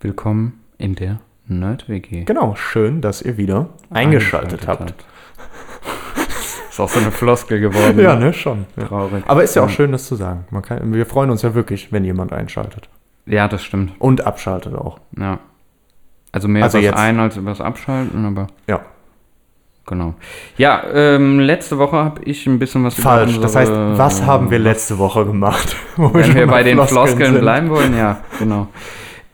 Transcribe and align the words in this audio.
Willkommen 0.00 0.60
in 0.78 0.94
der 0.94 1.18
Nerd-WG. 1.46 2.24
Genau, 2.24 2.54
schön, 2.54 3.00
dass 3.00 3.22
ihr 3.22 3.36
wieder 3.36 3.70
eingeschaltet, 3.90 4.68
habt. 4.68 4.94
Ist 6.70 6.78
auch 6.78 6.88
so 6.88 7.00
eine 7.00 7.10
Floskel 7.10 7.60
geworden. 7.60 7.98
Ja, 8.02 8.14
ne, 8.14 8.32
schon. 8.32 8.66
Ja. 8.76 8.84
Traurig. 8.84 9.24
Aber 9.26 9.42
ist 9.42 9.56
ja 9.56 9.62
auch 9.64 9.68
schön, 9.70 9.90
das 9.92 10.06
zu 10.06 10.14
sagen. 10.14 10.44
Kann, 10.62 10.92
wir 10.94 11.06
freuen 11.06 11.30
uns 11.30 11.42
ja 11.42 11.54
wirklich, 11.54 11.90
wenn 11.92 12.04
jemand 12.04 12.32
einschaltet. 12.32 12.88
Ja, 13.26 13.48
das 13.48 13.64
stimmt. 13.64 13.92
Und 13.98 14.24
abschaltet 14.26 14.74
auch. 14.76 15.00
Ja. 15.18 15.40
Also 16.30 16.46
mehr 16.46 16.62
Also 16.64 16.78
was 16.78 16.84
jetzt- 16.84 16.96
ein 16.98 17.18
als 17.18 17.44
was 17.44 17.60
abschalten, 17.60 18.24
aber 18.24 18.46
Ja, 18.68 18.80
genau. 19.86 20.14
Ja, 20.58 20.82
ähm, 20.92 21.40
letzte 21.40 21.78
Woche 21.78 21.96
habe 21.96 22.22
ich 22.22 22.46
ein 22.46 22.58
bisschen 22.60 22.84
was 22.84 22.94
über 22.98 23.02
falsch. 23.10 23.40
Das 23.40 23.56
heißt, 23.56 23.70
unsere- 23.72 23.98
was 23.98 24.24
haben 24.24 24.50
wir 24.50 24.58
letzte 24.60 24.98
Woche 24.98 25.24
gemacht? 25.24 25.74
Wo 25.96 26.12
Wenn 26.14 26.24
schon 26.24 26.34
wir 26.36 26.46
bei 26.46 26.62
den 26.62 26.76
Floskeln 26.76 27.06
Floskeln 27.08 27.40
bleiben 27.40 27.70
wollen, 27.70 27.96
ja, 27.96 28.20
genau. 28.38 28.68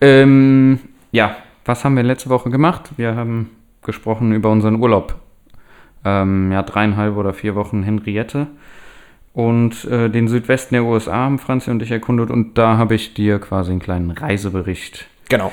Ähm, 0.01 0.79
ja, 1.11 1.35
was 1.65 1.83
haben 1.83 1.95
wir 1.95 2.03
letzte 2.03 2.29
Woche 2.29 2.49
gemacht? 2.49 2.91
Wir 2.97 3.15
haben 3.15 3.49
gesprochen 3.83 4.31
über 4.33 4.51
unseren 4.51 4.81
Urlaub. 4.81 5.15
Ähm, 6.03 6.51
ja, 6.51 6.61
dreieinhalb 6.63 7.17
oder 7.17 7.33
vier 7.33 7.55
Wochen 7.55 7.83
Henriette. 7.83 8.47
Und 9.33 9.83
äh, 9.85 10.09
den 10.09 10.27
Südwesten 10.27 10.75
der 10.75 10.83
USA 10.85 11.13
haben 11.13 11.39
Franzi 11.39 11.69
und 11.71 11.81
ich 11.81 11.91
erkundet. 11.91 12.29
Und 12.29 12.57
da 12.57 12.77
habe 12.77 12.95
ich 12.95 13.13
dir 13.13 13.39
quasi 13.39 13.71
einen 13.71 13.79
kleinen 13.81 14.11
Reisebericht 14.11 15.07
Genau. 15.29 15.51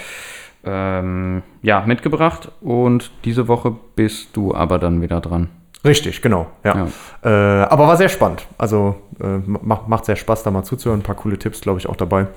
ähm, 0.65 1.43
ja, 1.63 1.83
mitgebracht. 1.87 2.51
Und 2.61 3.11
diese 3.25 3.49
Woche 3.49 3.75
bist 3.97 4.37
du 4.37 4.55
aber 4.55 4.79
dann 4.79 5.01
wieder 5.01 5.21
dran. 5.21 5.49
Richtig, 5.85 6.23
genau. 6.23 6.47
Ja. 6.63 6.87
Äh, 7.25 7.29
aber 7.65 7.89
war 7.89 7.97
sehr 7.97 8.09
spannend. 8.09 8.47
Also 8.57 8.97
äh, 9.21 9.39
macht, 9.49 9.89
macht 9.89 10.05
sehr 10.05 10.15
Spaß, 10.17 10.45
da 10.45 10.51
mal 10.53 10.63
zuzuhören. 10.63 11.01
Ein 11.01 11.05
paar 11.05 11.17
coole 11.17 11.39
Tipps, 11.39 11.61
glaube 11.61 11.81
ich, 11.81 11.89
auch 11.89 11.97
dabei. 11.97 12.29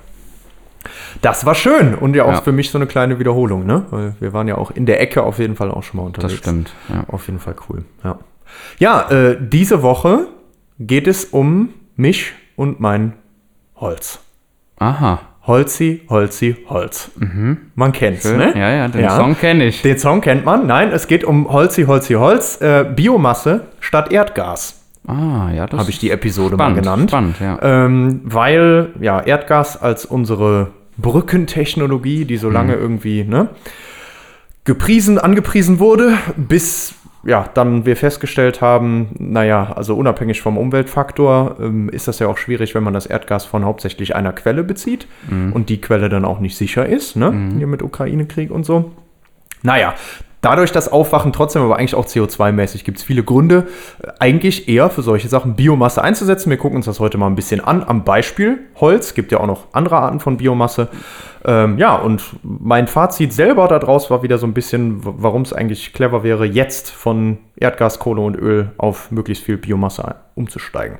Das 1.22 1.44
war 1.46 1.54
schön 1.54 1.94
und 1.94 2.14
ja 2.16 2.24
auch 2.24 2.32
Ja. 2.32 2.40
für 2.42 2.52
mich 2.52 2.70
so 2.70 2.78
eine 2.78 2.86
kleine 2.86 3.18
Wiederholung, 3.18 3.66
ne? 3.66 3.84
Weil 3.90 4.14
wir 4.20 4.32
waren 4.32 4.48
ja 4.48 4.56
auch 4.56 4.70
in 4.70 4.86
der 4.86 5.00
Ecke 5.00 5.22
auf 5.22 5.38
jeden 5.38 5.56
Fall 5.56 5.70
auch 5.70 5.82
schon 5.82 5.98
mal 6.00 6.06
unterwegs. 6.06 6.32
Das 6.32 6.38
stimmt. 6.40 6.72
Ja. 6.88 7.04
Auf 7.08 7.26
jeden 7.26 7.38
Fall 7.40 7.54
cool. 7.68 7.84
Ja, 8.04 8.18
ja 8.78 9.10
äh, 9.10 9.36
diese 9.40 9.82
Woche 9.82 10.26
geht 10.78 11.06
es 11.06 11.24
um 11.26 11.70
mich 11.96 12.32
und 12.56 12.80
mein 12.80 13.14
Holz. 13.76 14.20
Aha. 14.78 15.20
Holzi, 15.46 16.02
Holzi, 16.08 16.56
Holz. 16.68 17.12
Man 17.76 17.92
kennt's, 17.92 18.22
Schön. 18.22 18.36
ne? 18.38 18.52
Ja, 18.58 18.68
ja, 18.68 18.88
den 18.88 19.08
Song 19.10 19.38
kenne 19.38 19.66
ich. 19.66 19.80
Den 19.80 19.96
Song 19.96 20.20
kennt 20.20 20.44
man. 20.44 20.66
Nein, 20.66 20.90
es 20.90 21.06
geht 21.06 21.22
um 21.22 21.52
Holzi, 21.52 21.84
Holzi, 21.84 22.14
Holz. 22.14 22.60
Äh, 22.60 22.84
Biomasse 22.96 23.68
statt 23.78 24.10
Erdgas. 24.10 24.82
Ah, 25.06 25.50
ja, 25.54 25.66
das 25.68 25.78
Habe 25.78 25.90
ich 25.90 26.00
die 26.00 26.10
Episode 26.10 26.54
spannend, 26.56 26.76
mal 26.76 26.82
genannt. 26.82 27.10
Spannend, 27.10 27.36
ja. 27.40 27.58
Ähm, 27.62 28.22
weil 28.24 28.88
ja 29.00 29.20
Erdgas 29.20 29.80
als 29.80 30.04
unsere 30.04 30.72
Brückentechnologie, 30.98 32.24
die 32.24 32.36
so 32.36 32.50
lange 32.50 32.74
irgendwie 32.74 33.24
ne, 33.24 33.50
gepriesen, 34.64 35.18
angepriesen 35.18 35.78
wurde, 35.78 36.14
bis 36.36 36.94
ja 37.24 37.48
dann 37.54 37.84
wir 37.84 37.96
festgestellt 37.96 38.60
haben, 38.60 39.08
naja, 39.18 39.72
also 39.74 39.96
unabhängig 39.96 40.40
vom 40.40 40.56
Umweltfaktor 40.56 41.56
ähm, 41.60 41.88
ist 41.88 42.06
das 42.08 42.20
ja 42.20 42.28
auch 42.28 42.38
schwierig, 42.38 42.74
wenn 42.74 42.84
man 42.84 42.94
das 42.94 43.06
Erdgas 43.06 43.44
von 43.44 43.64
hauptsächlich 43.64 44.14
einer 44.14 44.32
Quelle 44.32 44.62
bezieht 44.62 45.08
und 45.52 45.68
die 45.68 45.80
Quelle 45.80 46.08
dann 46.08 46.24
auch 46.24 46.38
nicht 46.38 46.56
sicher 46.56 46.86
ist, 46.86 47.16
ne? 47.16 47.32
Hier 47.58 47.66
mit 47.66 47.82
Ukraine-Krieg 47.82 48.50
und 48.50 48.64
so. 48.64 48.92
Naja, 49.62 49.94
dadurch 50.46 50.70
das 50.70 50.90
Aufwachen 50.90 51.32
trotzdem, 51.32 51.62
aber 51.62 51.76
eigentlich 51.76 51.96
auch 51.96 52.06
CO2-mäßig, 52.06 52.84
gibt 52.84 52.98
es 52.98 53.04
viele 53.04 53.24
Gründe, 53.24 53.66
äh, 54.00 54.12
eigentlich 54.20 54.68
eher 54.68 54.90
für 54.90 55.02
solche 55.02 55.26
Sachen 55.28 55.56
Biomasse 55.56 56.00
einzusetzen. 56.00 56.50
Wir 56.50 56.56
gucken 56.56 56.76
uns 56.76 56.86
das 56.86 57.00
heute 57.00 57.18
mal 57.18 57.26
ein 57.26 57.34
bisschen 57.34 57.60
an. 57.60 57.82
Am 57.84 58.04
Beispiel 58.04 58.60
Holz, 58.76 59.14
gibt 59.14 59.32
ja 59.32 59.40
auch 59.40 59.46
noch 59.46 59.64
andere 59.72 59.96
Arten 59.96 60.20
von 60.20 60.36
Biomasse. 60.36 60.88
Ähm, 61.44 61.78
ja, 61.78 61.96
und 61.96 62.22
mein 62.44 62.86
Fazit 62.86 63.32
selber 63.32 63.66
daraus 63.66 64.08
war 64.08 64.22
wieder 64.22 64.38
so 64.38 64.46
ein 64.46 64.54
bisschen, 64.54 65.00
warum 65.02 65.42
es 65.42 65.52
eigentlich 65.52 65.92
clever 65.92 66.22
wäre, 66.22 66.44
jetzt 66.44 66.90
von 66.90 67.38
Erdgas, 67.56 67.98
Kohle 67.98 68.20
und 68.20 68.36
Öl 68.36 68.70
auf 68.78 69.10
möglichst 69.10 69.42
viel 69.42 69.56
Biomasse 69.56 70.14
umzusteigen. 70.36 70.98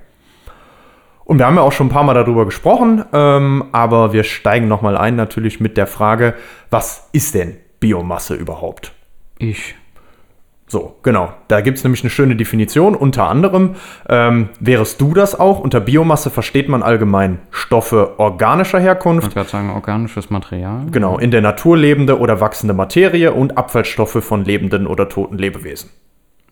Und 1.24 1.38
wir 1.38 1.46
haben 1.46 1.56
ja 1.56 1.62
auch 1.62 1.72
schon 1.72 1.86
ein 1.86 1.90
paar 1.90 2.02
Mal 2.02 2.14
darüber 2.14 2.44
gesprochen, 2.46 3.04
ähm, 3.12 3.66
aber 3.70 4.12
wir 4.12 4.24
steigen 4.24 4.66
nochmal 4.66 4.96
ein 4.96 5.14
natürlich 5.14 5.60
mit 5.60 5.76
der 5.76 5.86
Frage, 5.86 6.34
was 6.70 7.08
ist 7.12 7.34
denn 7.34 7.56
Biomasse 7.78 8.34
überhaupt? 8.34 8.95
Ich. 9.38 9.74
So, 10.68 10.96
genau. 11.04 11.32
Da 11.46 11.60
gibt 11.60 11.78
es 11.78 11.84
nämlich 11.84 12.02
eine 12.02 12.10
schöne 12.10 12.34
Definition. 12.34 12.96
Unter 12.96 13.28
anderem 13.28 13.76
ähm, 14.08 14.48
wärest 14.58 15.00
du 15.00 15.14
das 15.14 15.38
auch. 15.38 15.60
Unter 15.60 15.78
Biomasse 15.78 16.28
versteht 16.28 16.68
man 16.68 16.82
allgemein 16.82 17.38
Stoffe 17.50 18.18
organischer 18.18 18.78
Ich 18.78 18.84
Herkunft, 18.84 19.22
wollte 19.26 19.34
gerade 19.34 19.48
sagen, 19.48 19.70
organisches 19.70 20.28
Material. 20.28 20.86
genau, 20.90 21.18
in 21.18 21.30
der 21.30 21.40
Natur 21.40 21.76
lebende 21.76 22.18
oder 22.18 22.40
wachsende 22.40 22.74
Materie 22.74 23.32
und 23.32 23.56
Abfallstoffe 23.56 24.24
von 24.24 24.44
lebenden 24.44 24.88
oder 24.88 25.08
toten 25.08 25.38
Lebewesen. 25.38 25.90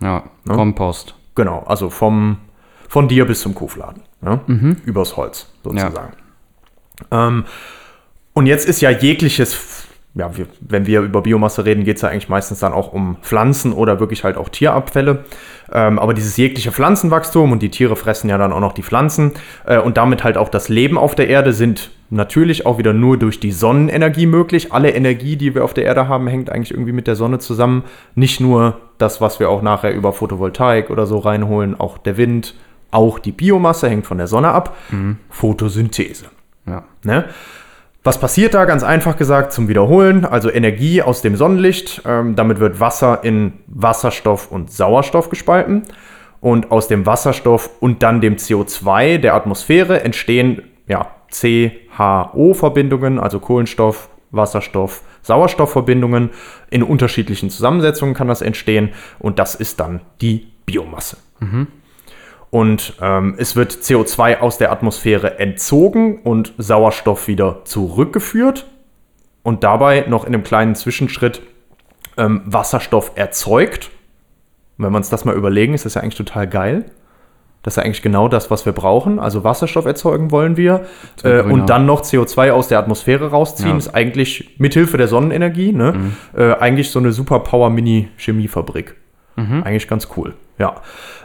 Ja, 0.00 0.24
Kompost. 0.46 1.16
Genau, 1.34 1.64
also 1.66 1.90
vom, 1.90 2.38
von 2.88 3.08
dir 3.08 3.24
bis 3.24 3.40
zum 3.40 3.54
Kuhfladen. 3.56 4.02
Ja? 4.24 4.40
Übers 4.84 5.16
Holz 5.16 5.52
sozusagen. 5.64 6.12
Ähm, 7.10 7.44
und 8.32 8.46
jetzt 8.46 8.68
ist 8.68 8.80
ja 8.80 8.90
jegliches, 8.90 9.86
ja, 10.16 10.36
wir, 10.36 10.46
wenn 10.60 10.86
wir 10.86 11.00
über 11.00 11.22
Biomasse 11.22 11.64
reden, 11.64 11.84
geht 11.84 11.96
es 11.96 12.02
ja 12.02 12.08
eigentlich 12.08 12.28
meistens 12.28 12.60
dann 12.60 12.72
auch 12.72 12.92
um 12.92 13.16
Pflanzen 13.22 13.72
oder 13.72 13.98
wirklich 13.98 14.22
halt 14.22 14.36
auch 14.36 14.48
Tierabfälle. 14.48 15.24
Ähm, 15.72 15.98
aber 15.98 16.14
dieses 16.14 16.36
jegliche 16.36 16.70
Pflanzenwachstum 16.70 17.50
und 17.50 17.62
die 17.62 17.70
Tiere 17.70 17.96
fressen 17.96 18.30
ja 18.30 18.38
dann 18.38 18.52
auch 18.52 18.60
noch 18.60 18.74
die 18.74 18.84
Pflanzen 18.84 19.32
äh, 19.66 19.78
und 19.78 19.96
damit 19.96 20.22
halt 20.22 20.36
auch 20.36 20.48
das 20.48 20.68
Leben 20.68 20.98
auf 20.98 21.16
der 21.16 21.28
Erde 21.28 21.52
sind 21.52 21.90
natürlich 22.10 22.64
auch 22.64 22.78
wieder 22.78 22.92
nur 22.92 23.18
durch 23.18 23.40
die 23.40 23.50
Sonnenenergie 23.50 24.26
möglich. 24.26 24.72
Alle 24.72 24.90
Energie, 24.90 25.34
die 25.34 25.52
wir 25.54 25.64
auf 25.64 25.74
der 25.74 25.84
Erde 25.84 26.06
haben, 26.06 26.28
hängt 26.28 26.48
eigentlich 26.48 26.70
irgendwie 26.70 26.92
mit 26.92 27.08
der 27.08 27.16
Sonne 27.16 27.40
zusammen. 27.40 27.82
Nicht 28.14 28.40
nur 28.40 28.78
das, 28.98 29.20
was 29.20 29.40
wir 29.40 29.50
auch 29.50 29.62
nachher 29.62 29.92
über 29.94 30.12
Photovoltaik 30.12 30.90
oder 30.90 31.06
so 31.06 31.18
reinholen, 31.18 31.78
auch 31.80 31.98
der 31.98 32.16
Wind, 32.16 32.54
auch 32.92 33.18
die 33.18 33.32
Biomasse 33.32 33.88
hängt 33.88 34.06
von 34.06 34.18
der 34.18 34.28
Sonne 34.28 34.50
ab. 34.50 34.76
Photosynthese. 35.30 36.26
Ja. 36.66 36.84
Ne? 37.02 37.24
Was 38.04 38.20
passiert 38.20 38.52
da? 38.52 38.66
Ganz 38.66 38.82
einfach 38.82 39.16
gesagt, 39.16 39.54
zum 39.54 39.66
Wiederholen, 39.66 40.26
also 40.26 40.50
Energie 40.50 41.00
aus 41.00 41.22
dem 41.22 41.36
Sonnenlicht. 41.36 42.02
Ähm, 42.04 42.36
damit 42.36 42.60
wird 42.60 42.78
Wasser 42.78 43.24
in 43.24 43.54
Wasserstoff 43.66 44.52
und 44.52 44.70
Sauerstoff 44.70 45.30
gespalten. 45.30 45.84
Und 46.40 46.70
aus 46.70 46.86
dem 46.86 47.06
Wasserstoff 47.06 47.70
und 47.80 48.02
dann 48.02 48.20
dem 48.20 48.36
CO2 48.36 49.16
der 49.16 49.34
Atmosphäre 49.34 50.02
entstehen 50.02 50.60
ja, 50.86 51.12
CHO-Verbindungen, 51.30 53.18
also 53.18 53.40
Kohlenstoff, 53.40 54.10
Wasserstoff, 54.30 55.02
Sauerstoffverbindungen. 55.22 56.28
In 56.68 56.82
unterschiedlichen 56.82 57.48
Zusammensetzungen 57.48 58.14
kann 58.14 58.28
das 58.28 58.42
entstehen. 58.42 58.90
Und 59.18 59.38
das 59.38 59.54
ist 59.54 59.80
dann 59.80 60.02
die 60.20 60.48
Biomasse. 60.66 61.16
Und 62.54 62.94
ähm, 63.00 63.34
es 63.36 63.56
wird 63.56 63.72
CO2 63.72 64.38
aus 64.38 64.58
der 64.58 64.70
Atmosphäre 64.70 65.40
entzogen 65.40 66.20
und 66.20 66.52
Sauerstoff 66.56 67.26
wieder 67.26 67.64
zurückgeführt. 67.64 68.66
Und 69.42 69.64
dabei 69.64 70.04
noch 70.06 70.24
in 70.24 70.32
einem 70.32 70.44
kleinen 70.44 70.76
Zwischenschritt 70.76 71.42
ähm, 72.16 72.42
Wasserstoff 72.44 73.10
erzeugt. 73.16 73.90
Wenn 74.78 74.92
wir 74.92 74.96
uns 74.96 75.10
das 75.10 75.24
mal 75.24 75.34
überlegen, 75.34 75.74
ist 75.74 75.84
das 75.84 75.94
ja 75.94 76.02
eigentlich 76.02 76.14
total 76.14 76.46
geil. 76.46 76.84
Das 77.64 77.72
ist 77.72 77.78
ja 77.78 77.82
eigentlich 77.82 78.02
genau 78.02 78.28
das, 78.28 78.52
was 78.52 78.64
wir 78.64 78.72
brauchen. 78.72 79.18
Also 79.18 79.42
Wasserstoff 79.42 79.86
erzeugen 79.86 80.30
wollen 80.30 80.56
wir. 80.56 80.86
Äh, 81.24 81.40
und 81.40 81.66
dann 81.70 81.86
noch 81.86 82.02
CO2 82.02 82.52
aus 82.52 82.68
der 82.68 82.78
Atmosphäre 82.78 83.30
rausziehen. 83.30 83.70
Ja. 83.70 83.76
Ist 83.78 83.96
eigentlich 83.96 84.54
mithilfe 84.58 84.96
der 84.96 85.08
Sonnenenergie 85.08 85.72
ne? 85.72 86.12
äh, 86.36 86.52
eigentlich 86.52 86.92
so 86.92 87.00
eine 87.00 87.10
super 87.10 87.40
Power-Mini-Chemiefabrik. 87.40 88.94
Eigentlich 89.64 89.88
ganz 89.88 90.06
cool. 90.16 90.34
Ja. 90.58 90.76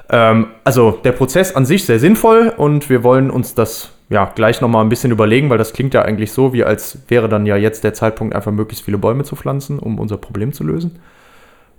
Ähm, 0.09 0.47
also 0.63 0.91
der 1.03 1.11
Prozess 1.11 1.55
an 1.55 1.65
sich 1.65 1.85
sehr 1.85 1.99
sinnvoll 1.99 2.53
und 2.55 2.89
wir 2.89 3.03
wollen 3.03 3.29
uns 3.29 3.53
das 3.53 3.91
ja 4.09 4.25
gleich 4.25 4.59
nochmal 4.59 4.83
ein 4.83 4.89
bisschen 4.89 5.11
überlegen, 5.11 5.49
weil 5.49 5.59
das 5.59 5.73
klingt 5.73 5.93
ja 5.93 6.01
eigentlich 6.01 6.31
so, 6.31 6.51
wie 6.51 6.63
als 6.63 6.97
wäre 7.07 7.29
dann 7.29 7.45
ja 7.45 7.55
jetzt 7.55 7.83
der 7.83 7.93
Zeitpunkt, 7.93 8.33
einfach 8.35 8.51
möglichst 8.51 8.83
viele 8.83 8.97
Bäume 8.97 9.23
zu 9.23 9.35
pflanzen, 9.35 9.77
um 9.77 9.99
unser 9.99 10.17
Problem 10.17 10.51
zu 10.51 10.63
lösen. 10.63 10.99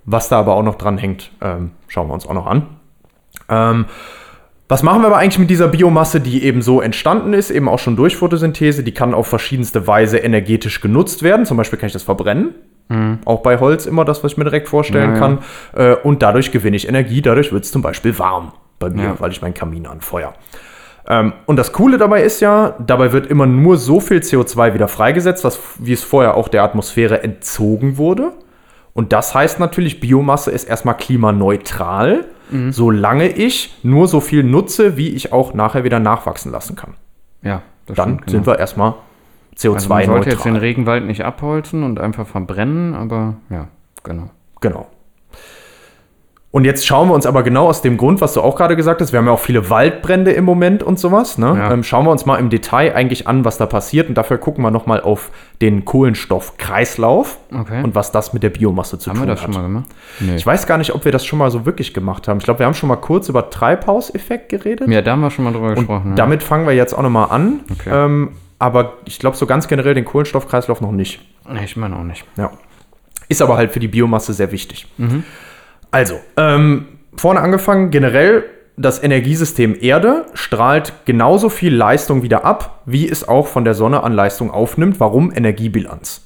Was 0.05 0.29
da 0.29 0.39
aber 0.39 0.55
auch 0.55 0.63
noch 0.63 0.75
dran 0.75 0.97
hängt, 0.97 1.31
ähm, 1.41 1.71
schauen 1.87 2.07
wir 2.07 2.13
uns 2.13 2.25
auch 2.25 2.33
noch 2.33 2.47
an. 2.47 2.67
Ähm, 3.49 3.85
Was 4.67 4.83
machen 4.83 5.01
wir 5.01 5.07
aber 5.07 5.17
eigentlich 5.17 5.39
mit 5.39 5.49
dieser 5.49 5.67
Biomasse, 5.67 6.21
die 6.21 6.43
eben 6.45 6.61
so 6.61 6.79
entstanden 6.79 7.33
ist, 7.33 7.51
eben 7.51 7.67
auch 7.67 7.79
schon 7.79 7.97
durch 7.97 8.15
Photosynthese? 8.15 8.83
Die 8.83 8.93
kann 8.93 9.13
auf 9.13 9.27
verschiedenste 9.27 9.85
Weise 9.85 10.17
energetisch 10.17 10.79
genutzt 10.79 11.23
werden. 11.23 11.45
Zum 11.45 11.57
Beispiel 11.57 11.77
kann 11.77 11.87
ich 11.87 11.93
das 11.93 12.03
verbrennen. 12.03 12.55
Auch 13.25 13.41
bei 13.41 13.59
Holz 13.59 13.85
immer 13.85 14.05
das, 14.05 14.23
was 14.23 14.33
ich 14.33 14.37
mir 14.37 14.43
direkt 14.45 14.67
vorstellen 14.69 15.11
Ja, 15.11 15.13
ja. 15.15 15.19
kann. 15.19 15.37
Äh, 15.75 15.95
und 16.03 16.21
dadurch 16.21 16.51
gewinne 16.51 16.75
ich 16.75 16.87
Energie. 16.87 17.21
Dadurch 17.21 17.51
wird 17.51 17.63
es 17.63 17.71
zum 17.71 17.81
Beispiel 17.81 18.17
warm 18.19 18.51
bei 18.79 18.89
mir, 18.89 19.03
Ja. 19.03 19.15
weil 19.19 19.31
ich 19.31 19.41
meinen 19.41 19.53
Kamin 19.53 19.85
anfeuer. 19.87 20.33
Ähm, 21.07 21.33
und 21.47 21.55
das 21.57 21.73
Coole 21.73 21.97
dabei 21.97 22.21
ist 22.21 22.41
ja, 22.41 22.75
dabei 22.85 23.11
wird 23.11 23.27
immer 23.27 23.45
nur 23.47 23.77
so 23.77 23.99
viel 23.99 24.19
CO2 24.19 24.73
wieder 24.73 24.87
freigesetzt, 24.87 25.43
was, 25.43 25.59
wie 25.79 25.93
es 25.93 26.03
vorher 26.03 26.35
auch 26.37 26.47
der 26.47 26.63
Atmosphäre 26.63 27.23
entzogen 27.23 27.97
wurde. 27.97 28.31
Und 28.93 29.13
das 29.13 29.33
heißt 29.33 29.59
natürlich, 29.59 29.99
Biomasse 29.99 30.51
ist 30.51 30.65
erstmal 30.65 30.95
klimaneutral, 30.97 32.25
solange 32.71 33.29
ich 33.29 33.77
nur 33.81 34.09
so 34.09 34.19
viel 34.19 34.43
nutze, 34.43 34.97
wie 34.97 35.09
ich 35.09 35.31
auch 35.31 35.53
nachher 35.53 35.85
wieder 35.85 35.99
nachwachsen 35.99 36.51
lassen 36.51 36.75
kann. 36.75 36.95
Ja, 37.41 37.61
das 37.85 37.95
Dann 37.95 38.15
stimmt, 38.15 38.29
sind 38.29 38.45
wir 38.47 38.59
erstmal 38.59 38.95
Also 39.55 39.89
man 39.89 40.05
sollte 40.05 40.29
jetzt 40.29 40.43
den 40.45 40.51
CO2-neutral. 40.53 40.61
Regenwald 40.61 41.05
nicht 41.05 41.23
abholzen 41.23 41.83
und 41.83 41.99
einfach 41.99 42.27
verbrennen, 42.27 42.93
aber 42.95 43.35
ja, 43.49 43.67
genau. 44.03 44.29
genau. 44.59 44.87
Und 46.53 46.65
jetzt 46.65 46.85
schauen 46.85 47.07
wir 47.07 47.13
uns 47.15 47.25
aber 47.25 47.43
genau 47.43 47.67
aus 47.69 47.81
dem 47.81 47.95
Grund, 47.95 48.19
was 48.19 48.33
du 48.33 48.41
auch 48.41 48.57
gerade 48.57 48.75
gesagt 48.75 48.99
hast, 48.99 49.13
wir 49.13 49.19
haben 49.19 49.25
ja 49.27 49.31
auch 49.31 49.39
viele 49.39 49.69
Waldbrände 49.69 50.31
im 50.31 50.43
Moment 50.43 50.83
und 50.83 50.99
sowas. 50.99 51.37
Ne? 51.37 51.55
Ja. 51.57 51.71
Ähm, 51.71 51.81
schauen 51.81 52.05
wir 52.05 52.11
uns 52.11 52.25
mal 52.25 52.35
im 52.39 52.49
Detail 52.49 52.93
eigentlich 52.93 53.25
an, 53.25 53.45
was 53.45 53.57
da 53.57 53.65
passiert. 53.65 54.09
Und 54.09 54.15
dafür 54.15 54.37
gucken 54.37 54.61
wir 54.61 54.69
nochmal 54.69 54.99
auf 54.99 55.31
den 55.61 55.85
Kohlenstoffkreislauf 55.85 57.37
Okay. 57.57 57.81
und 57.83 57.95
was 57.95 58.11
das 58.11 58.33
mit 58.33 58.43
der 58.43 58.49
Biomasse 58.49 58.99
zu 58.99 59.09
Haben 59.09 59.19
tun 59.19 59.27
wir 59.27 59.33
das 59.33 59.41
hat. 59.43 59.53
schon 59.53 59.61
mal 59.61 59.67
gemacht? 59.67 59.85
Nee. 60.19 60.35
Ich 60.35 60.45
weiß 60.45 60.67
gar 60.67 60.77
nicht, 60.77 60.93
ob 60.93 61.05
wir 61.05 61.13
das 61.13 61.25
schon 61.25 61.39
mal 61.39 61.49
so 61.51 61.65
wirklich 61.65 61.93
gemacht 61.93 62.27
haben. 62.27 62.39
Ich 62.39 62.43
glaube, 62.43 62.59
wir 62.59 62.65
haben 62.65 62.73
schon 62.73 62.89
mal 62.89 62.97
kurz 62.97 63.29
über 63.29 63.49
Treibhauseffekt 63.49 64.49
geredet. 64.49 64.89
ja, 64.89 65.01
da 65.01 65.11
haben 65.11 65.21
wir 65.21 65.31
schon 65.31 65.45
mal 65.45 65.53
drüber 65.53 65.69
und 65.69 65.75
gesprochen. 65.75 66.09
ja. 66.09 66.15
damit 66.15 66.43
fangen 66.43 66.65
wir 66.67 66.73
jetzt 66.73 66.93
auch 66.93 67.01
nochmal 67.01 67.29
an. 67.31 67.61
Okay. 67.71 67.91
Ähm, 67.93 68.31
aber 68.61 68.99
ich 69.05 69.17
glaube, 69.17 69.35
so 69.35 69.47
ganz 69.47 69.67
generell 69.67 69.95
den 69.95 70.05
Kohlenstoffkreislauf 70.05 70.81
noch 70.81 70.91
nicht. 70.91 71.19
Nee, 71.51 71.65
ich 71.65 71.75
meine 71.77 71.95
auch 71.95 72.03
nicht. 72.03 72.25
Ja. 72.37 72.51
Ist 73.27 73.41
aber 73.41 73.57
halt 73.57 73.71
für 73.71 73.79
die 73.79 73.87
Biomasse 73.87 74.33
sehr 74.33 74.51
wichtig. 74.51 74.85
Mhm. 74.97 75.23
Also, 75.89 76.19
ähm, 76.37 76.85
vorne 77.17 77.39
angefangen, 77.39 77.89
generell 77.89 78.43
das 78.77 79.01
Energiesystem 79.01 79.75
Erde 79.81 80.27
strahlt 80.35 80.93
genauso 81.05 81.49
viel 81.49 81.73
Leistung 81.73 82.21
wieder 82.21 82.45
ab, 82.45 82.83
wie 82.85 83.09
es 83.09 83.27
auch 83.27 83.47
von 83.47 83.65
der 83.65 83.73
Sonne 83.73 84.03
an 84.03 84.13
Leistung 84.13 84.51
aufnimmt. 84.51 84.99
Warum? 84.99 85.33
Energiebilanz. 85.33 86.21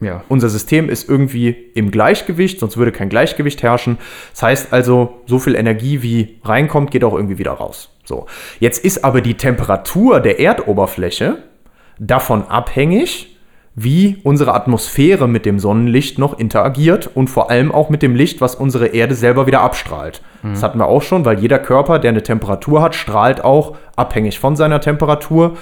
Ja. 0.00 0.22
Unser 0.28 0.50
System 0.50 0.88
ist 0.88 1.08
irgendwie 1.08 1.50
im 1.74 1.90
Gleichgewicht, 1.90 2.60
sonst 2.60 2.76
würde 2.76 2.92
kein 2.92 3.08
Gleichgewicht 3.08 3.62
herrschen. 3.64 3.98
Das 4.32 4.42
heißt 4.44 4.72
also, 4.72 5.20
so 5.26 5.40
viel 5.40 5.56
Energie 5.56 6.00
wie 6.02 6.38
reinkommt, 6.44 6.92
geht 6.92 7.02
auch 7.02 7.14
irgendwie 7.14 7.38
wieder 7.38 7.52
raus. 7.52 7.89
So. 8.10 8.26
Jetzt 8.58 8.84
ist 8.84 9.04
aber 9.04 9.20
die 9.20 9.34
Temperatur 9.34 10.18
der 10.18 10.40
Erdoberfläche 10.40 11.38
davon 12.00 12.42
abhängig, 12.48 13.36
wie 13.76 14.18
unsere 14.24 14.52
Atmosphäre 14.52 15.28
mit 15.28 15.46
dem 15.46 15.60
Sonnenlicht 15.60 16.18
noch 16.18 16.36
interagiert 16.36 17.08
und 17.14 17.30
vor 17.30 17.50
allem 17.50 17.70
auch 17.70 17.88
mit 17.88 18.02
dem 18.02 18.16
Licht, 18.16 18.40
was 18.40 18.56
unsere 18.56 18.88
Erde 18.88 19.14
selber 19.14 19.46
wieder 19.46 19.60
abstrahlt. 19.60 20.22
Das 20.42 20.64
hatten 20.64 20.78
wir 20.78 20.86
auch 20.86 21.02
schon, 21.02 21.24
weil 21.24 21.38
jeder 21.38 21.60
Körper, 21.60 22.00
der 22.00 22.10
eine 22.10 22.24
Temperatur 22.24 22.82
hat, 22.82 22.96
strahlt 22.96 23.44
auch 23.44 23.76
abhängig 23.94 24.40
von 24.40 24.56
seiner 24.56 24.80
Temperatur 24.80 25.56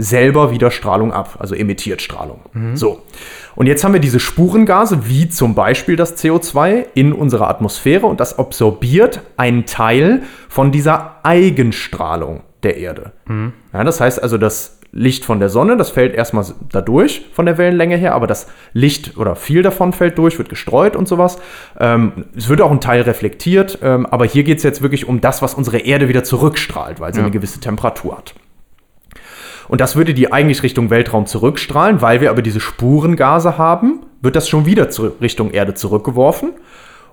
selber 0.00 0.50
wieder 0.50 0.70
Strahlung 0.70 1.12
ab, 1.12 1.36
also 1.38 1.54
emittiert 1.54 2.00
Strahlung. 2.02 2.40
So. 2.74 3.02
Und 3.56 3.66
jetzt 3.66 3.84
haben 3.84 3.92
wir 3.92 4.00
diese 4.00 4.20
Spurengase, 4.20 5.06
wie 5.08 5.28
zum 5.28 5.54
Beispiel 5.54 5.96
das 5.96 6.16
CO2 6.22 6.86
in 6.94 7.12
unserer 7.12 7.48
Atmosphäre 7.48 8.06
und 8.06 8.20
das 8.20 8.38
absorbiert 8.38 9.20
einen 9.36 9.66
Teil 9.66 10.22
von 10.48 10.72
dieser 10.72 11.16
Eigenstrahlung 11.24 12.40
der 12.62 12.76
Erde. 12.78 13.12
Ja, 13.72 13.84
das 13.84 14.00
heißt 14.00 14.22
also, 14.22 14.38
das 14.38 14.78
Licht 14.92 15.24
von 15.24 15.38
der 15.38 15.50
Sonne, 15.50 15.76
das 15.76 15.90
fällt 15.90 16.14
erstmal 16.14 16.44
dadurch 16.72 17.26
von 17.32 17.46
der 17.46 17.58
Wellenlänge 17.58 17.96
her, 17.96 18.12
aber 18.14 18.26
das 18.26 18.48
Licht 18.72 19.16
oder 19.16 19.36
viel 19.36 19.62
davon 19.62 19.92
fällt 19.92 20.18
durch, 20.18 20.36
wird 20.38 20.48
gestreut 20.48 20.96
und 20.96 21.06
sowas. 21.06 21.38
Ähm, 21.78 22.24
es 22.36 22.48
wird 22.48 22.60
auch 22.60 22.72
ein 22.72 22.80
Teil 22.80 23.02
reflektiert, 23.02 23.78
ähm, 23.82 24.04
aber 24.06 24.24
hier 24.24 24.42
geht 24.42 24.58
es 24.58 24.64
jetzt 24.64 24.82
wirklich 24.82 25.06
um 25.06 25.20
das, 25.20 25.42
was 25.42 25.54
unsere 25.54 25.78
Erde 25.78 26.08
wieder 26.08 26.24
zurückstrahlt, 26.24 26.98
weil 26.98 27.14
sie 27.14 27.20
Ja. 27.20 27.24
eine 27.26 27.30
gewisse 27.32 27.60
Temperatur 27.60 28.16
hat. 28.18 28.34
Und 29.70 29.80
das 29.80 29.94
würde 29.94 30.14
die 30.14 30.32
eigentlich 30.32 30.64
Richtung 30.64 30.90
Weltraum 30.90 31.26
zurückstrahlen, 31.26 32.02
weil 32.02 32.20
wir 32.20 32.30
aber 32.30 32.42
diese 32.42 32.58
Spurengase 32.58 33.56
haben, 33.56 34.00
wird 34.20 34.34
das 34.34 34.48
schon 34.48 34.66
wieder 34.66 34.88
Richtung 35.20 35.52
Erde 35.52 35.74
zurückgeworfen. 35.74 36.54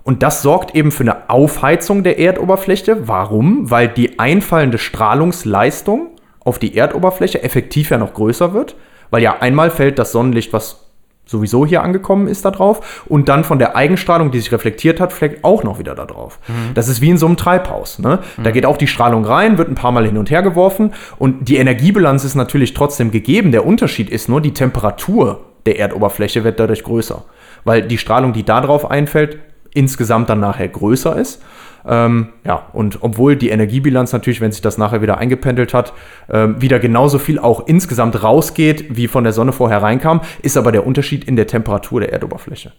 Und 0.02 0.24
das 0.24 0.42
sorgt 0.42 0.74
eben 0.74 0.90
für 0.90 1.04
eine 1.04 1.30
Aufheizung 1.30 2.02
der 2.02 2.18
Erdoberfläche. 2.18 3.06
Warum? 3.06 3.70
Weil 3.70 3.86
die 3.86 4.18
einfallende 4.18 4.78
Strahlungsleistung 4.78 6.08
auf 6.40 6.58
die 6.58 6.76
Erdoberfläche 6.76 7.44
effektiv 7.44 7.90
ja 7.90 7.98
noch 7.98 8.14
größer 8.14 8.52
wird. 8.52 8.74
Weil 9.10 9.22
ja 9.22 9.36
einmal 9.38 9.70
fällt 9.70 10.00
das 10.00 10.10
Sonnenlicht, 10.10 10.52
was 10.52 10.87
sowieso 11.28 11.66
hier 11.66 11.82
angekommen 11.82 12.26
ist, 12.26 12.44
da 12.44 12.50
drauf. 12.50 13.04
Und 13.06 13.28
dann 13.28 13.44
von 13.44 13.58
der 13.58 13.76
Eigenstrahlung, 13.76 14.30
die 14.30 14.40
sich 14.40 14.50
reflektiert 14.50 14.98
hat, 14.98 15.12
fleckt 15.12 15.44
auch 15.44 15.62
noch 15.62 15.78
wieder 15.78 15.94
da 15.94 16.06
drauf. 16.06 16.38
Das 16.74 16.88
ist 16.88 17.00
wie 17.00 17.10
in 17.10 17.18
so 17.18 17.26
einem 17.26 17.36
Treibhaus. 17.36 17.98
Ne? 17.98 18.20
Da 18.42 18.50
geht 18.50 18.64
auch 18.66 18.78
die 18.78 18.86
Strahlung 18.86 19.24
rein, 19.24 19.58
wird 19.58 19.68
ein 19.68 19.74
paar 19.74 19.92
Mal 19.92 20.06
hin 20.06 20.16
und 20.16 20.30
her 20.30 20.42
geworfen. 20.42 20.94
Und 21.18 21.48
die 21.48 21.56
Energiebilanz 21.56 22.24
ist 22.24 22.34
natürlich 22.34 22.74
trotzdem 22.74 23.10
gegeben. 23.10 23.52
Der 23.52 23.66
Unterschied 23.66 24.10
ist 24.10 24.28
nur, 24.28 24.40
die 24.40 24.54
Temperatur 24.54 25.40
der 25.66 25.78
Erdoberfläche 25.78 26.44
wird 26.44 26.58
dadurch 26.58 26.82
größer. 26.82 27.24
Weil 27.64 27.82
die 27.82 27.98
Strahlung, 27.98 28.32
die 28.32 28.44
da 28.44 28.62
drauf 28.62 28.90
einfällt, 28.90 29.38
insgesamt 29.74 30.30
dann 30.30 30.40
nachher 30.40 30.68
größer 30.68 31.16
ist. 31.16 31.42
Ähm, 31.88 32.28
ja, 32.44 32.66
und 32.72 32.98
obwohl 33.00 33.36
die 33.36 33.48
Energiebilanz 33.48 34.12
natürlich, 34.12 34.40
wenn 34.40 34.52
sich 34.52 34.60
das 34.60 34.76
nachher 34.78 35.00
wieder 35.00 35.18
eingependelt 35.18 35.72
hat, 35.72 35.94
ähm, 36.30 36.60
wieder 36.60 36.78
genauso 36.78 37.18
viel 37.18 37.38
auch 37.38 37.66
insgesamt 37.66 38.22
rausgeht, 38.22 38.96
wie 38.96 39.08
von 39.08 39.24
der 39.24 39.32
Sonne 39.32 39.52
vorher 39.52 39.82
reinkam, 39.82 40.20
ist 40.42 40.56
aber 40.56 40.70
der 40.70 40.86
Unterschied 40.86 41.24
in 41.24 41.36
der 41.36 41.46
Temperatur 41.46 42.00
der 42.00 42.12
Erdoberfläche. 42.12 42.72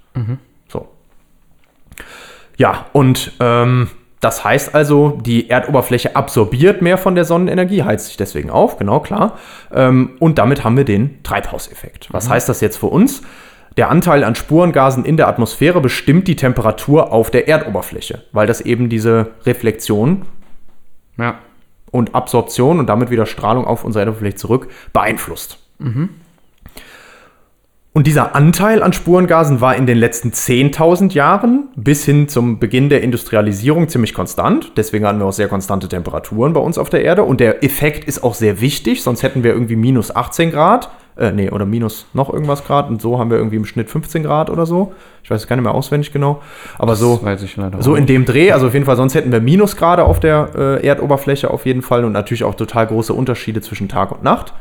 So. 0.68 0.88
Ja, 2.58 2.86
und 2.94 3.32
ähm, 3.40 3.88
das 4.20 4.44
heißt 4.44 4.76
also, 4.76 5.18
die 5.22 5.50
Erdoberfläche 5.50 6.16
absorbiert 6.16 6.82
mehr 6.82 6.98
von 6.98 7.16
der 7.16 7.24
Sonnenenergie, 7.24 7.84
heizt 7.84 8.08
sich 8.08 8.18
deswegen 8.18 8.50
auf, 8.50 8.78
genau 8.78 9.00
klar. 9.00 9.40
Ähm, 9.74 10.12
und 10.20 10.38
damit 10.38 10.64
haben 10.64 10.76
wir 10.76 10.84
den 10.84 11.24
Treibhauseffekt. 11.24 12.10
Was 12.12 12.30
heißt 12.30 12.50
das 12.50 12.60
jetzt 12.60 12.78
für 12.78 12.88
uns? 12.88 13.22
Der 13.80 13.90
Anteil 13.90 14.26
an 14.26 14.36
Spurengasen 14.36 15.06
in 15.06 15.16
der 15.16 15.30
Atmosphäre 15.30 15.80
bestimmt 15.80 16.28
die 16.28 16.36
Temperatur 16.36 17.14
auf 17.14 17.32
der 17.32 17.48
Erdoberfläche, 17.48 18.26
weil 18.34 18.46
das 18.46 18.60
eben 18.60 18.90
diese 18.90 19.28
Reflexion 19.46 20.24
Ja. 21.18 21.36
und 21.90 22.14
Absorption 22.14 22.80
und 22.80 22.88
damit 22.88 23.10
wieder 23.10 23.26
Strahlung 23.26 23.64
auf 23.64 23.86
unsere 23.86 24.02
Erdoberfläche 24.02 24.36
zurück 24.36 24.68
beeinflusst. 24.92 25.60
Und 27.94 28.06
dieser 28.06 28.36
Anteil 28.36 28.84
an 28.84 28.92
Spurengasen 28.92 29.62
war 29.62 29.78
in 29.78 29.86
den 29.86 29.98
letzten 29.98 30.32
10.000 30.34 31.14
Jahren 31.14 31.70
bis 31.78 32.04
hin 32.04 32.28
zum 32.28 32.60
Beginn 32.60 32.90
der 32.90 33.02
Industrialisierung 33.02 33.88
ziemlich 33.88 34.14
konstant. 34.14 34.74
Deswegen 34.76 35.06
hatten 35.08 35.20
wir 35.20 35.26
auch 35.26 35.32
sehr 35.32 35.48
konstante 35.48 35.88
Temperaturen 35.88 36.52
bei 36.52 36.60
uns 36.60 36.78
auf 36.78 36.90
der 36.90 37.06
Erde. 37.06 37.24
Und 37.24 37.40
der 37.40 37.64
Effekt 37.64 38.04
ist 38.04 38.26
auch 38.26 38.34
sehr 38.34 38.60
wichtig, 38.60 39.04
sonst 39.04 39.24
hätten 39.24 39.42
wir 39.44 39.54
irgendwie 39.54 39.78
minus 39.78 40.14
18 40.14 40.52
Grad. 40.52 40.90
Äh, 41.18 41.32
nee, 41.32 41.50
oder 41.50 41.66
minus 41.66 42.08
noch 42.14 42.32
irgendwas 42.32 42.64
Grad. 42.66 42.90
Und 42.90 43.02
so 43.02 43.20
haben 43.20 43.30
wir 43.30 43.38
irgendwie 43.38 43.58
im 43.58 43.66
Schnitt 43.66 43.90
15 43.90 44.24
Grad 44.24 44.50
oder 44.50 44.66
so. 44.66 44.94
Ich 45.24 45.30
weiß 45.30 45.42
es 45.42 45.48
gar 45.48 45.56
nicht 45.58 45.64
mehr 45.64 45.74
auswendig 45.74 46.14
genau. 46.14 46.42
Aber 46.78 46.96
so. 46.96 47.16
Das 47.16 47.24
So 47.84 47.94
auch 47.94 47.96
in 47.96 48.06
dem 48.06 48.26
Dreh, 48.26 48.52
also 48.52 48.68
auf 48.68 48.74
jeden 48.74 48.86
Fall, 48.86 48.96
sonst 48.96 49.16
hätten 49.16 49.32
wir 49.32 49.42
Minusgrade 49.42 50.06
auf 50.06 50.20
der 50.20 50.50
äh, 50.56 50.88
Erdoberfläche 50.88 51.52
auf 51.52 51.66
jeden 51.66 51.82
Fall 51.82 52.06
und 52.06 52.14
natürlich 52.14 52.44
auch 52.44 52.56
total 52.56 52.88
große 52.88 53.14
Unterschiede 53.14 53.62
zwischen 53.62 53.90
Tag 53.90 54.12
und 54.12 54.24
Nacht. 54.24 54.54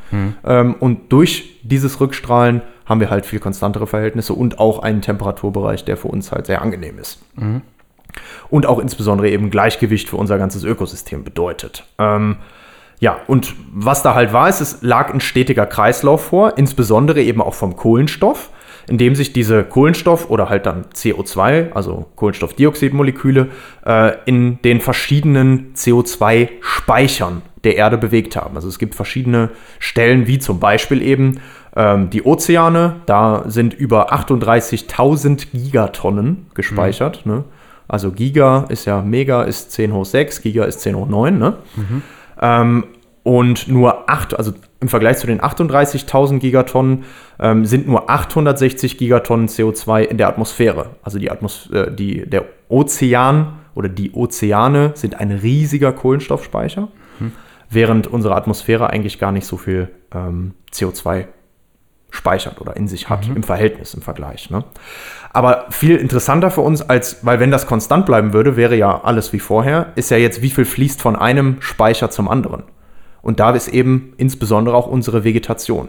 Ähm, 0.45 0.75
und 0.81 1.13
durch 1.13 1.61
dieses 1.63 2.01
Rückstrahlen 2.01 2.63
haben 2.87 3.01
wir 3.01 3.11
halt 3.11 3.27
viel 3.27 3.39
konstantere 3.39 3.87
Verhältnisse 3.87 4.33
und 4.33 4.59
auch 4.59 4.81
einen 4.81 5.03
Temperaturbereich, 5.03 5.85
der 5.85 5.97
für 5.97 6.09
uns 6.09 6.33
halt 6.33 6.47
sehr 6.47 6.63
angenehm 6.63 6.99
ist. 6.99 7.23
Und 8.51 8.67
auch 8.67 8.79
insbesondere 8.79 9.29
eben 9.29 9.51
Gleichgewicht 9.51 10.09
für 10.09 10.17
unser 10.17 10.39
ganzes 10.39 10.65
Ökosystem 10.65 11.23
bedeutet. 11.23 11.85
Ähm, 11.99 12.37
ja, 13.01 13.19
und 13.27 13.55
was 13.73 14.03
da 14.03 14.15
halt 14.15 14.33
war, 14.33 14.49
ist, 14.49 14.61
es 14.61 14.79
lag 14.83 15.13
ein 15.13 15.21
stetiger 15.21 15.67
Kreislauf 15.67 16.25
vor, 16.27 16.59
insbesondere 16.59 17.23
eben 17.23 17.41
auch 17.41 17.55
vom 17.55 17.77
Kohlenstoff, 17.77 18.51
in 18.89 18.99
dem 18.99 19.15
sich 19.15 19.33
diese 19.33 19.63
Kohlenstoff 19.65 20.31
oder 20.31 20.49
halt 20.49 20.67
dann 20.67 20.87
CO2, 20.95 21.73
also 21.73 22.07
Kohlenstoffdioxidmoleküle, 22.17 23.49
äh, 23.87 24.13
in 24.25 24.61
den 24.63 24.81
verschiedenen 24.81 25.75
CO2-Speichern 25.75 27.43
der 27.65 27.77
Erde 27.77 27.99
bewegt 27.99 28.35
haben. 28.35 28.57
Also 28.57 28.69
es 28.69 28.79
gibt 28.79 28.95
verschiedene 28.95 29.51
Stellen, 29.79 30.27
wie 30.27 30.39
zum 30.39 30.59
Beispiel 30.59 31.03
eben 31.03 31.41
ähm, 31.77 32.11
die 32.11 32.25
Ozeane, 32.25 32.97
da 33.07 33.45
sind 33.47 33.75
über 33.75 34.13
38.000 34.13 35.49
Gigatonnen 35.53 36.47
gespeichert. 36.55 37.27
Ne? 37.27 37.45
Also 37.87 38.11
Giga 38.11 38.67
ist 38.69 38.87
ja 38.87 39.03
Mega 39.03 39.43
ist 39.43 39.73
10 39.73 39.93
hoch 39.93 40.05
6, 40.05 40.43
Giga 40.43 40.65
ist 40.65 40.81
10 40.81 40.97
hoch 40.97 41.09
9. 41.09 41.39
Ne? 41.39 41.55
Ähm, 42.41 42.85
und 43.23 43.69
nur 43.69 44.09
8, 44.09 44.39
also 44.39 44.53
im 44.81 44.89
Vergleich 44.89 45.19
zu 45.19 45.27
den 45.27 45.41
38.000 45.41 46.39
Gigatonnen 46.39 47.05
ähm, 47.39 47.67
sind 47.67 47.87
nur 47.87 48.09
860 48.09 48.97
Gigatonnen 48.97 49.49
CO2 49.49 50.03
in 50.03 50.17
der 50.17 50.29
Atmosphäre. 50.29 50.91
Also 51.03 51.19
die 51.19 51.31
Atmos 51.31 51.69
äh, 51.71 51.93
die, 51.93 52.29
der 52.29 52.47
Ozean 52.69 53.59
oder 53.75 53.89
die 53.89 54.13
Ozeane 54.13 54.93
sind 54.95 55.21
ein 55.21 55.31
riesiger 55.31 55.93
Kohlenstoffspeicher, 55.93 56.89
während 57.71 58.07
unsere 58.07 58.35
Atmosphäre 58.35 58.91
eigentlich 58.91 59.19
gar 59.19 59.33
nicht 59.33 59.47
so 59.47 59.57
viel 59.57 59.89
ähm, 60.15 60.55
CO2 60.73 61.27
speichert 62.11 62.61
oder 62.61 62.77
in 62.77 62.89
sich 62.89 63.09
hat 63.09 63.29
im 63.29 63.43
Verhältnis, 63.43 63.95
im 63.95 64.03
Vergleich. 64.03 64.51
Ne? 64.51 64.65
Aber 65.33 65.67
viel 65.71 65.97
interessanter 65.97 66.51
für 66.51 66.63
uns 66.63 66.83
als, 66.83 67.25
weil 67.25 67.39
wenn 67.39 67.51
das 67.51 67.67
konstant 67.67 68.07
bleiben 68.07 68.33
würde, 68.33 68.57
wäre 68.57 68.77
ja 68.77 69.03
alles 69.03 69.33
wie 69.33 69.41
vorher, 69.41 69.93
ist 69.95 70.11
ja 70.11 70.17
jetzt, 70.17 70.41
wie 70.41 70.51
viel 70.51 70.65
fließt 70.65 71.03
von 71.03 71.17
einem 71.17 71.61
Speicher 71.61 72.11
zum 72.11 72.29
anderen. 72.29 72.65
Und 73.21 73.41
da 73.41 73.51
ist 73.51 73.69
eben 73.69 74.15
insbesondere 74.17 74.75
auch 74.77 74.87
unsere 74.87 75.25
Vegetation, 75.25 75.89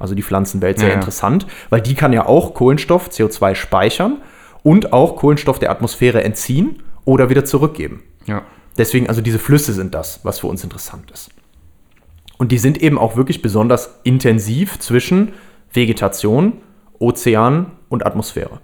also 0.00 0.16
die 0.16 0.22
Pflanzenwelt, 0.22 0.80
sehr 0.80 0.88
ja. 0.88 0.94
interessant, 0.96 1.46
weil 1.70 1.80
die 1.80 1.94
kann 1.94 2.12
ja 2.12 2.26
auch 2.26 2.54
Kohlenstoff, 2.54 3.08
CO2 3.08 3.54
speichern 3.54 4.20
und 4.64 4.92
auch 4.92 5.14
Kohlenstoff 5.16 5.60
der 5.60 5.70
Atmosphäre 5.70 6.24
entziehen 6.24 6.82
oder 7.04 7.30
wieder 7.30 7.44
zurückgeben. 7.44 8.02
Ja. 8.26 8.42
Deswegen, 8.76 9.08
also 9.08 9.20
diese 9.20 9.38
Flüsse 9.38 9.72
sind 9.72 9.94
das, 9.94 10.20
was 10.24 10.40
für 10.40 10.48
uns 10.48 10.64
interessant 10.64 11.10
ist. 11.12 11.30
Und 12.40 12.52
die 12.52 12.58
sind 12.58 12.80
eben 12.80 12.96
auch 12.96 13.18
wirklich 13.18 13.42
besonders 13.42 14.00
intensiv 14.02 14.78
zwischen 14.78 15.32
Vegetation, 15.74 16.54
Ozean 16.98 17.66
und 17.90 18.06
Atmosphäre. 18.06 18.60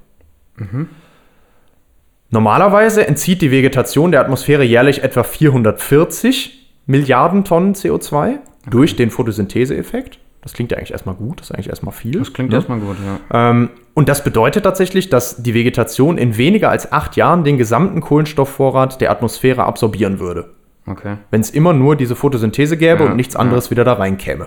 Normalerweise 2.30 3.06
entzieht 3.06 3.42
die 3.42 3.50
Vegetation 3.50 4.12
der 4.12 4.22
Atmosphäre 4.22 4.64
jährlich 4.64 5.02
etwa 5.02 5.22
440 5.24 6.72
Milliarden 6.86 7.44
Tonnen 7.44 7.74
CO2 7.74 8.38
durch 8.70 8.96
den 8.96 9.10
Photosyntheseeffekt. 9.10 10.20
Das 10.40 10.54
klingt 10.54 10.70
ja 10.72 10.78
eigentlich 10.78 10.92
erstmal 10.92 11.16
gut, 11.16 11.40
das 11.40 11.50
ist 11.50 11.54
eigentlich 11.54 11.68
erstmal 11.68 11.92
viel. 11.92 12.18
Das 12.18 12.32
klingt 12.32 12.48
ne? 12.48 12.56
erstmal 12.56 12.78
gut, 12.78 12.96
ja. 13.04 13.50
Ähm, 13.50 13.68
und 13.92 14.08
das 14.08 14.24
bedeutet 14.24 14.64
tatsächlich, 14.64 15.10
dass 15.10 15.42
die 15.42 15.52
Vegetation 15.52 16.16
in 16.16 16.38
weniger 16.38 16.70
als 16.70 16.92
acht 16.92 17.14
Jahren 17.16 17.44
den 17.44 17.58
gesamten 17.58 18.00
Kohlenstoffvorrat 18.00 19.02
der 19.02 19.10
Atmosphäre 19.10 19.64
absorbieren 19.64 20.18
würde. 20.18 20.54
Okay. 20.86 21.16
Wenn 21.30 21.40
es 21.40 21.50
immer 21.50 21.72
nur 21.72 21.96
diese 21.96 22.14
Photosynthese 22.16 22.76
gäbe 22.76 23.04
Ja, 23.04 23.10
und 23.10 23.16
nichts 23.16 23.34
anderes 23.36 23.70
wieder 23.70 23.84
da 23.84 23.94
reinkäme. 23.94 24.46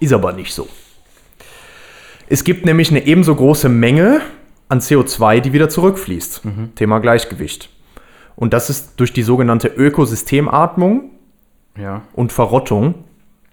Ist 0.00 0.12
aber 0.12 0.32
nicht 0.32 0.54
so. 0.54 0.68
Es 2.28 2.44
gibt 2.44 2.64
nämlich 2.64 2.90
eine 2.90 3.04
ebenso 3.06 3.34
große 3.34 3.68
Menge 3.68 4.20
an 4.68 4.80
CO2, 4.80 5.40
die 5.40 5.52
wieder 5.52 5.68
zurückfließt. 5.68 6.42
Thema 6.76 6.98
Gleichgewicht. 7.00 7.70
Und 8.36 8.52
das 8.52 8.70
ist 8.70 9.00
durch 9.00 9.12
die 9.12 9.22
sogenannte 9.22 9.68
Ökosystematmung 9.68 11.10
Ja. 11.76 12.02
und 12.12 12.32
Verrottung 12.32 12.94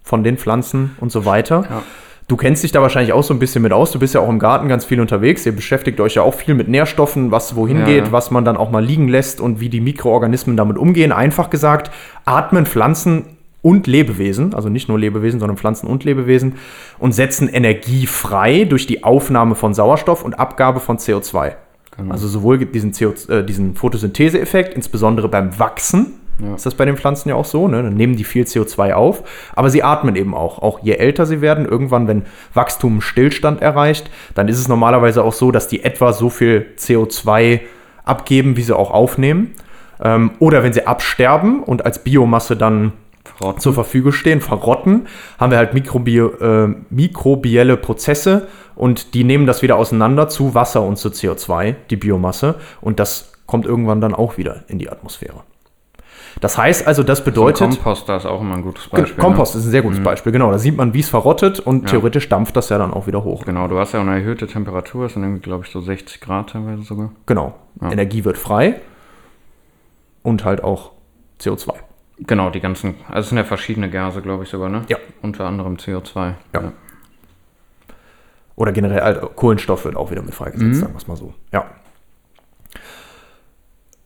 von 0.04 0.24
den 0.24 0.38
Pflanzen 0.38 0.96
und 1.00 1.12
so 1.12 1.26
weiter. 1.26 1.66
Ja. 1.70 1.84
Du 2.28 2.38
kennst 2.38 2.64
dich 2.64 2.72
da 2.72 2.82
wahrscheinlich 2.82 3.14
auch 3.14 3.24
so 3.24 3.36
ein 3.36 3.40
bisschen 3.40 3.62
mit 3.62 3.72
aus. 3.72 3.92
Du 3.92 4.00
bist 4.00 4.16
ja 4.16 4.22
auch 4.22 4.30
im 4.30 4.40
Garten 4.40 4.68
ganz 4.68 4.84
viel 4.84 5.00
unterwegs. 5.00 5.46
Ihr 5.46 5.56
beschäftigt 5.56 6.00
euch 6.00 6.16
ja 6.16 6.24
auch 6.24 6.34
viel 6.34 6.56
mit 6.56 6.68
Nährstoffen, 6.68 7.30
was 7.30 7.56
wohin 7.56 7.80
Ja, 7.80 7.86
geht, 7.86 8.12
was 8.12 8.32
man 8.32 8.44
dann 8.44 8.58
auch 8.58 8.72
mal 8.72 8.84
liegen 8.84 9.08
lässt 9.08 9.40
und 9.40 9.60
wie 9.60 9.70
die 9.70 9.80
Mikroorganismen 9.80 10.58
damit 10.58 10.78
umgehen. 10.78 11.12
Einfach 11.12 11.52
gesagt, 11.52 11.92
atmen 12.26 12.66
Pflanzen 12.66 13.26
und 13.62 13.86
Lebewesen, 13.86 14.56
also 14.56 14.70
nicht 14.70 14.90
nur 14.90 14.98
Lebewesen, 14.98 15.40
sondern 15.40 15.58
Pflanzen 15.58 15.88
und 15.88 16.04
Lebewesen, 16.04 16.54
und 16.98 17.14
setzen 17.14 17.48
Energie 17.48 18.08
frei 18.08 18.64
durch 18.64 18.88
die 18.88 19.04
Aufnahme 19.04 19.54
von 19.56 19.76
Sauerstoff 19.76 20.24
und 20.24 20.40
Abgabe 20.40 20.80
von 20.80 20.98
CO2. 20.98 21.54
Genau. 21.98 22.12
Also 22.12 22.28
sowohl 22.28 22.58
diesen, 22.66 22.92
CO, 22.92 23.14
äh, 23.32 23.44
diesen 23.44 23.76
Photosyntheseeffekt, 23.76 24.74
insbesondere 24.74 25.30
beim 25.30 25.58
Wachsen, 25.58 26.14
Ja. 26.40 26.56
ist 26.56 26.66
das 26.66 26.76
bei 26.76 26.86
den 26.86 26.98
Pflanzen 26.98 27.30
ja 27.30 27.36
auch 27.36 27.46
so, 27.46 27.68
ne? 27.68 27.82
dann 27.82 27.94
nehmen 27.94 28.16
die 28.16 28.24
viel 28.24 28.44
CO2 28.44 28.94
auf, 28.94 29.24
aber 29.56 29.70
sie 29.70 29.84
atmen 29.84 30.16
eben 30.16 30.34
auch. 30.34 30.60
Auch 30.60 30.80
je 30.80 30.94
älter 30.94 31.26
sie 31.26 31.42
werden, 31.42 31.66
irgendwann, 31.66 32.08
wenn 32.08 32.24
Wachstum 32.54 32.94
einen 32.94 33.02
Stillstand 33.02 33.62
erreicht, 33.62 34.10
dann 34.34 34.48
ist 34.48 34.60
es 34.60 34.68
normalerweise 34.68 35.24
auch 35.24 35.34
so, 35.34 35.52
dass 35.52 35.68
die 35.68 35.84
etwa 35.84 36.14
so 36.14 36.30
viel 36.30 36.66
CO2 36.78 37.62
abgeben, 38.04 38.58
wie 38.58 38.64
sie 38.64 38.76
auch 38.76 38.92
aufnehmen. 38.92 39.52
Ähm, 40.04 40.32
oder 40.40 40.64
wenn 40.64 40.74
sie 40.74 40.88
absterben 40.88 41.64
und 41.64 41.86
als 41.86 42.04
Biomasse 42.04 42.58
dann 42.58 42.92
Verrotten. 43.24 43.62
zur 43.62 43.74
Verfügung 43.74 44.12
stehen, 44.12 44.42
verrotten, 44.42 45.08
haben 45.40 45.52
wir 45.52 45.58
halt 45.58 45.74
Mikrobi 45.74 46.20
äh, 46.20 46.68
mikrobielle 46.90 47.78
Prozesse 47.78 48.48
und 48.76 49.14
die 49.14 49.24
nehmen 49.24 49.46
das 49.46 49.62
wieder 49.62 49.78
auseinander 49.78 50.28
zu 50.28 50.54
Wasser 50.54 50.84
und 50.84 50.98
zu 50.98 51.10
CO2, 51.10 51.76
die 51.90 51.96
Biomasse, 51.96 52.56
und 52.82 53.00
das 53.00 53.32
kommt 53.46 53.66
irgendwann 53.66 54.02
dann 54.02 54.14
auch 54.14 54.38
wieder 54.38 54.64
in 54.68 54.80
die 54.80 54.90
Atmosphäre. 54.90 55.44
Das 56.42 56.58
heißt 56.58 56.86
also, 56.86 57.02
das 57.04 57.24
bedeutet, 57.24 57.70
Komposter 57.70 58.18
ist 58.18 58.26
auch 58.26 58.42
immer 58.42 58.56
ein 58.56 58.62
gutes 58.62 58.88
Beispiel. 58.90 59.22
Kompost 59.24 59.56
Ne? 59.56 59.60
ist 59.62 59.68
ein 59.68 59.72
sehr 59.72 59.82
gutes 59.82 60.04
Beispiel, 60.04 60.32
genau, 60.34 60.52
da 60.52 60.58
sieht 60.58 60.76
man, 60.76 60.94
wie 60.94 61.00
es 61.00 61.10
verrottet 61.10 61.60
und 61.62 61.84
Ja. 61.84 61.92
theoretisch 61.92 62.28
dampft 62.28 62.56
das 62.58 62.70
ja 62.70 62.78
dann 62.78 62.94
auch 62.94 63.08
wieder 63.08 63.24
hoch. 63.24 63.46
Genau, 63.46 63.68
du 63.70 63.80
hast 63.80 63.94
ja 63.94 64.02
eine 64.02 64.16
erhöhte 64.16 64.46
Temperatur, 64.48 65.06
es 65.06 65.14
sind 65.14 65.24
irgendwie, 65.24 65.42
glaube 65.42 65.64
ich, 65.66 65.72
so 65.72 65.80
60 65.80 66.20
Grad 66.20 66.50
teilweise 66.50 66.82
sogar. 66.84 67.12
Genau, 67.26 67.56
Ja. 67.82 67.92
Energie 67.92 68.26
wird 68.26 68.38
frei 68.38 68.82
und 70.24 70.44
halt 70.44 70.64
auch 70.64 70.92
CO2. 71.40 71.74
Genau, 72.20 72.50
die 72.50 72.60
ganzen, 72.62 72.96
also 73.08 73.20
es 73.22 73.30
sind 73.30 73.38
ja 73.38 73.44
verschiedene 73.44 73.90
Gase, 73.90 74.22
glaube 74.22 74.44
ich 74.44 74.50
sogar, 74.50 74.70
ne? 74.70 74.84
Ja. 74.88 74.98
Unter 75.22 75.46
anderem 75.46 75.76
CO2. 75.78 76.34
Ja. 76.54 76.72
Oder 78.58 78.72
generell 78.72 79.02
halt 79.02 79.36
Kohlenstoff 79.36 79.84
wird 79.86 79.96
auch 79.98 80.12
wieder 80.12 80.22
mit 80.22 80.34
freigesetzt, 80.34 80.80
sagen 80.80 80.94
wir 80.94 80.98
es 80.98 81.08
mal 81.08 81.18
so. 81.18 81.34
Ja. 81.52 81.66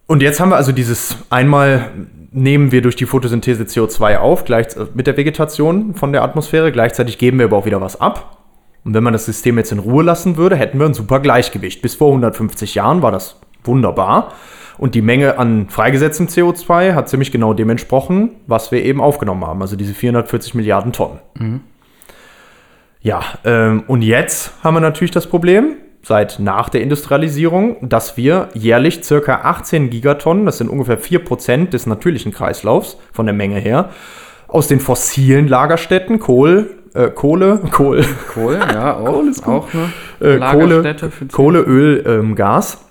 Und 0.07 0.23
jetzt 0.23 0.39
haben 0.39 0.49
wir 0.49 0.55
also 0.55 0.71
dieses 0.71 1.17
einmal 1.29 1.91
nehmen 2.31 2.71
wir 2.71 2.81
durch 2.81 2.95
die 2.95 3.05
Photosynthese 3.05 3.63
CO2 3.63 4.17
auf, 4.17 4.45
gleich 4.45 4.75
äh, 4.75 4.85
mit 4.93 5.07
der 5.07 5.17
Vegetation 5.17 5.95
von 5.95 6.11
der 6.11 6.23
Atmosphäre, 6.23 6.71
gleichzeitig 6.71 7.17
geben 7.17 7.39
wir 7.39 7.45
aber 7.45 7.57
auch 7.57 7.65
wieder 7.65 7.81
was 7.81 7.99
ab. 7.99 8.37
Und 8.85 8.93
wenn 8.93 9.03
man 9.03 9.13
das 9.13 9.25
System 9.25 9.57
jetzt 9.57 9.71
in 9.71 9.79
Ruhe 9.79 10.03
lassen 10.03 10.37
würde, 10.37 10.55
hätten 10.55 10.79
wir 10.79 10.85
ein 10.85 10.93
super 10.93 11.19
Gleichgewicht. 11.19 11.81
Bis 11.81 11.95
vor 11.95 12.07
150 12.07 12.75
Jahren 12.75 13.01
war 13.01 13.11
das 13.11 13.39
wunderbar. 13.63 14.33
Und 14.77 14.95
die 14.95 15.01
Menge 15.01 15.37
an 15.37 15.67
freigesetztem 15.69 16.27
CO2 16.27 16.93
hat 16.93 17.09
ziemlich 17.09 17.33
genau 17.33 17.53
dem 17.53 17.69
entsprochen, 17.69 18.31
was 18.47 18.71
wir 18.71 18.83
eben 18.83 19.01
aufgenommen 19.01 19.45
haben. 19.45 19.61
Also 19.61 19.75
diese 19.75 19.93
440 19.93 20.55
Milliarden 20.55 20.93
Tonnen. 20.93 21.19
Ja, 23.01 23.21
ähm, 23.43 23.83
und 23.87 24.01
jetzt 24.01 24.53
haben 24.63 24.75
wir 24.75 24.81
natürlich 24.81 25.11
das 25.11 25.27
Problem, 25.27 25.75
seit 26.01 26.39
nach 26.39 26.69
der 26.69 26.81
Industrialisierung, 26.81 27.77
dass 27.87 28.17
wir 28.17 28.49
jährlich 28.53 29.03
circa 29.03 29.41
18 29.43 29.89
Gigatonnen, 29.89 30.45
das 30.45 30.57
sind 30.57 30.69
ungefähr 30.69 30.99
4% 30.99 31.69
des 31.69 31.85
natürlichen 31.85 32.31
Kreislaufs 32.31 32.97
von 33.11 33.25
der 33.25 33.35
Menge 33.35 33.59
her, 33.59 33.89
aus 34.47 34.67
den 34.67 34.79
fossilen 34.79 35.47
Lagerstätten, 35.47 36.19
Kohl, 36.19 36.77
äh, 36.93 37.09
Kohle, 37.09 37.59
Kohl, 37.71 38.05
Kohl, 38.33 38.55
ja, 38.55 38.97
auch, 38.97 39.05
Kohle 39.05 39.29
ist 39.29 39.43
gut. 39.43 39.53
auch 39.53 39.67
eine 40.19 40.35
äh, 40.35 40.51
Kohle, 40.51 40.95
für 41.11 41.25
Kohle, 41.27 41.59
Öl, 41.59 42.03
ähm, 42.07 42.35
Gas, 42.35 42.83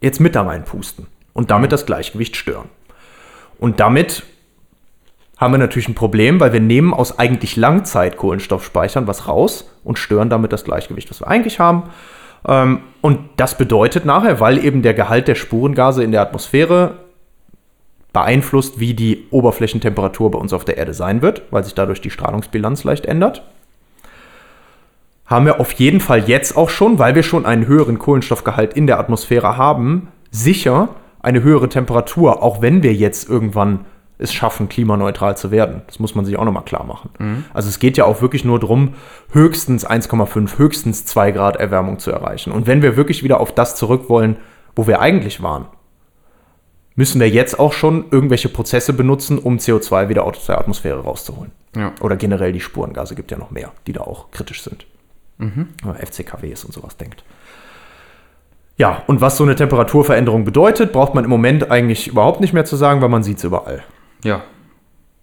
jetzt 0.00 0.20
mit 0.20 0.34
da 0.34 0.42
reinpusten 0.42 1.06
und 1.32 1.50
damit 1.50 1.72
das 1.72 1.86
Gleichgewicht 1.86 2.36
stören. 2.36 2.68
Und 3.58 3.80
damit 3.80 4.24
haben 5.44 5.52
wir 5.52 5.58
natürlich 5.58 5.88
ein 5.88 5.94
Problem, 5.94 6.40
weil 6.40 6.52
wir 6.52 6.60
nehmen 6.60 6.92
aus 6.92 7.18
eigentlich 7.18 7.56
Langzeit-Kohlenstoffspeichern 7.56 9.06
was 9.06 9.28
raus 9.28 9.70
und 9.84 9.98
stören 9.98 10.30
damit 10.30 10.52
das 10.52 10.64
Gleichgewicht, 10.64 11.10
was 11.10 11.20
wir 11.20 11.28
eigentlich 11.28 11.60
haben. 11.60 11.84
Ähm, 12.48 12.80
und 13.00 13.20
das 13.36 13.56
bedeutet 13.56 14.04
nachher, 14.04 14.40
weil 14.40 14.64
eben 14.64 14.82
der 14.82 14.94
Gehalt 14.94 15.28
der 15.28 15.34
Spurengase 15.34 16.02
in 16.02 16.12
der 16.12 16.22
Atmosphäre 16.22 16.94
beeinflusst, 18.12 18.80
wie 18.80 18.94
die 18.94 19.26
Oberflächentemperatur 19.30 20.30
bei 20.30 20.38
uns 20.38 20.52
auf 20.52 20.64
der 20.64 20.78
Erde 20.78 20.94
sein 20.94 21.22
wird, 21.22 21.42
weil 21.50 21.62
sich 21.62 21.74
dadurch 21.74 22.00
die 22.00 22.10
Strahlungsbilanz 22.10 22.84
leicht 22.84 23.06
ändert 23.06 23.42
haben 25.26 25.46
wir 25.46 25.60
auf 25.60 25.72
jeden 25.72 26.00
Fall 26.00 26.28
jetzt 26.28 26.56
auch 26.56 26.68
schon, 26.68 26.98
weil 26.98 27.14
wir 27.14 27.22
schon 27.22 27.46
einen 27.46 27.66
höheren 27.66 27.98
Kohlenstoffgehalt 27.98 28.74
in 28.74 28.86
der 28.86 28.98
Atmosphäre 28.98 29.56
haben, 29.56 30.08
sicher 30.30 30.90
eine 31.20 31.42
höhere 31.42 31.68
Temperatur, 31.68 32.42
auch 32.42 32.60
wenn 32.60 32.82
wir 32.82 32.92
jetzt 32.92 33.28
irgendwann 33.28 33.86
es 34.18 34.32
schaffen, 34.32 34.68
klimaneutral 34.68 35.36
zu 35.36 35.50
werden. 35.50 35.82
Das 35.86 35.98
muss 35.98 36.14
man 36.14 36.24
sich 36.24 36.36
auch 36.38 36.44
nochmal 36.44 36.64
klar 36.64 36.84
machen. 36.84 37.44
Also 37.52 37.68
es 37.68 37.78
geht 37.78 37.96
ja 37.96 38.04
auch 38.04 38.22
wirklich 38.22 38.44
nur 38.44 38.60
darum, 38.60 38.94
höchstens 39.32 39.86
1,5, 39.86 40.58
höchstens 40.58 41.04
2 41.06 41.32
Grad 41.32 41.56
Erwärmung 41.56 41.98
zu 41.98 42.10
erreichen. 42.10 42.52
Und 42.52 42.66
wenn 42.66 42.82
wir 42.82 42.96
wirklich 42.96 43.22
wieder 43.24 43.40
auf 43.40 43.52
das 43.52 43.76
zurück 43.76 44.08
wollen, 44.08 44.36
wo 44.76 44.86
wir 44.86 45.00
eigentlich 45.00 45.42
waren, 45.42 45.66
müssen 46.96 47.20
wir 47.20 47.28
jetzt 47.28 47.58
auch 47.58 47.72
schon 47.72 48.04
irgendwelche 48.10 48.48
Prozesse 48.48 48.92
benutzen, 48.92 49.38
um 49.38 49.56
CO2 49.58 50.08
wieder 50.08 50.24
aus 50.24 50.46
der 50.46 50.58
Atmosphäre 50.58 51.00
rauszuholen. 51.00 51.50
Ja. 51.74 51.92
Oder 52.00 52.16
generell 52.16 52.52
die 52.52 52.60
Spurengase 52.60 53.16
gibt 53.16 53.32
ja 53.32 53.36
noch 53.36 53.50
mehr, 53.50 53.72
die 53.86 53.92
da 53.92 54.02
auch 54.02 54.30
kritisch 54.30 54.62
sind. 54.62 54.86
Wenn 55.38 55.74
man 55.82 55.96
FCKWs 55.96 56.64
und 56.64 56.72
sowas 56.72 56.96
denkt. 56.96 57.24
Ja, 58.76 59.02
und 59.08 59.20
was 59.20 59.36
so 59.36 59.44
eine 59.44 59.56
Temperaturveränderung 59.56 60.44
bedeutet, 60.44 60.92
braucht 60.92 61.14
man 61.14 61.24
im 61.24 61.30
Moment 61.30 61.70
eigentlich 61.70 62.06
überhaupt 62.06 62.40
nicht 62.40 62.52
mehr 62.52 62.64
zu 62.64 62.76
sagen, 62.76 63.00
weil 63.02 63.08
man 63.08 63.24
sieht 63.24 63.38
es 63.38 63.44
überall. 63.44 63.82
Ja. 64.24 64.42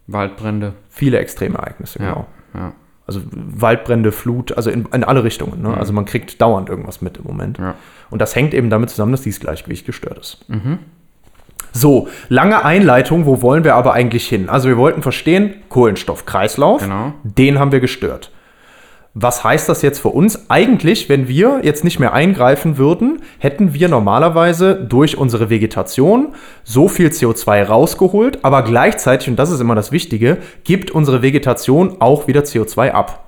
Waldbrände. 0.07 0.73
Viele 0.89 1.19
Extremereignisse, 1.19 1.99
Ja. 1.99 2.09
genau. 2.09 2.25
Ja. 2.53 2.73
Also 3.07 3.21
Waldbrände, 3.31 4.11
Flut, 4.11 4.55
also 4.55 4.69
in, 4.69 4.85
in 4.93 5.03
alle 5.03 5.23
Richtungen. 5.23 5.61
Ne? 5.61 5.75
Also 5.75 5.91
man 5.91 6.05
kriegt 6.05 6.39
dauernd 6.41 6.69
irgendwas 6.69 7.01
mit 7.01 7.17
im 7.17 7.25
Moment. 7.25 7.57
Ja. 7.57 7.75
Und 8.09 8.19
das 8.19 8.35
hängt 8.35 8.53
eben 8.53 8.69
damit 8.69 8.89
zusammen, 8.89 9.11
dass 9.11 9.21
dieses 9.21 9.39
Gleichgewicht 9.41 9.85
gestört 9.85 10.17
ist. 10.19 10.45
So, 11.73 12.09
lange 12.29 12.63
Einleitung, 12.65 13.25
wo 13.25 13.41
wollen 13.41 13.63
wir 13.63 13.75
aber 13.75 13.93
eigentlich 13.93 14.27
hin? 14.27 14.49
Also 14.49 14.67
wir 14.69 14.77
wollten 14.77 15.01
verstehen, 15.01 15.55
Kohlenstoffkreislauf, 15.69 16.83
Genau. 16.83 17.13
den 17.23 17.59
haben 17.59 17.71
wir 17.71 17.79
gestört. 17.79 18.31
Was 19.13 19.43
heißt 19.43 19.67
das 19.67 19.81
jetzt 19.81 19.99
für 19.99 20.09
uns? 20.09 20.49
Eigentlich, 20.49 21.09
wenn 21.09 21.27
wir 21.27 21.59
jetzt 21.63 21.83
nicht 21.83 21.99
mehr 21.99 22.13
eingreifen 22.13 22.77
würden, 22.77 23.21
hätten 23.39 23.73
wir 23.73 23.89
normalerweise 23.89 24.75
durch 24.75 25.17
unsere 25.17 25.49
Vegetation 25.49 26.33
so 26.63 26.87
viel 26.87 27.09
CO2 27.09 27.63
rausgeholt, 27.65 28.45
aber 28.45 28.63
gleichzeitig, 28.63 29.27
und 29.27 29.35
das 29.35 29.51
ist 29.51 29.59
immer 29.59 29.75
das 29.75 29.91
Wichtige, 29.91 30.37
gibt 30.63 30.91
unsere 30.91 31.21
Vegetation 31.21 31.97
auch 31.99 32.27
wieder 32.27 32.41
CO2 32.41 32.91
ab. 32.91 33.25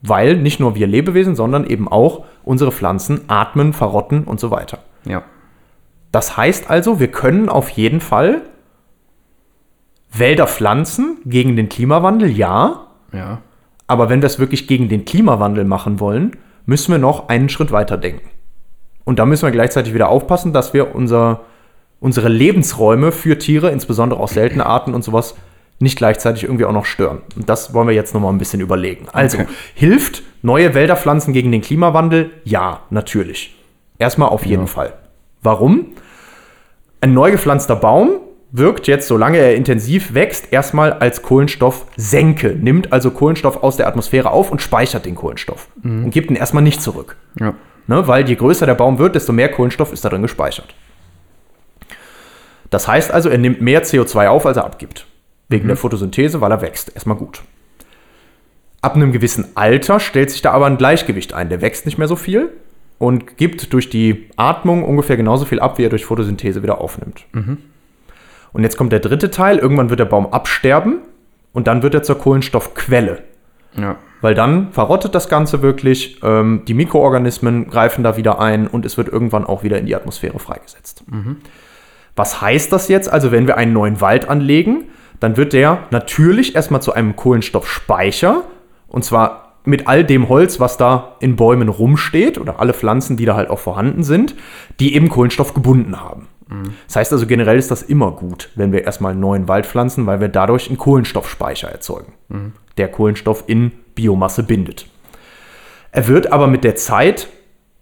Weil 0.00 0.36
nicht 0.36 0.60
nur 0.60 0.74
wir 0.74 0.86
Lebewesen, 0.86 1.36
sondern 1.36 1.66
eben 1.66 1.86
auch 1.86 2.24
unsere 2.42 2.72
Pflanzen 2.72 3.22
atmen, 3.28 3.74
verrotten 3.74 4.24
und 4.24 4.40
so 4.40 4.50
weiter. 4.50 4.78
Ja. 5.04 5.24
Das 6.10 6.38
heißt 6.38 6.70
also, 6.70 7.00
wir 7.00 7.08
können 7.08 7.50
auf 7.50 7.68
jeden 7.68 8.00
Fall 8.00 8.42
Wälder 10.10 10.46
pflanzen 10.46 11.18
gegen 11.26 11.56
den 11.56 11.68
Klimawandel, 11.68 12.30
ja. 12.30 12.86
Ja. 13.12 13.42
Aber 13.86 14.08
wenn 14.08 14.22
wir 14.22 14.26
es 14.26 14.38
wirklich 14.38 14.66
gegen 14.66 14.88
den 14.88 15.04
Klimawandel 15.04 15.64
machen 15.64 16.00
wollen, 16.00 16.32
müssen 16.66 16.90
wir 16.92 16.98
noch 16.98 17.28
einen 17.28 17.48
Schritt 17.48 17.70
weiter 17.72 17.96
denken. 17.96 18.28
Und 19.04 19.18
da 19.18 19.26
müssen 19.26 19.44
wir 19.44 19.52
gleichzeitig 19.52 19.94
wieder 19.94 20.08
aufpassen, 20.08 20.52
dass 20.52 20.74
wir 20.74 20.94
unser, 20.94 21.40
unsere 22.00 22.28
Lebensräume 22.28 23.12
für 23.12 23.38
Tiere, 23.38 23.70
insbesondere 23.70 24.18
auch 24.20 24.28
seltene 24.28 24.66
Arten 24.66 24.94
und 24.94 25.04
sowas, 25.04 25.36
nicht 25.78 25.96
gleichzeitig 25.98 26.42
irgendwie 26.44 26.64
auch 26.64 26.72
noch 26.72 26.86
stören. 26.86 27.20
Und 27.36 27.48
das 27.48 27.72
wollen 27.74 27.86
wir 27.86 27.94
jetzt 27.94 28.14
nochmal 28.14 28.32
ein 28.32 28.38
bisschen 28.38 28.60
überlegen. 28.60 29.06
Also, 29.12 29.38
Okay. 29.38 29.46
hilft 29.74 30.22
neue 30.42 30.74
Wälder 30.74 30.96
pflanzen 30.96 31.32
gegen 31.32 31.52
den 31.52 31.60
Klimawandel? 31.60 32.30
Ja, 32.44 32.80
natürlich. 32.90 33.54
Erstmal 33.98 34.30
auf 34.30 34.44
jeden 34.46 34.62
Ja. 34.62 34.66
Fall. 34.68 34.94
Warum? 35.42 35.86
Ein 37.00 37.12
neu 37.14 37.30
gepflanzter 37.30 37.76
Baum 37.76 38.10
wirkt 38.52 38.86
jetzt, 38.86 39.08
solange 39.08 39.38
er 39.38 39.54
intensiv 39.54 40.14
wächst, 40.14 40.52
erstmal 40.52 40.92
als 40.92 41.22
Kohlenstoffsenke, 41.22 42.50
nimmt 42.50 42.92
also 42.92 43.10
Kohlenstoff 43.10 43.62
aus 43.62 43.76
der 43.76 43.86
Atmosphäre 43.88 44.30
auf 44.30 44.50
und 44.50 44.62
speichert 44.62 45.04
den 45.04 45.14
Kohlenstoff 45.14 45.68
und 45.82 46.10
gibt 46.10 46.30
ihn 46.30 46.36
erstmal 46.36 46.62
nicht 46.62 46.80
zurück. 46.80 47.16
Ja. 47.38 47.54
Ne? 47.86 48.06
Weil 48.08 48.28
je 48.28 48.34
größer 48.34 48.66
der 48.66 48.74
Baum 48.74 48.98
wird, 48.98 49.14
desto 49.14 49.32
mehr 49.32 49.50
Kohlenstoff 49.50 49.92
ist 49.92 50.04
darin 50.04 50.22
gespeichert. 50.22 50.74
Das 52.70 52.88
heißt 52.88 53.12
also, 53.12 53.28
er 53.28 53.38
nimmt 53.38 53.60
mehr 53.60 53.84
CO2 53.84 54.28
auf, 54.28 54.46
als 54.46 54.56
er 54.56 54.64
abgibt. 54.64 55.06
Wegen 55.48 55.68
der 55.68 55.76
Photosynthese, 55.76 56.40
weil 56.40 56.50
er 56.50 56.60
wächst. 56.62 56.92
Erstmal 56.94 57.16
gut. 57.16 57.42
Ab 58.82 58.96
einem 58.96 59.12
gewissen 59.12 59.46
Alter 59.54 60.00
stellt 60.00 60.30
sich 60.30 60.42
da 60.42 60.50
aber 60.50 60.66
ein 60.66 60.76
Gleichgewicht 60.76 61.32
ein. 61.32 61.48
Der 61.48 61.60
wächst 61.60 61.86
nicht 61.86 61.98
mehr 61.98 62.08
so 62.08 62.16
viel 62.16 62.50
und 62.98 63.36
gibt 63.36 63.72
durch 63.72 63.88
die 63.88 64.28
Atmung 64.36 64.84
ungefähr 64.84 65.16
genauso 65.16 65.44
viel 65.44 65.60
ab, 65.60 65.78
wie 65.78 65.84
er 65.84 65.90
durch 65.90 66.04
Photosynthese 66.04 66.62
wieder 66.62 66.80
aufnimmt. 66.80 67.24
Und 68.56 68.62
jetzt 68.62 68.78
kommt 68.78 68.90
der 68.90 69.00
dritte 69.00 69.30
Teil. 69.30 69.58
Irgendwann 69.58 69.90
wird 69.90 70.00
der 70.00 70.06
Baum 70.06 70.32
absterben 70.32 71.00
und 71.52 71.66
dann 71.66 71.82
wird 71.82 71.92
er 71.92 72.02
zur 72.02 72.16
Kohlenstoffquelle. 72.16 73.18
Ja. 73.78 73.96
Weil 74.22 74.34
dann 74.34 74.72
verrottet 74.72 75.14
das 75.14 75.28
Ganze 75.28 75.60
wirklich, 75.60 76.22
ähm, 76.22 76.62
die 76.66 76.72
Mikroorganismen 76.72 77.68
greifen 77.68 78.02
da 78.02 78.16
wieder 78.16 78.40
ein 78.40 78.66
und 78.66 78.86
es 78.86 78.96
wird 78.96 79.08
irgendwann 79.08 79.44
auch 79.44 79.62
wieder 79.62 79.78
in 79.78 79.84
die 79.84 79.94
Atmosphäre 79.94 80.38
freigesetzt. 80.38 81.04
Was 82.16 82.40
heißt 82.40 82.72
das 82.72 82.88
jetzt? 82.88 83.12
Also 83.12 83.30
wenn 83.30 83.46
wir 83.46 83.58
einen 83.58 83.74
neuen 83.74 84.00
Wald 84.00 84.26
anlegen, 84.26 84.84
dann 85.20 85.36
wird 85.36 85.52
der 85.52 85.80
natürlich 85.90 86.54
erstmal 86.54 86.80
zu 86.80 86.94
einem 86.94 87.14
Kohlenstoffspeicher 87.14 88.44
und 88.88 89.04
zwar 89.04 89.58
mit 89.64 89.86
all 89.86 90.02
dem 90.02 90.30
Holz, 90.30 90.60
was 90.60 90.78
da 90.78 91.16
in 91.20 91.36
Bäumen 91.36 91.68
rumsteht 91.68 92.38
oder 92.38 92.58
alle 92.58 92.72
Pflanzen, 92.72 93.18
die 93.18 93.26
da 93.26 93.36
halt 93.36 93.50
auch 93.50 93.58
vorhanden 93.58 94.02
sind, 94.02 94.34
die 94.80 94.94
eben 94.94 95.10
Kohlenstoff 95.10 95.52
gebunden 95.52 96.00
haben. 96.00 96.28
Das 96.86 96.96
heißt 96.96 97.12
also 97.12 97.26
generell 97.26 97.58
ist 97.58 97.70
das 97.70 97.82
immer 97.82 98.12
gut, 98.12 98.50
wenn 98.54 98.72
wir 98.72 98.84
erstmal 98.84 99.12
einen 99.12 99.20
neuen 99.20 99.48
Wald 99.48 99.66
pflanzen, 99.66 100.06
weil 100.06 100.20
wir 100.20 100.28
dadurch 100.28 100.68
einen 100.68 100.78
Kohlenstoffspeicher 100.78 101.68
erzeugen, 101.68 102.12
der 102.76 102.88
Kohlenstoff 102.88 103.44
in 103.46 103.72
Biomasse 103.94 104.44
bindet. 104.44 104.86
Er 105.90 106.08
wird 106.08 106.32
aber 106.32 106.46
mit 106.46 106.62
der 106.62 106.76
Zeit 106.76 107.28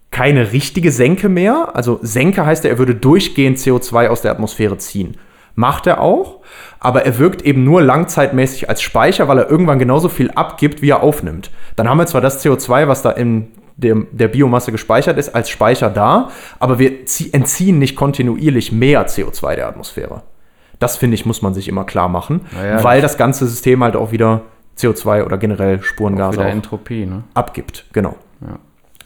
keine 0.09 0.53
richtige 0.53 0.91
Senke 0.91 1.27
mehr. 1.27 1.71
Also 1.73 1.99
Senke 2.01 2.45
heißt 2.45 2.63
ja, 2.63 2.69
er 2.69 2.77
würde 2.77 2.95
durchgehend 2.95 3.57
CO2 3.57 4.07
aus 4.07 4.21
der 4.21 4.31
Atmosphäre 4.31 4.77
ziehen. 4.77 5.17
Macht 5.55 5.87
er 5.87 6.01
auch, 6.01 6.41
aber 6.79 7.05
er 7.05 7.19
wirkt 7.19 7.41
eben 7.41 7.63
nur 7.63 7.81
langzeitmäßig 7.81 8.69
als 8.69 8.81
Speicher, 8.81 9.27
weil 9.27 9.39
er 9.39 9.49
irgendwann 9.49 9.79
genauso 9.79 10.09
viel 10.09 10.31
abgibt, 10.31 10.81
wie 10.81 10.89
er 10.89 11.03
aufnimmt. 11.03 11.51
Dann 11.75 11.89
haben 11.89 11.97
wir 11.97 12.07
zwar 12.07 12.21
das 12.21 12.43
CO2, 12.43 12.87
was 12.87 13.01
da 13.01 13.11
in 13.11 13.51
der, 13.77 13.95
der 14.11 14.27
Biomasse 14.29 14.71
gespeichert 14.71 15.17
ist, 15.17 15.35
als 15.35 15.49
Speicher 15.49 15.89
da, 15.89 16.29
aber 16.59 16.79
wir 16.79 17.05
zie- 17.05 17.33
entziehen 17.33 17.77
nicht 17.79 17.95
kontinuierlich 17.95 18.71
mehr 18.71 19.07
CO2 19.07 19.55
der 19.55 19.67
Atmosphäre. 19.67 20.23
Das 20.79 20.97
finde 20.97 21.15
ich, 21.15 21.25
muss 21.25 21.41
man 21.41 21.53
sich 21.53 21.67
immer 21.67 21.83
klar 21.85 22.09
machen, 22.09 22.41
Naja, 22.53 22.83
weil 22.83 23.01
das 23.01 23.17
ganze 23.17 23.47
System 23.47 23.83
halt 23.83 23.95
auch 23.95 24.11
wieder 24.11 24.41
CO2 24.77 25.23
oder 25.25 25.37
generell 25.37 25.81
Spurengase 25.81 26.41
auch 26.41 26.45
Entropie, 26.45 27.05
ne? 27.05 27.23
abgibt. 27.33 27.85
Genau. 27.93 28.15
Ja. 28.41 28.59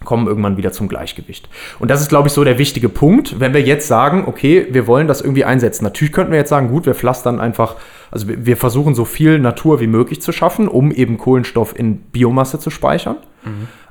Kommen 0.05 0.27
irgendwann 0.27 0.55
wieder 0.57 0.71
zum 0.71 0.87
Gleichgewicht. 0.87 1.49
Und 1.77 1.91
das 1.91 1.99
ist, 2.01 2.07
glaube 2.09 2.27
ich, 2.29 2.33
so 2.33 2.43
der 2.45 2.57
wichtige 2.57 2.87
Punkt, 2.89 3.39
wenn 3.39 3.53
wir 3.53 3.61
jetzt 3.61 3.87
sagen, 3.87 4.23
okay, 4.27 4.67
wir 4.71 4.87
wollen 4.87 5.07
das 5.07 5.19
irgendwie 5.21 5.43
einsetzen. 5.43 5.83
Natürlich 5.83 6.13
könnten 6.13 6.31
wir 6.31 6.39
jetzt 6.39 6.49
sagen, 6.49 6.69
gut, 6.69 6.85
wir 6.85 6.95
pflastern 6.95 7.39
einfach, 7.41 7.75
also 8.09 8.27
wir, 8.29 8.45
wir 8.45 8.55
versuchen 8.57 8.95
so 8.95 9.03
viel 9.03 9.39
Natur 9.39 9.79
wie 9.81 9.87
möglich 9.87 10.21
zu 10.21 10.31
schaffen, 10.31 10.67
um 10.69 10.91
eben 10.91 11.17
Kohlenstoff 11.17 11.77
in 11.77 11.97
Biomasse 11.97 12.59
zu 12.59 12.69
speichern. 12.69 13.17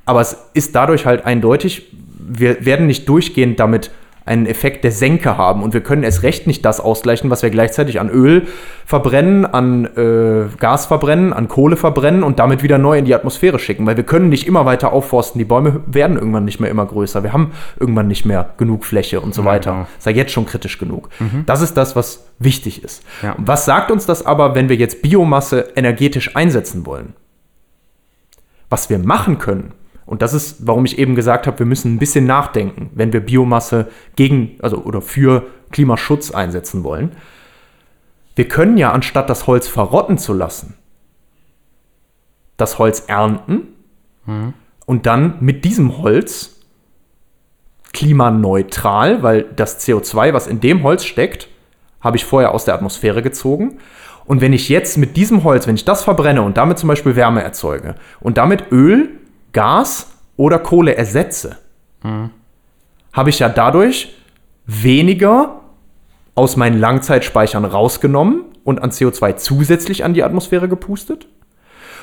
Aber 0.09 0.21
es 0.21 0.37
ist 0.55 0.75
dadurch 0.75 1.07
halt 1.07 1.25
eindeutig, 1.27 1.87
wir 2.19 2.65
werden 2.65 2.87
nicht 2.87 3.09
durchgehend 3.09 3.61
damit 3.61 3.91
einen 4.25 4.45
Effekt 4.45 4.85
der 4.85 4.93
Senke 4.93 5.39
haben 5.39 5.63
und 5.63 5.73
wir 5.73 5.81
können 5.81 6.03
erst 6.03 6.23
recht 6.23 6.47
nicht 6.47 6.63
das 6.67 6.81
ausgleichen, 6.81 7.31
was 7.31 7.43
wir 7.43 7.49
gleichzeitig 7.49 7.99
an 7.99 8.11
Öl 8.11 8.47
verbrennen, 8.85 9.47
an 9.47 9.87
äh, 9.97 10.55
Gas 10.59 10.85
verbrennen, 10.85 11.33
an 11.33 11.49
Kohle 11.49 11.77
verbrennen 11.77 12.23
und 12.23 12.39
damit 12.39 12.63
wieder 12.63 12.77
neu 12.77 12.99
in 12.99 13.07
die 13.07 13.15
Atmosphäre 13.15 13.59
schicken, 13.59 13.87
weil 13.87 13.97
wir 13.97 14.05
können 14.05 14.29
nicht 14.29 14.47
immer 14.47 14.67
weiter 14.67 14.93
aufforsten. 14.93 15.39
Die 15.39 15.47
Bäume 15.47 15.81
werden 15.87 16.19
irgendwann 16.19 16.45
nicht 16.45 16.61
mehr 16.61 16.69
immer 16.71 16.85
größer. 16.85 17.23
Wir 17.23 17.33
haben 17.33 17.53
irgendwann 17.81 18.07
nicht 18.09 18.27
mehr 18.27 18.51
genug 18.59 18.85
Fläche 18.85 19.21
und 19.23 19.35
so 19.35 19.41
Ja, 19.43 19.47
weiter. 19.49 19.71
genau. 19.73 19.87
Ist 19.97 20.05
ja 20.05 20.13
jetzt 20.13 20.33
schon 20.33 20.45
kritisch 20.45 20.77
genug. 20.79 21.09
Das 21.47 21.63
ist 21.63 21.79
das, 21.79 21.97
was 21.97 22.27
wichtig 22.39 22.85
ist. 22.85 23.03
Ja. 23.23 23.35
Was 23.39 23.65
sagt 23.65 23.91
uns 23.91 24.05
das 24.05 24.27
aber, 24.27 24.55
wenn 24.55 24.69
wir 24.69 24.77
jetzt 24.77 25.01
Biomasse 25.01 25.69
energetisch 25.75 26.37
einsetzen 26.37 26.85
wollen? 26.85 27.15
Was 28.69 28.91
wir 28.91 28.99
machen 28.99 29.39
können, 29.39 29.73
und 30.09 30.23
das 30.23 30.33
ist, 30.33 30.67
warum 30.67 30.87
ich 30.87 30.99
eben 30.99 31.15
gesagt 31.15 31.47
habe, 31.47 31.59
wir 31.59 31.67
müssen 31.67 31.95
ein 31.95 31.99
bisschen 31.99 32.25
nachdenken, 32.25 32.89
wenn 32.95 33.13
wir 33.13 33.21
Biomasse 33.21 33.89
gegen, 34.17 34.57
also 34.63 34.79
oder 34.79 35.03
für 35.03 35.47
Klimaschutz 35.71 36.31
einsetzen 36.31 36.83
wollen. 36.83 37.13
Wir 38.35 38.49
können 38.49 38.79
ja, 38.79 38.91
anstatt 38.93 39.29
das 39.29 39.47
Holz 39.47 39.69
verrotten 39.69 40.17
zu 40.17 40.33
lassen, 40.33 40.79
das 42.57 42.79
Holz 42.79 43.05
ernten 43.07 43.69
und 44.87 45.05
dann 45.05 45.35
mit 45.41 45.67
diesem 45.67 45.99
Holz 45.99 46.63
klimaneutral, 47.93 49.23
weil 49.23 49.43
das 49.57 49.87
CO2, 49.87 50.33
was 50.33 50.47
in 50.47 50.61
dem 50.61 50.85
Holz 50.85 51.05
steckt, 51.05 51.49
habe 52.01 52.17
ich 52.17 52.25
vorher 52.25 52.55
aus 52.55 52.65
der 52.65 52.75
Atmosphäre 52.75 53.21
gezogen. 53.21 53.77
Und 54.25 54.41
wenn 54.41 54.55
ich 54.55 54.71
jetzt 54.71 54.97
mit 54.97 55.19
diesem 55.19 55.45
Holz, 55.45 55.67
wenn 55.67 55.75
ich 55.75 55.85
das 55.85 56.05
verbrenne 56.05 56.41
und 56.41 56.57
damit 56.57 56.79
zum 56.79 56.89
Beispiel 56.89 57.15
Wärme 57.15 57.43
erzeuge 57.43 57.95
und 58.21 58.39
damit 58.39 58.73
Öl, 58.73 59.19
Gas 59.59 60.07
oder 60.37 60.61
Kohle 60.61 60.97
ersetze, 60.97 61.59
habe 63.13 63.31
ich 63.31 63.41
ja 63.41 63.49
dadurch 63.49 64.15
weniger 64.67 65.63
aus 66.37 66.57
meinen 66.57 66.79
Langzeitspeichern 66.79 67.65
rausgenommen 67.65 68.45
und 68.63 68.81
an 68.81 68.91
CO2 68.91 69.35
zusätzlich 69.35 70.05
an 70.05 70.15
die 70.15 70.23
Atmosphäre 70.23 70.69
gepustet. 70.69 71.27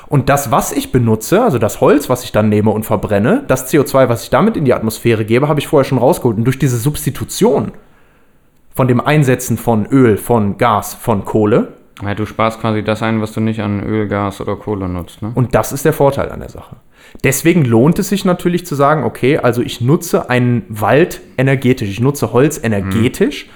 Und 0.07 0.27
das, 0.27 0.51
was 0.51 0.73
ich 0.73 0.91
benutze, 0.91 1.43
also 1.43 1.57
das 1.57 1.79
Holz, 1.79 2.09
was 2.09 2.25
ich 2.25 2.33
dann 2.33 2.49
nehme 2.49 2.71
und 2.71 2.85
verbrenne, 2.85 3.45
das 3.47 3.71
CO2, 3.71 4.09
was 4.09 4.23
ich 4.23 4.29
damit 4.29 4.57
in 4.57 4.65
die 4.65 4.73
Atmosphäre 4.73 5.23
gebe, 5.23 5.47
habe 5.47 5.61
ich 5.61 5.69
vorher 5.69 5.85
schon 5.85 5.97
rausgeholt. 5.97 6.37
Und 6.37 6.43
durch 6.43 6.59
diese 6.59 6.75
Substitution 6.77 7.71
von 8.73 8.89
dem 8.89 8.99
Einsetzen 8.99 9.57
von 9.57 9.85
Öl, 9.85 10.17
von 10.17 10.57
Gas, 10.57 10.93
von 10.93 11.23
Kohle, 11.23 11.69
Ja, 12.03 12.13
du 12.13 12.25
sparst 12.25 12.59
quasi 12.59 12.83
das 12.83 13.01
ein, 13.01 13.21
was 13.21 13.31
du 13.31 13.39
nicht 13.39 13.61
an 13.61 13.81
Öl, 13.81 14.09
Gas 14.09 14.41
oder 14.41 14.57
Kohle 14.57 14.89
nutzt, 14.89 15.21
ne? 15.21 15.31
Und 15.33 15.55
das 15.55 15.71
ist 15.71 15.85
der 15.85 15.93
Vorteil 15.93 16.29
an 16.29 16.41
der 16.41 16.49
Sache. 16.49 16.75
Deswegen 17.23 17.65
lohnt 17.65 17.97
es 17.99 18.09
sich 18.09 18.25
natürlich 18.25 18.65
zu 18.65 18.75
sagen, 18.75 19.03
okay, 19.03 19.37
also 19.37 19.61
ich 19.61 19.81
nutze 19.81 20.29
einen 20.29 20.63
Wald 20.69 21.21
energetisch, 21.37 21.89
ich 21.89 21.99
nutze 21.99 22.33
Holz 22.33 22.59
energetisch. 22.61 23.49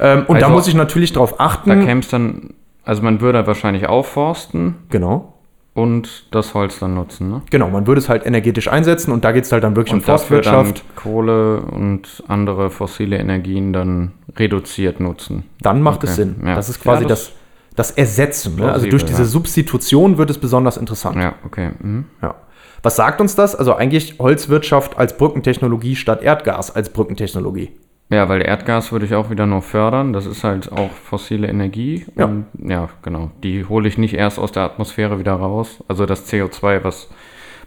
Ähm, 0.00 0.24
und 0.26 0.40
da 0.40 0.46
Also- 0.46 0.56
muss 0.56 0.68
ich 0.68 0.74
natürlich 0.74 1.12
darauf 1.12 1.36
Da 1.36 1.44
achten. 1.44 1.84
käme 1.84 2.00
es 2.00 2.08
dann, 2.08 2.54
also 2.84 3.02
man 3.02 3.20
würde 3.20 3.46
wahrscheinlich 3.46 3.86
aufforsten 3.88 4.76
Genau. 4.88 5.34
und 5.74 6.26
das 6.30 6.54
Holz 6.54 6.78
dann 6.78 6.94
nutzen, 6.94 7.28
ne? 7.30 7.42
Genau, 7.50 7.68
man 7.68 7.86
würde 7.86 8.00
es 8.00 8.08
halt 8.08 8.24
energetisch 8.26 8.68
einsetzen 8.68 9.12
und 9.12 9.24
da 9.24 9.32
geht 9.32 9.44
es 9.44 9.52
halt 9.52 9.62
dann 9.64 9.76
wirklich 9.76 9.92
um 9.92 9.98
Und 10.00 10.08
dann 10.08 10.16
Forstwirtschaft. 10.18 10.82
Kohle 10.96 11.60
und 11.60 12.24
andere 12.28 12.70
fossile 12.70 13.18
Energien 13.18 13.72
dann 13.74 14.12
reduziert 14.36 14.98
nutzen. 15.00 15.44
Dann 15.60 15.82
macht 15.82 16.02
es 16.04 16.10
Okay, 16.12 16.22
Sinn. 16.22 16.36
ja. 16.46 16.54
Das 16.54 16.68
ist 16.70 16.80
quasi 16.80 17.02
Ja, 17.02 17.08
das- 17.08 17.32
das, 17.76 17.88
das 17.90 17.90
Ersetzen. 17.92 18.56
Ne? 18.56 18.72
Also 18.72 18.88
durch 18.88 19.04
diese. 19.04 19.24
Substitution 19.26 20.16
wird 20.18 20.30
es 20.30 20.38
besonders 20.38 20.76
interessant. 20.78 21.16
Ja, 21.16 21.34
okay. 21.44 21.70
Mhm. 21.80 22.06
Ja. 22.22 22.34
Was 22.82 22.96
sagt 22.96 23.20
uns 23.20 23.34
das? 23.36 23.54
Also 23.54 23.74
eigentlich 23.74 24.18
Holzwirtschaft 24.18 24.98
als 24.98 25.16
Brückentechnologie 25.16 25.96
statt 25.96 26.22
Erdgas 26.22 26.74
als 26.74 26.90
Brückentechnologie. 26.90 27.70
Ja, 28.10 28.28
weil 28.28 28.42
Erdgas 28.42 28.92
würde 28.92 29.06
ich 29.06 29.14
auch 29.14 29.30
wieder 29.30 29.46
nur 29.46 29.62
fördern. 29.62 30.12
Das 30.12 30.26
ist 30.26 30.44
halt 30.44 30.70
auch 30.70 30.90
fossile 30.90 31.48
Energie. 31.48 32.04
Ja. 32.16 32.26
Und 32.26 32.46
ja, 32.58 32.90
genau. 33.02 33.30
Die 33.42 33.64
hole 33.64 33.88
ich 33.88 33.96
nicht 33.96 34.14
erst 34.14 34.38
aus 34.38 34.52
der 34.52 34.64
Atmosphäre 34.64 35.18
wieder 35.18 35.32
raus. 35.32 35.82
Also 35.88 36.04
das 36.04 36.30
CO2, 36.30 36.84
was 36.84 37.08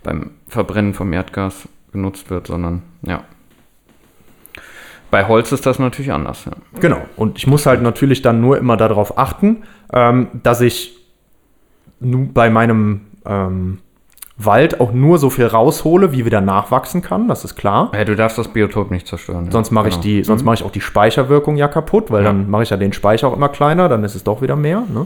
beim 0.04 0.32
Verbrennen 0.48 0.94
vom 0.94 1.12
Erdgas 1.14 1.68
genutzt 1.92 2.30
wird, 2.30 2.48
sondern 2.48 2.84
ja. 3.02 3.24
Bei 5.10 5.28
Holz 5.28 5.52
ist 5.52 5.66
das 5.66 5.80
natürlich 5.80 6.12
anders. 6.12 6.46
Ja. 6.46 6.52
Genau. 6.80 7.02
Und 7.16 7.38
ich 7.38 7.48
muss 7.48 7.66
halt 7.66 7.82
natürlich 7.82 8.22
dann 8.22 8.42
nur 8.42 8.58
immer 8.58 8.78
darauf 8.78 9.18
achten, 9.18 9.64
ähm, 9.92 10.28
dass 10.44 10.62
ich 10.62 10.98
bei 12.00 12.50
meinem 12.50 13.02
ähm, 13.26 13.80
Wald 14.38 14.82
auch 14.82 14.92
nur 14.92 15.18
so 15.18 15.30
viel 15.30 15.46
raushole, 15.46 16.12
wie 16.12 16.26
wieder 16.26 16.42
nachwachsen 16.42 17.02
kann. 17.02 17.28
Das 17.30 17.46
ist 17.46 17.56
klar. 17.56 17.92
Ja, 17.96 18.04
du 18.04 18.16
darfst 18.18 18.38
das 18.38 18.50
Biotop 18.50 18.92
nicht 18.92 19.08
zerstören. 19.08 19.50
Sonst 19.50 19.72
mache 19.72 19.88
ich 19.88 19.94
Genau. 19.96 20.04
die, 20.04 20.24
sonst 20.24 20.44
mache 20.44 20.56
ich 20.56 20.64
auch 20.64 20.72
die 20.72 20.82
Speicherwirkung 20.82 21.56
ja 21.56 21.70
kaputt, 21.70 22.12
weil 22.12 22.24
Ja. 22.24 22.30
dann 22.34 22.50
mache 22.50 22.64
ich 22.64 22.70
ja 22.70 22.76
den 22.78 22.92
Speicher 22.92 23.30
auch 23.30 23.36
immer 23.38 23.48
kleiner, 23.50 23.88
dann 23.88 24.04
ist 24.04 24.14
es 24.16 24.24
doch 24.26 24.42
wieder 24.42 24.58
mehr. 24.58 24.84
Ne? 24.94 25.06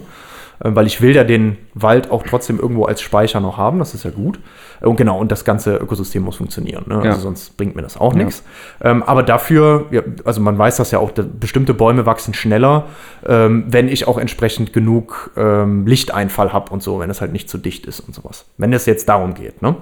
Ähm, 0.63 0.75
Weil 0.75 0.87
ich 0.87 1.01
will 1.01 1.15
ja 1.15 1.23
den 1.23 1.57
Wald 1.73 2.11
auch 2.11 2.23
trotzdem 2.23 2.59
irgendwo 2.59 2.85
als 2.85 3.01
Speicher 3.01 3.39
noch 3.39 3.57
haben, 3.57 3.79
das 3.79 3.93
ist 3.93 4.03
ja 4.03 4.11
gut. 4.11 4.39
Und 4.81 4.95
genau, 4.95 5.17
und 5.19 5.31
das 5.31 5.45
ganze 5.45 5.75
Ökosystem 5.75 6.23
muss 6.23 6.37
funktionieren. 6.37 6.85
Ne? 6.87 6.95
Ja. 7.03 7.11
Also 7.11 7.21
sonst 7.21 7.57
bringt 7.57 7.75
mir 7.75 7.81
das 7.81 7.97
auch 7.97 8.13
Ja. 8.13 8.23
nichts. 8.23 8.43
Ähm, 8.81 9.03
aber 9.03 9.23
dafür, 9.23 9.85
ja, 9.91 10.01
also 10.25 10.41
man 10.41 10.57
weiß 10.57 10.77
das 10.77 10.91
ja 10.91 10.99
auch, 10.99 11.11
bestimmte 11.11 11.73
Bäume 11.73 12.05
wachsen 12.05 12.33
schneller, 12.33 12.85
ähm, 13.25 13.65
wenn 13.67 13.87
ich 13.87 14.07
auch 14.07 14.17
entsprechend 14.17 14.73
genug 14.73 15.31
ähm, 15.37 15.85
Lichteinfall 15.87 16.53
habe 16.53 16.71
und 16.71 16.83
so, 16.83 16.99
wenn 16.99 17.09
es 17.09 17.21
halt 17.21 17.31
nicht 17.31 17.49
zu 17.49 17.57
dicht 17.57 17.85
ist 17.85 17.99
und 18.01 18.13
sowas. 18.13 18.45
Wenn 18.57 18.73
es 18.73 18.85
jetzt 18.85 19.07
darum 19.09 19.33
geht, 19.33 19.61
ne? 19.61 19.75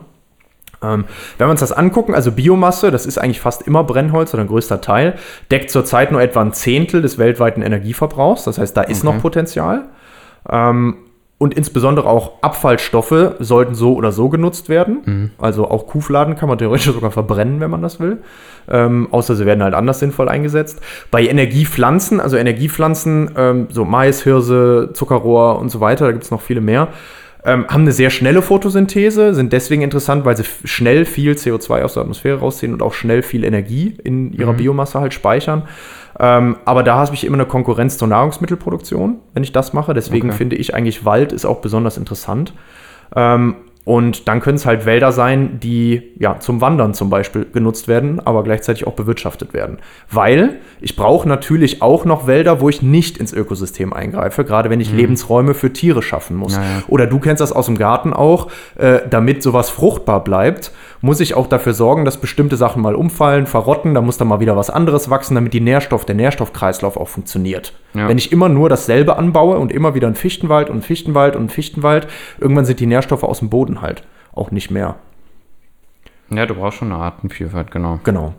Ähm, 0.83 1.05
wenn 1.39 1.47
wir 1.47 1.51
uns 1.51 1.61
das 1.61 1.71
angucken, 1.71 2.13
also 2.13 2.31
Biomasse, 2.31 2.91
das 2.91 3.07
ist 3.07 3.17
eigentlich 3.17 3.39
fast 3.39 3.63
immer 3.63 3.83
Brennholz 3.83 4.33
oder 4.35 4.43
ein 4.43 4.47
größter 4.47 4.79
Teil, 4.79 5.15
deckt 5.49 5.71
zurzeit 5.71 6.11
nur 6.11 6.21
etwa 6.21 6.41
ein 6.41 6.53
Zehntel 6.53 7.01
des 7.01 7.17
weltweiten 7.17 7.63
Energieverbrauchs. 7.63 8.43
Das 8.43 8.59
heißt, 8.59 8.77
da 8.77 8.83
ist 8.83 9.03
noch 9.03 9.19
Potenzial. 9.19 9.85
Ähm, 10.49 10.97
und 11.39 11.53
insbesondere 11.53 12.10
auch 12.10 12.41
Abfallstoffe 12.41 13.36
sollten 13.38 13.75
so 13.75 13.93
oder 13.93 14.12
so 14.12 14.29
genutzt 14.29 14.69
werden. 14.69 15.01
Also 15.38 15.69
auch 15.69 15.86
Kuhfladen 15.86 16.36
kann 16.36 16.49
man 16.49 16.57
theoretisch 16.57 16.86
sogar 16.93 17.12
verbrennen, 17.12 17.60
wenn 17.60 17.69
man 17.69 17.83
das 17.83 17.99
will. 17.99 18.17
Ähm, 18.69 19.07
außer 19.12 19.36
sie 19.36 19.45
werden 19.45 19.63
halt 19.63 19.75
anders 19.75 19.99
sinnvoll 19.99 20.29
eingesetzt. 20.29 20.81
Bei 21.12 21.23
Energiepflanzen, 21.23 22.19
also 22.19 22.38
Energiepflanzen, 22.38 23.31
ähm, 23.38 23.67
so 23.69 23.86
Mais, 23.86 24.23
Hirse, 24.23 24.89
Zuckerrohr 24.93 25.60
und 25.60 25.69
so 25.69 25.79
weiter, 25.79 26.05
da 26.05 26.12
gibt 26.12 26.23
es 26.23 26.31
noch 26.31 26.41
viele 26.41 26.62
mehr, 26.62 26.88
ähm, 27.45 27.67
haben 27.67 27.81
eine 27.81 27.91
sehr 27.91 28.10
schnelle 28.10 28.41
Photosynthese, 28.41 29.33
sind 29.33 29.53
deswegen 29.53 29.83
interessant, 29.83 30.25
weil 30.25 30.36
sie 30.36 30.43
schnell 30.65 31.05
viel 31.05 31.33
CO2 31.33 31.83
aus 31.83 31.93
der 31.93 32.01
Atmosphäre 32.01 32.39
rausziehen 32.39 32.73
und 32.73 32.81
auch 32.81 32.93
schnell 32.93 33.21
viel 33.21 33.43
Energie 33.43 33.95
in 34.03 34.33
ihrer 34.33 34.53
Biomasse 34.53 34.99
halt 34.99 35.13
speichern. 35.13 35.63
Ähm, 36.19 36.58
aber 36.65 36.84
da 36.84 36.95
habe 36.95 37.13
ich 37.13 37.23
immer 37.23 37.36
eine 37.36 37.45
Konkurrenz 37.45 37.97
zur 37.97 38.08
Nahrungsmittelproduktion, 38.08 39.17
wenn 39.34 39.43
ich 39.43 39.51
das 39.51 39.73
mache. 39.73 39.93
Deswegen 39.93 40.30
Okay. 40.30 40.38
finde 40.38 40.56
ich 40.56 40.73
eigentlich 40.73 41.06
Wald 41.06 41.32
ist 41.32 41.45
auch 41.45 41.60
besonders 41.60 41.97
interessant. 41.97 42.53
Ähm, 43.15 43.56
und 43.86 44.27
dann 44.27 44.41
können 44.41 44.58
es 44.58 44.65
halt 44.65 44.86
Wälder 44.86 45.13
sein, 45.13 45.62
die 45.62 46.12
ja 46.19 46.39
zum 46.41 46.60
Wandern 46.60 46.93
zum 46.93 47.10
Beispiel 47.10 47.45
genutzt 47.45 47.88
werden, 47.88 48.19
aber 48.19 48.43
gleichzeitig 48.43 48.86
auch 48.86 48.95
bewirtschaftet 48.95 49.53
werden. 49.53 49.77
Weil 50.12 50.56
ich 50.82 50.97
brauche 50.97 51.25
natürlich 51.25 51.82
auch 51.82 52.03
noch 52.03 52.27
Wälder, 52.27 52.60
wo 52.60 52.67
ich 52.67 52.82
nicht 52.82 53.17
ins 53.17 53.32
Ökosystem 53.32 53.93
eingreife, 53.93 54.43
gerade 54.43 54.69
wenn 54.69 54.82
ich 54.82 54.91
Lebensräume 54.91 55.53
für 55.53 55.71
Tiere 55.71 56.01
schaffen 56.01 56.36
muss. 56.36 56.58
Ja, 56.58 56.63
ja. 56.63 56.84
Oder 56.89 57.08
du 57.08 57.19
kennst 57.19 57.39
das 57.39 57.53
aus 57.53 57.67
dem 57.67 57.77
Garten 57.77 58.12
auch, 58.12 58.49
äh, 58.75 58.99
damit 59.10 59.41
sowas 59.41 59.69
fruchtbar 59.69 60.21
bleibt, 60.21 60.73
muss 61.01 61.19
ich 61.19 61.33
auch 61.36 61.47
dafür 61.47 61.73
sorgen, 61.73 62.05
dass 62.05 62.17
bestimmte 62.17 62.57
Sachen 62.57 62.81
mal 62.81 62.95
umfallen, 62.95 63.45
verrotten, 63.45 63.93
da 63.93 64.01
muss 64.01 64.17
dann 64.17 64.27
mal 64.27 64.39
wieder 64.39 64.57
was 64.57 64.69
anderes 64.69 65.10
wachsen, 65.10 65.36
damit 65.36 65.53
die 65.53 65.62
Nährstoff, 65.62 66.05
der 66.05 66.15
Nährstoffkreislauf 66.15 66.97
auch 66.97 67.07
funktioniert. 67.07 67.73
Ja. 67.93 68.07
Wenn 68.07 68.17
ich 68.17 68.31
immer 68.31 68.49
nur 68.49 68.69
dasselbe 68.69 69.17
anbaue 69.17 69.57
und 69.57 69.71
immer 69.71 69.95
wieder 69.95 70.07
einen 70.07 70.15
Fichtenwald 70.15 70.69
und 70.69 70.73
einen 70.75 70.81
Fichtenwald 70.81 71.36
und 71.36 71.41
einen 71.41 71.49
Fichtenwald, 71.49 72.07
irgendwann 72.39 72.65
sind 72.65 72.79
die 72.79 72.88
Nährstoffe 72.88 73.23
aus 73.23 73.39
dem 73.39 73.49
Boden 73.49 73.81
halt 73.81 74.03
auch 74.33 74.51
nicht 74.51 74.71
mehr. 74.71 74.95
Ja, 76.29 76.45
du 76.45 76.55
brauchst 76.55 76.79
schon 76.79 76.91
eine 76.91 77.01
Artenvielfalt, 77.01 77.71
genau. 77.71 77.99
Genau. 78.03 78.33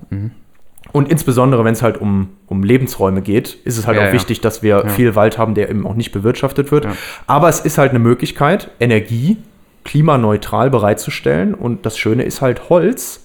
Und 0.92 1.11
insbesondere, 1.11 1.64
wenn 1.64 1.73
es 1.73 1.83
halt 1.83 1.99
um, 2.01 2.29
um 2.47 2.62
Lebensräume 2.62 3.23
geht, 3.23 3.55
ist 3.64 3.79
es 3.79 3.87
halt 3.87 3.97
Ja, 3.97 4.03
auch 4.05 4.07
ja. 4.09 4.12
wichtig, 4.12 4.40
dass 4.40 4.62
wir 4.62 4.77
Ja. 4.85 4.88
viel 4.88 5.14
Wald 5.14 5.38
haben, 5.38 5.55
der 5.55 5.71
eben 5.71 5.87
auch 5.87 5.94
nicht 5.94 6.12
bewirtschaftet 6.12 6.71
wird. 6.71 6.87
Aber 7.27 7.49
es 7.49 7.61
ist 7.61 7.79
halt 7.79 7.90
eine 7.90 7.99
Möglichkeit, 7.99 8.71
Energie 8.81 9.38
klimaneutral 9.85 10.71
bereitzustellen. 10.71 11.55
Und 11.55 11.87
das 11.87 11.99
Schöne 11.99 12.23
ist 12.25 12.41
halt, 12.41 12.69
Holz 12.69 13.25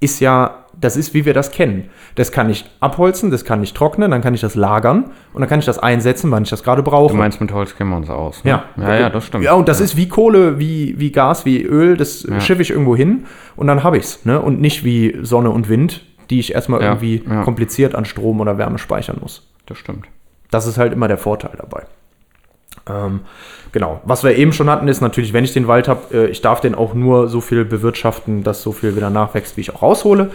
ist 0.00 0.20
ja, 0.20 0.64
das 0.78 0.96
ist, 0.96 1.14
wie 1.14 1.24
wir 1.24 1.32
das 1.32 1.50
kennen. 1.52 1.88
Das 2.16 2.30
kann 2.32 2.50
ich 2.50 2.66
abholzen, 2.80 3.30
das 3.30 3.46
kann 3.46 3.62
ich 3.62 3.72
trocknen, 3.72 4.10
dann 4.10 4.20
kann 4.20 4.34
ich 4.34 4.42
das 4.42 4.54
lagern 4.54 5.04
und 5.32 5.40
dann 5.40 5.48
kann 5.48 5.58
ich 5.58 5.64
das 5.64 5.78
einsetzen, 5.78 6.30
wann 6.30 6.42
ich 6.42 6.50
das 6.50 6.62
gerade 6.62 6.82
brauche. 6.82 7.12
Du 7.12 7.16
meinst, 7.18 7.40
mit 7.40 7.50
Holz 7.50 7.74
kennen 7.76 7.90
wir 7.90 7.96
uns 7.96 8.10
aus. 8.10 8.44
Ne? 8.44 8.50
Ja. 8.50 8.64
ja, 8.76 8.94
ja, 8.94 9.10
das 9.10 9.24
stimmt. 9.26 9.42
Ja, 9.44 9.54
und 9.54 9.68
das 9.68 9.80
ist 9.80 9.96
wie 9.96 10.06
Kohle, 10.08 10.58
wie, 10.58 10.98
wie 10.98 11.12
Gas, 11.12 11.46
wie 11.46 11.62
Öl, 11.62 11.96
das 11.96 12.24
Ja. 12.24 12.40
schiffe 12.40 12.60
ich 12.60 12.70
irgendwo 12.70 12.94
hin 12.94 13.24
und 13.56 13.68
dann 13.68 13.82
habe 13.84 13.96
ich 13.96 14.04
es. 14.04 14.24
Ne? 14.26 14.38
Und 14.40 14.60
nicht 14.60 14.84
wie 14.84 15.16
Sonne 15.22 15.50
und 15.50 15.70
Wind, 15.70 16.04
die 16.28 16.40
ich 16.40 16.54
erstmal 16.54 16.82
Ja, 16.82 16.88
irgendwie 16.88 17.22
ja. 17.26 17.42
kompliziert 17.42 17.94
an 17.94 18.04
Strom 18.04 18.40
oder 18.40 18.58
Wärme 18.58 18.76
speichern 18.78 19.16
muss. 19.22 19.48
Das 19.64 19.78
stimmt. 19.78 20.06
Das 20.50 20.66
ist 20.66 20.76
halt 20.76 20.92
immer 20.92 21.08
der 21.08 21.18
Vorteil 21.18 21.52
dabei. 21.56 21.84
Ähm, 22.88 23.20
genau. 23.72 24.00
Was 24.04 24.22
wir 24.22 24.36
eben 24.36 24.52
schon 24.52 24.70
hatten, 24.70 24.88
ist 24.88 25.00
natürlich, 25.00 25.32
wenn 25.32 25.44
ich 25.44 25.52
den 25.52 25.68
Wald 25.68 25.88
habe, 25.88 26.02
äh, 26.12 26.26
ich 26.26 26.40
darf 26.40 26.60
den 26.60 26.74
auch 26.74 26.94
nur 26.94 27.28
so 27.28 27.40
viel 27.40 27.64
bewirtschaften, 27.64 28.42
dass 28.42 28.62
so 28.62 28.72
viel 28.72 28.96
wieder 28.96 29.10
nachwächst, 29.10 29.56
wie 29.56 29.62
ich 29.62 29.74
auch 29.74 29.82
raushole. 29.82 30.30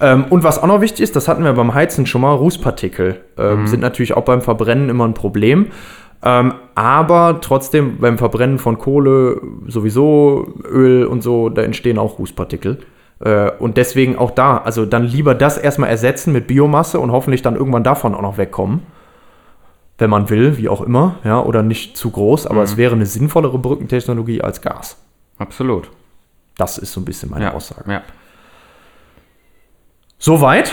Ähm, 0.00 0.24
und 0.30 0.44
was 0.44 0.62
auch 0.62 0.66
noch 0.66 0.80
wichtig 0.80 1.02
ist, 1.02 1.14
das 1.14 1.28
hatten 1.28 1.44
wir 1.44 1.52
beim 1.52 1.74
Heizen 1.74 2.06
schon 2.06 2.22
mal, 2.22 2.34
Rußpartikel 2.34 3.20
ähm, 3.36 3.66
sind 3.66 3.80
natürlich 3.80 4.16
auch 4.16 4.24
beim 4.24 4.40
Verbrennen 4.40 4.88
immer 4.88 5.06
ein 5.06 5.14
Problem. 5.14 5.66
Ähm, 6.22 6.54
aber 6.74 7.38
trotzdem 7.40 7.98
beim 7.98 8.18
Verbrennen 8.18 8.58
von 8.58 8.78
Kohle 8.78 9.40
sowieso, 9.66 10.54
Öl 10.70 11.04
und 11.06 11.22
so, 11.22 11.48
da 11.48 11.62
entstehen 11.62 11.98
auch 11.98 12.18
Rußpartikel. 12.18 12.78
Äh, 13.22 13.50
und 13.58 13.76
deswegen 13.76 14.16
auch 14.16 14.30
da, 14.30 14.58
also 14.58 14.86
dann 14.86 15.04
lieber 15.04 15.34
das 15.34 15.58
erstmal 15.58 15.90
ersetzen 15.90 16.32
mit 16.32 16.46
Biomasse 16.46 16.98
und 16.98 17.12
hoffentlich 17.12 17.42
dann 17.42 17.56
irgendwann 17.56 17.84
davon 17.84 18.14
auch 18.14 18.22
noch 18.22 18.38
wegkommen 18.38 18.82
wenn 20.00 20.10
man 20.10 20.30
will, 20.30 20.56
wie 20.56 20.68
auch 20.68 20.80
immer, 20.80 21.16
ja, 21.24 21.40
oder 21.42 21.62
nicht 21.62 21.96
zu 21.96 22.10
groß, 22.10 22.46
aber 22.46 22.62
es 22.62 22.76
wäre 22.76 22.94
eine 22.94 23.06
sinnvollere 23.06 23.58
Brückentechnologie 23.58 24.40
als 24.42 24.60
Gas. 24.62 24.96
Absolut. 25.38 25.90
Das 26.56 26.78
ist 26.78 26.92
so 26.92 27.00
ein 27.00 27.04
bisschen 27.04 27.30
meine 27.30 27.46
Ja. 27.46 27.52
Aussage. 27.54 27.90
Ja. 27.90 28.02
Soweit, 30.18 30.72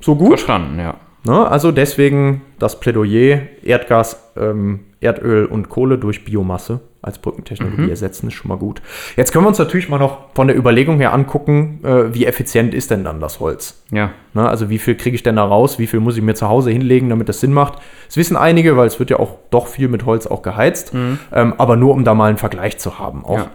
so 0.00 0.16
gut. 0.16 0.28
Verstanden, 0.28 0.78
ja. 0.78 0.94
Ne? 1.24 1.46
Also 1.48 1.70
deswegen 1.70 2.42
das 2.58 2.80
Plädoyer, 2.80 3.42
Erdgas, 3.62 4.32
ähm, 4.36 4.80
Erdöl 5.00 5.46
und 5.46 5.68
Kohle 5.68 5.98
durch 5.98 6.24
Biomasse 6.24 6.80
als 7.02 7.18
Brückentechnologie 7.18 7.90
ersetzen, 7.90 8.28
ist 8.28 8.34
schon 8.34 8.48
mal 8.48 8.56
gut. 8.56 8.80
Jetzt 9.16 9.32
können 9.32 9.44
wir 9.44 9.48
uns 9.48 9.58
natürlich 9.58 9.88
mal 9.88 9.98
noch 9.98 10.34
von 10.34 10.46
der 10.46 10.56
Überlegung 10.56 10.98
her 10.98 11.12
angucken, 11.12 11.80
äh, 11.82 12.14
wie 12.14 12.26
effizient 12.26 12.72
ist 12.72 12.92
denn 12.92 13.02
dann 13.02 13.20
das 13.20 13.40
Holz? 13.40 13.82
Ja. 13.90 14.10
Ne, 14.34 14.48
also 14.48 14.70
wie 14.70 14.78
viel 14.78 14.94
kriege 14.94 15.16
ich 15.16 15.24
denn 15.24 15.36
da 15.36 15.44
raus? 15.44 15.80
Wie 15.80 15.88
viel 15.88 15.98
muss 15.98 16.16
ich 16.16 16.22
mir 16.22 16.34
zu 16.34 16.48
Hause 16.48 16.70
hinlegen, 16.70 17.08
damit 17.08 17.28
das 17.28 17.40
Sinn 17.40 17.52
macht? 17.52 17.78
Das 18.06 18.16
wissen 18.16 18.36
einige, 18.36 18.76
weil 18.76 18.86
es 18.86 19.00
wird 19.00 19.10
ja 19.10 19.18
auch 19.18 19.36
doch 19.50 19.66
viel 19.66 19.88
mit 19.88 20.06
Holz 20.06 20.28
auch 20.28 20.42
geheizt. 20.42 20.92
Ähm, 20.94 21.54
aber 21.58 21.76
nur 21.76 21.92
um 21.92 22.04
da 22.04 22.14
mal 22.14 22.28
einen 22.28 22.38
Vergleich 22.38 22.78
zu 22.78 23.00
haben. 23.00 23.24
Auch. 23.24 23.38
Ja. 23.38 23.50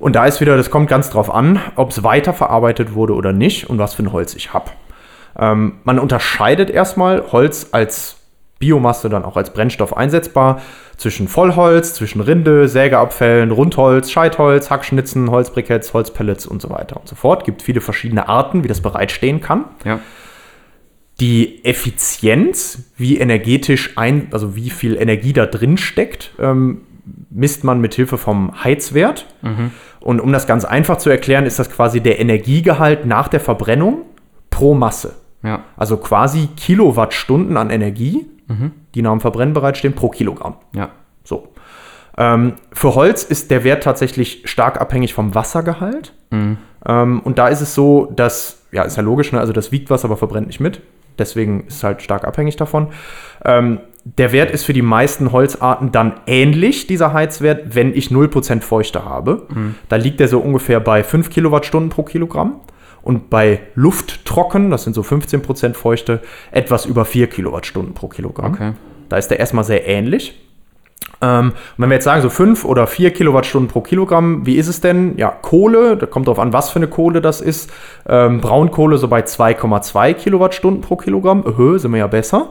Und 0.00 0.16
da 0.16 0.26
ist 0.26 0.40
wieder, 0.40 0.56
das 0.56 0.70
kommt 0.70 0.88
ganz 0.88 1.10
drauf 1.10 1.32
an, 1.32 1.60
ob 1.76 1.90
es 1.90 2.02
weiterverarbeitet 2.02 2.94
wurde 2.94 3.14
oder 3.14 3.32
nicht 3.32 3.70
und 3.70 3.78
was 3.78 3.94
für 3.94 4.02
ein 4.02 4.12
Holz 4.12 4.34
ich 4.34 4.52
habe. 4.52 4.70
Ähm, 5.38 5.74
man 5.84 6.00
unterscheidet 6.00 6.68
erstmal 6.68 7.30
Holz 7.30 7.68
als 7.70 8.21
Biomasse 8.62 9.08
dann 9.08 9.24
auch 9.24 9.36
als 9.36 9.52
Brennstoff 9.52 9.96
einsetzbar 9.96 10.62
zwischen 10.96 11.26
Vollholz, 11.26 11.94
zwischen 11.94 12.20
Rinde, 12.20 12.68
Sägeabfällen, 12.68 13.50
Rundholz, 13.50 14.12
Scheitholz, 14.12 14.70
Hackschnitzen, 14.70 15.32
Holzbriketts, 15.32 15.92
Holzpellets 15.92 16.46
und 16.46 16.62
so 16.62 16.70
weiter 16.70 16.96
und 17.00 17.08
so 17.08 17.16
fort. 17.16 17.44
Gibt 17.44 17.60
viele 17.60 17.80
verschiedene 17.80 18.28
Arten, 18.28 18.62
wie 18.62 18.68
das 18.68 18.80
bereitstehen 18.80 19.40
kann. 19.40 19.64
Ja. 19.84 19.98
Die 21.18 21.64
Effizienz, 21.64 22.92
wie 22.96 23.18
energetisch 23.18 23.98
ein, 23.98 24.28
also 24.30 24.54
wie 24.54 24.70
viel 24.70 24.96
Energie 24.96 25.32
da 25.32 25.46
drin 25.46 25.76
steckt, 25.76 26.30
ähm, 26.38 26.82
misst 27.30 27.64
man 27.64 27.80
mit 27.80 27.94
Hilfe 27.94 28.16
vom 28.16 28.62
Heizwert. 28.62 29.26
Und 29.98 30.20
um 30.20 30.32
das 30.32 30.46
ganz 30.46 30.64
einfach 30.64 30.98
zu 30.98 31.10
erklären, 31.10 31.46
ist 31.46 31.58
das 31.58 31.68
quasi 31.68 32.00
der 32.00 32.20
Energiegehalt 32.20 33.06
nach 33.06 33.26
der 33.26 33.40
Verbrennung 33.40 34.02
pro 34.50 34.74
Masse. 34.74 35.16
Ja. 35.42 35.64
Also 35.76 35.96
quasi 35.96 36.48
Kilowattstunden 36.56 37.56
an 37.56 37.70
Energie, 37.70 38.26
die 38.94 39.02
nach 39.02 39.12
dem 39.12 39.20
Verbrennen 39.20 39.54
bereitstehen, 39.54 39.94
pro 39.94 40.08
Kilogramm. 40.08 40.56
Ja. 40.74 40.90
So. 41.24 41.48
Ähm, 42.18 42.54
für 42.72 42.94
Holz 42.94 43.24
ist 43.24 43.50
der 43.50 43.64
Wert 43.64 43.84
tatsächlich 43.84 44.42
stark 44.44 44.80
abhängig 44.80 45.14
vom 45.14 45.34
Wassergehalt. 45.34 46.12
Ähm, 46.86 47.20
und 47.20 47.38
da 47.38 47.48
ist 47.48 47.60
es 47.60 47.74
so, 47.74 48.12
dass, 48.14 48.62
ja, 48.72 48.82
ist 48.82 48.96
ja 48.96 49.02
logisch, 49.02 49.32
ne? 49.32 49.40
also 49.40 49.52
das 49.52 49.72
wiegt 49.72 49.90
was, 49.90 50.04
aber 50.04 50.16
verbrennt 50.16 50.48
nicht 50.48 50.60
mit. 50.60 50.80
Deswegen 51.18 51.66
ist 51.66 51.76
es 51.76 51.84
halt 51.84 52.02
stark 52.02 52.24
abhängig 52.24 52.56
davon. 52.56 52.88
Ähm, 53.44 53.80
der 54.04 54.32
Wert 54.32 54.50
ist 54.50 54.64
für 54.64 54.72
die 54.72 54.82
meisten 54.82 55.30
Holzarten 55.30 55.92
dann 55.92 56.14
ähnlich, 56.26 56.86
dieser 56.86 57.12
Heizwert, 57.12 57.74
wenn 57.74 57.94
ich 57.94 58.08
0% 58.08 58.60
Feuchte 58.60 59.04
habe. 59.04 59.46
Da 59.88 59.96
liegt 59.96 60.18
der 60.20 60.26
so 60.26 60.40
ungefähr 60.40 60.80
bei 60.80 61.04
5 61.04 61.30
Kilowattstunden 61.30 61.90
pro 61.90 62.02
Kilogramm. 62.02 62.60
Und 63.02 63.30
bei 63.30 63.60
lufttrocken, 63.74 64.70
das 64.70 64.84
sind 64.84 64.94
so 64.94 65.02
15% 65.02 65.74
Feuchte, 65.74 66.20
etwas 66.50 66.86
über 66.86 67.04
4 67.04 67.28
Kilowattstunden 67.28 67.94
pro 67.94 68.08
Kilogramm. 68.08 68.52
Okay. 68.52 68.72
Da 69.08 69.16
ist 69.16 69.28
der 69.28 69.38
erstmal 69.38 69.64
sehr 69.64 69.86
ähnlich. 69.86 70.38
Ähm, 71.20 71.50
und 71.50 71.54
wenn 71.78 71.90
wir 71.90 71.94
jetzt 71.94 72.04
sagen, 72.04 72.22
so 72.22 72.30
5 72.30 72.64
oder 72.64 72.86
4 72.86 73.12
Kilowattstunden 73.12 73.68
pro 73.68 73.80
Kilogramm, 73.80 74.44
wie 74.46 74.56
ist 74.56 74.68
es 74.68 74.80
denn? 74.80 75.16
Ja, 75.16 75.28
Kohle, 75.30 75.96
da 75.96 76.06
kommt 76.06 76.28
drauf 76.28 76.38
an, 76.38 76.52
was 76.52 76.70
für 76.70 76.76
eine 76.76 76.88
Kohle 76.88 77.20
das 77.20 77.40
ist. 77.40 77.70
Ähm, 78.08 78.40
Braunkohle 78.40 78.98
so 78.98 79.08
bei 79.08 79.20
2,2 79.20 80.14
Kilowattstunden 80.14 80.80
pro 80.80 80.96
Kilogramm. 80.96 81.44
Höhe 81.56 81.78
sind 81.78 81.92
wir 81.92 81.98
ja 81.98 82.06
besser. 82.06 82.50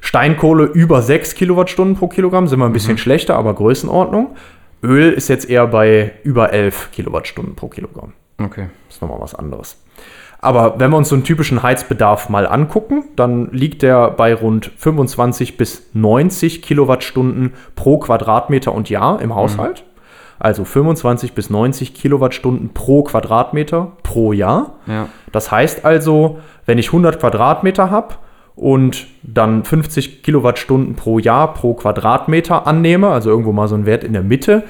Steinkohle 0.00 0.64
über 0.64 1.02
6 1.02 1.34
Kilowattstunden 1.34 1.96
pro 1.96 2.06
Kilogramm, 2.06 2.46
sind 2.46 2.60
wir 2.60 2.66
ein 2.66 2.72
bisschen 2.72 2.98
schlechter, 2.98 3.34
aber 3.36 3.54
Größenordnung. 3.54 4.36
Öl 4.82 5.12
ist 5.12 5.28
jetzt 5.28 5.50
eher 5.50 5.66
bei 5.66 6.12
über 6.22 6.52
11 6.52 6.90
Kilowattstunden 6.92 7.56
pro 7.56 7.66
Kilogramm. 7.66 8.12
Okay. 8.38 8.68
Das 8.86 8.96
ist 8.96 9.02
nochmal 9.02 9.20
was 9.20 9.34
anderes. 9.34 9.82
Aber 10.40 10.78
wenn 10.78 10.90
wir 10.90 10.96
uns 10.96 11.08
so 11.08 11.16
einen 11.16 11.24
typischen 11.24 11.62
Heizbedarf 11.62 12.28
mal 12.28 12.46
angucken, 12.46 13.04
dann 13.16 13.50
liegt 13.50 13.82
der 13.82 14.10
bei 14.10 14.34
rund 14.34 14.70
25 14.76 15.56
bis 15.56 15.90
90 15.94 16.62
Kilowattstunden 16.62 17.54
pro 17.74 17.98
Quadratmeter 17.98 18.72
und 18.72 18.88
Jahr 18.88 19.20
im 19.20 19.34
Haushalt. 19.34 19.84
Also 20.38 20.64
25 20.64 21.32
bis 21.32 21.50
90 21.50 21.94
Kilowattstunden 21.94 22.72
pro 22.72 23.02
Quadratmeter 23.02 23.92
pro 24.04 24.32
Jahr. 24.32 24.74
Ja. 24.86 25.08
Das 25.32 25.50
heißt 25.50 25.84
also, 25.84 26.38
wenn 26.64 26.78
ich 26.78 26.88
100 26.88 27.18
Quadratmeter 27.18 27.90
habe 27.90 28.14
und 28.54 29.08
dann 29.24 29.64
50 29.64 30.22
Kilowattstunden 30.22 30.94
pro 30.94 31.18
Jahr 31.18 31.54
pro 31.54 31.74
Quadratmeter 31.74 32.68
annehme, 32.68 33.08
also 33.08 33.30
irgendwo 33.30 33.50
mal 33.50 33.66
so 33.66 33.74
ein 33.74 33.86
Wert 33.86 34.04
in 34.04 34.12
der 34.12 34.22
Mitte, 34.22 34.62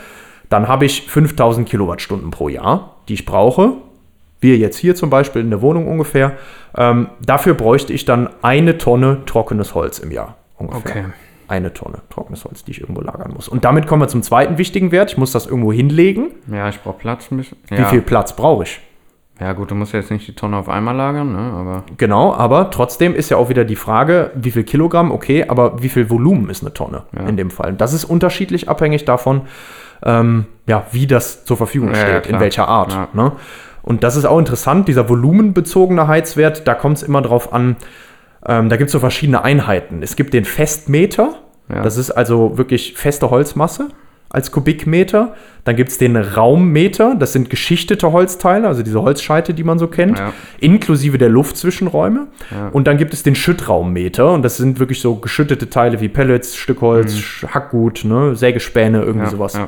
dann 0.49 0.69
habe 0.69 0.87
ich 0.87 1.11
5000 1.11 1.69
Kilowattstunden 1.69 2.31
pro 2.31 2.49
Jahr, 2.49 2.95
die 3.09 3.15
ich 3.15 3.25
brauche. 3.25 3.73
Wir 4.41 4.57
jetzt 4.57 4.77
hier 4.79 4.95
zum 4.95 5.11
Beispiel 5.11 5.43
in 5.43 5.51
der 5.51 5.63
Wohnung 5.63 5.89
ungefähr. 5.89 6.33
Ähm, 6.77 7.09
dafür 7.25 7.55
bräuchte 7.55 7.93
ich 7.93 8.05
dann 8.05 8.29
eine 8.43 8.79
Tonne 8.79 9.23
trockenes 9.27 9.75
Holz 9.75 9.99
im 9.99 10.13
Jahr. 10.13 10.37
Ungefähr. 10.59 10.81
Okay. 11.03 11.05
Eine 11.49 11.73
Tonne 11.73 11.99
trockenes 12.11 12.45
Holz, 12.45 12.63
die 12.63 12.73
ich 12.73 12.81
irgendwo 12.81 13.01
lagern 13.01 13.33
muss. 13.35 13.49
Und 13.49 13.65
damit 13.65 13.87
kommen 13.87 14.03
wir 14.03 14.09
zum 14.09 14.23
zweiten 14.23 14.59
wichtigen 14.59 14.93
Wert. 14.93 15.11
Ich 15.13 15.19
muss 15.19 15.33
das 15.33 15.47
irgendwo 15.47 15.73
hinlegen. 15.73 16.27
Ja, 16.53 16.69
ich 16.69 16.79
brauche 16.81 16.99
Platz 16.99 17.31
ein 17.33 17.39
bisschen. 17.39 17.57
Wie 17.69 17.77
Ja. 17.77 17.87
viel 17.87 18.03
Platz 18.03 18.37
brauche 18.37 18.65
ich? 18.65 18.81
ja, 19.41 19.53
gut, 19.53 19.71
du 19.71 19.77
musst 19.77 19.93
jetzt 19.93 20.11
nicht 20.11 20.27
die 20.27 20.35
Tonne 20.35 20.57
auf 20.57 20.69
einmal 20.69 20.97
lagern, 20.97 21.33
ne? 21.33 21.39
Aber 21.55 21.85
Genau, 21.97 22.35
aber 22.35 22.71
trotzdem 22.73 23.15
ist 23.15 23.31
ja 23.31 23.37
auch 23.37 23.49
wieder 23.49 23.65
die 23.65 23.77
Frage, 23.77 24.33
wie 24.35 24.51
viel 24.51 24.65
Kilogramm, 24.65 25.13
okay, 25.13 25.45
aber 25.49 25.81
wie 25.81 25.89
viel 25.89 26.11
Volumen 26.11 26.51
ist 26.51 26.63
eine 26.65 26.75
Tonne 26.75 27.03
Ja. 27.17 27.25
in 27.29 27.37
dem 27.37 27.51
Fall? 27.53 27.73
Das 27.75 27.93
ist 27.93 28.05
unterschiedlich 28.05 28.69
abhängig 28.69 29.05
davon, 29.05 29.43
ähm, 30.05 30.47
ja, 30.67 30.87
wie 30.93 31.07
das 31.07 31.45
zur 31.45 31.57
Verfügung 31.57 31.91
Ja, 31.91 31.97
ja, 31.97 32.21
steht, 32.21 32.33
in 32.33 32.41
welcher 32.41 32.69
Art. 32.69 33.15
Ne? 33.15 33.33
Und 33.83 34.05
das 34.05 34.17
ist 34.17 34.25
auch 34.25 34.39
interessant, 34.39 34.89
dieser 34.89 35.09
volumenbezogene 35.09 36.09
Heizwert, 36.09 36.69
da 36.69 36.75
kommt 36.75 36.99
es 36.99 37.03
immer 37.03 37.23
drauf 37.23 37.53
an, 37.53 37.77
ähm, 38.47 38.69
da 38.69 38.77
gibt 38.77 38.89
es 38.89 38.93
so 38.93 39.01
verschiedene 39.01 39.43
Einheiten. 39.43 40.03
Es 40.03 40.17
gibt 40.17 40.35
den 40.35 40.45
Festmeter, 40.45 41.37
das 41.69 41.99
ist 41.99 42.11
also 42.11 42.57
wirklich 42.57 42.95
feste 42.95 43.29
Holzmasse 43.29 43.89
als 44.31 44.51
Kubikmeter. 44.53 45.35
Dann 45.65 45.77
gibt 45.77 45.91
es 45.91 45.99
den 45.99 46.17
Raummeter, 46.17 47.15
das 47.19 47.33
sind 47.35 47.51
geschichtete 47.51 48.11
Holzteile, 48.13 48.69
also 48.69 48.83
diese 48.83 49.03
Holzscheite, 49.03 49.53
die 49.53 49.65
man 49.65 49.79
so 49.79 49.87
kennt, 49.87 50.19
Ja. 50.19 50.33
inklusive 50.61 51.19
der 51.19 51.29
Luftzwischenräume. 51.29 52.29
Ja. 52.51 52.69
Und 52.69 52.87
dann 52.87 52.97
gibt 52.97 53.13
es 53.13 53.23
den 53.23 53.35
Schüttraummeter 53.35 54.33
und 54.33 54.43
das 54.43 54.57
sind 54.57 54.79
wirklich 54.79 55.01
so 55.01 55.17
geschüttete 55.17 55.69
Teile 55.69 56.01
wie 56.01 56.09
Pellets, 56.09 56.57
Stück 56.57 56.81
Holz, 56.81 57.15
Sch- 57.17 57.49
Hackgut, 57.49 58.05
ne, 58.05 58.35
Sägespäne, 58.35 59.03
irgendwie 59.03 59.27
ja, 59.27 59.31
sowas. 59.31 59.59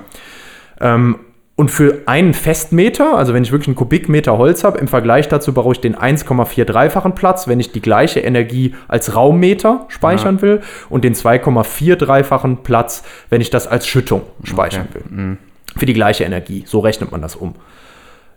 Ähm, 0.80 1.16
und 1.60 1.70
für 1.70 1.98
einen 2.06 2.32
Festmeter, 2.32 3.18
also 3.18 3.34
wenn 3.34 3.42
ich 3.42 3.52
wirklich 3.52 3.68
einen 3.68 3.76
Kubikmeter 3.76 4.38
Holz 4.38 4.64
habe, 4.64 4.78
im 4.78 4.88
Vergleich 4.88 5.28
dazu 5.28 5.52
brauche 5.52 5.72
ich 5.72 5.80
den 5.82 5.94
1,43-fachen 5.94 7.14
Platz, 7.14 7.48
wenn 7.48 7.60
ich 7.60 7.70
die 7.70 7.82
gleiche 7.82 8.20
Energie 8.20 8.74
als 8.88 9.14
Raummeter 9.14 9.84
speichern 9.88 10.40
will 10.40 10.62
und 10.88 11.04
den 11.04 11.14
2,43-fachen 11.14 12.62
Platz, 12.62 13.04
wenn 13.28 13.42
ich 13.42 13.50
das 13.50 13.66
als 13.66 13.86
Schüttung 13.86 14.22
speichern 14.42 14.88
Okay. 14.88 15.04
will. 15.10 15.36
Für 15.76 15.84
die 15.84 15.92
gleiche 15.92 16.24
Energie. 16.24 16.64
So 16.66 16.78
rechnet 16.80 17.12
man 17.12 17.20
das 17.20 17.36
um. 17.36 17.54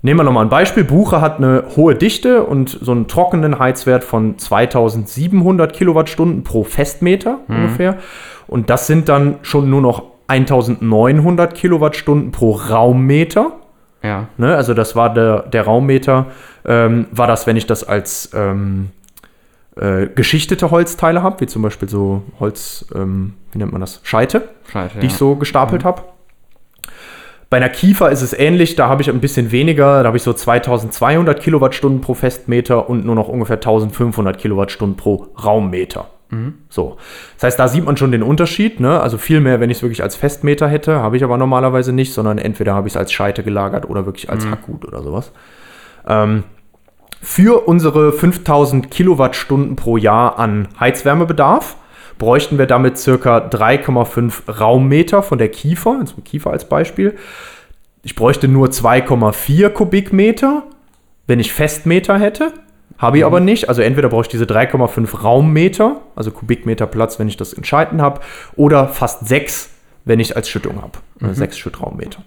Nehmen 0.02 0.20
wir 0.20 0.26
nochmal 0.26 0.44
ein 0.44 0.50
Beispiel. 0.50 0.84
Buche 0.84 1.22
hat 1.22 1.38
eine 1.38 1.64
hohe 1.78 1.96
Dichte 1.96 2.44
und 2.44 2.78
so 2.82 2.92
einen 2.92 3.08
trockenen 3.08 3.58
Heizwert 3.58 4.04
von 4.04 4.38
2700 4.38 5.72
Kilowattstunden 5.72 6.44
pro 6.44 6.66
Festmeter 6.66 7.38
ungefähr. 7.48 8.00
Und 8.48 8.70
das 8.70 8.86
sind 8.86 9.08
dann 9.08 9.36
schon 9.44 9.70
nur 9.70 9.80
noch 9.80 10.13
1900 10.28 11.54
Kilowattstunden 11.54 12.32
pro 12.32 12.52
Raummeter. 12.52 13.54
ja. 14.02 14.28
Ne? 14.38 14.56
Also 14.56 14.74
das 14.74 14.96
war 14.96 15.14
der, 15.14 15.44
der 15.44 15.64
Raummeter, 15.64 16.28
ähm, 16.66 17.08
war 17.12 17.28
das, 17.28 17.48
wenn 17.48 17.58
ich 17.58 17.66
das 17.66 17.84
als 17.84 18.32
ähm, 18.34 18.90
äh, 19.76 20.08
geschichtete 20.08 20.72
Holzteile 20.72 21.24
habe, 21.24 21.42
wie 21.42 21.48
zum 21.48 21.62
Beispiel 21.62 21.90
so 21.90 22.24
Holz, 22.40 22.86
ähm, 22.96 23.34
wie 23.52 23.58
nennt 23.58 23.72
man 23.72 23.82
das? 23.82 24.02
Scheite 24.04 24.50
Scheiße. 24.72 25.00
die 25.00 25.08
ich 25.08 25.14
so 25.16 25.36
gestapelt 25.36 25.84
habe. 25.84 26.04
Bei 27.50 27.58
einer 27.58 27.70
Kiefer 27.70 28.10
ist 28.10 28.24
es 28.24 28.34
ähnlich, 28.34 28.76
da 28.76 28.90
habe 28.90 29.04
ich 29.04 29.10
ein 29.10 29.20
bisschen 29.20 29.52
weniger, 29.52 30.02
da 30.02 30.08
habe 30.08 30.18
ich 30.18 30.24
so 30.24 30.34
2200 30.34 31.40
Kilowattstunden 31.40 32.02
pro 32.02 32.16
Festmeter 32.16 32.90
und 32.90 33.06
nur 33.06 33.14
noch 33.14 33.28
ungefähr 33.28 33.58
1500 33.58 34.40
Kilowattstunden 34.40 34.98
pro 34.98 35.28
Raummeter. 35.44 36.08
So. 36.70 36.98
Das 37.36 37.44
heißt, 37.44 37.60
da 37.60 37.68
sieht 37.68 37.86
man 37.86 37.98
schon 37.98 38.12
den 38.12 38.24
Unterschied, 38.24 38.80
ne? 38.80 39.00
Also 39.00 39.18
viel 39.18 39.40
mehr, 39.40 39.60
wenn 39.60 39.70
ich 39.70 39.78
es 39.78 39.84
wirklich 39.84 40.04
als 40.04 40.16
Festmeter 40.16 40.68
hätte, 40.68 40.96
habe 40.96 41.18
ich 41.18 41.24
aber 41.24 41.38
normalerweise 41.38 41.94
nicht, 41.94 42.14
sondern 42.14 42.38
entweder 42.38 42.74
habe 42.74 42.88
ich 42.88 42.94
es 42.94 42.98
als 42.98 43.12
Scheite 43.12 43.44
gelagert 43.44 43.90
oder 43.90 44.06
wirklich 44.06 44.30
als 44.30 44.46
Hackgut 44.46 44.86
oder 44.86 45.04
sowas. 45.04 45.32
Ähm, 46.08 46.44
für 47.22 47.68
unsere 47.68 48.12
5000 48.12 48.92
Kilowattstunden 48.92 49.78
pro 49.78 49.96
Jahr 49.96 50.40
an 50.40 50.68
Heizwärmebedarf 50.80 51.78
bräuchten 52.18 52.58
wir 52.58 52.66
damit 52.66 52.98
circa 52.98 53.38
3,5 53.38 54.60
Raummeter 54.60 55.24
von 55.24 55.38
der 55.38 55.50
Kiefer, 55.50 55.98
also 56.00 56.16
Kiefer 56.22 56.52
als 56.52 56.68
Beispiel. 56.68 57.16
Ich 58.04 58.16
bräuchte 58.16 58.50
nur 58.50 58.68
2,4 58.68 59.70
Kubikmeter, 59.70 60.64
wenn 61.26 61.40
ich 61.40 61.54
Festmeter 61.54 62.20
hätte. 62.20 62.52
Habe 63.04 63.18
ich 63.20 63.26
aber 63.26 63.40
nicht. 63.40 63.70
Also 63.70 63.82
entweder 63.82 64.10
brauche 64.10 64.22
ich 64.24 64.28
diese 64.30 64.46
3,5 64.46 65.22
Raummeter, 65.22 65.98
also 66.16 66.32
Kubikmeter 66.32 66.88
Platz, 66.88 67.20
wenn 67.20 67.28
ich 67.28 67.38
das 67.38 67.54
in 67.54 67.64
Scheiten 67.64 68.02
habe, 68.02 68.22
oder 68.56 68.88
fast 68.88 69.28
6, 69.28 69.70
wenn 70.06 70.20
ich 70.20 70.36
als 70.36 70.50
Schüttung 70.50 70.82
habe. 70.82 71.00
Mhm. 71.20 71.34
6 71.34 71.58
Schüttraummeter. 71.58 72.24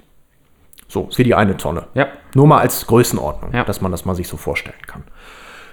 So, 0.89 1.09
ist 1.11 1.19
wie 1.19 1.25
die 1.25 1.35
eine 1.35 1.57
Tonne. 1.57 1.85
Ja. 1.95 2.07
Nur 2.35 2.47
mal 2.47 2.61
als 2.61 2.87
Größenordnung, 2.87 3.53
Ja. 3.53 3.65
dass 3.65 3.81
man 3.81 3.91
das 3.91 4.05
mal 4.05 4.15
sich 4.15 4.29
so 4.29 4.37
vorstellen 4.37 4.77
kann. 4.87 5.03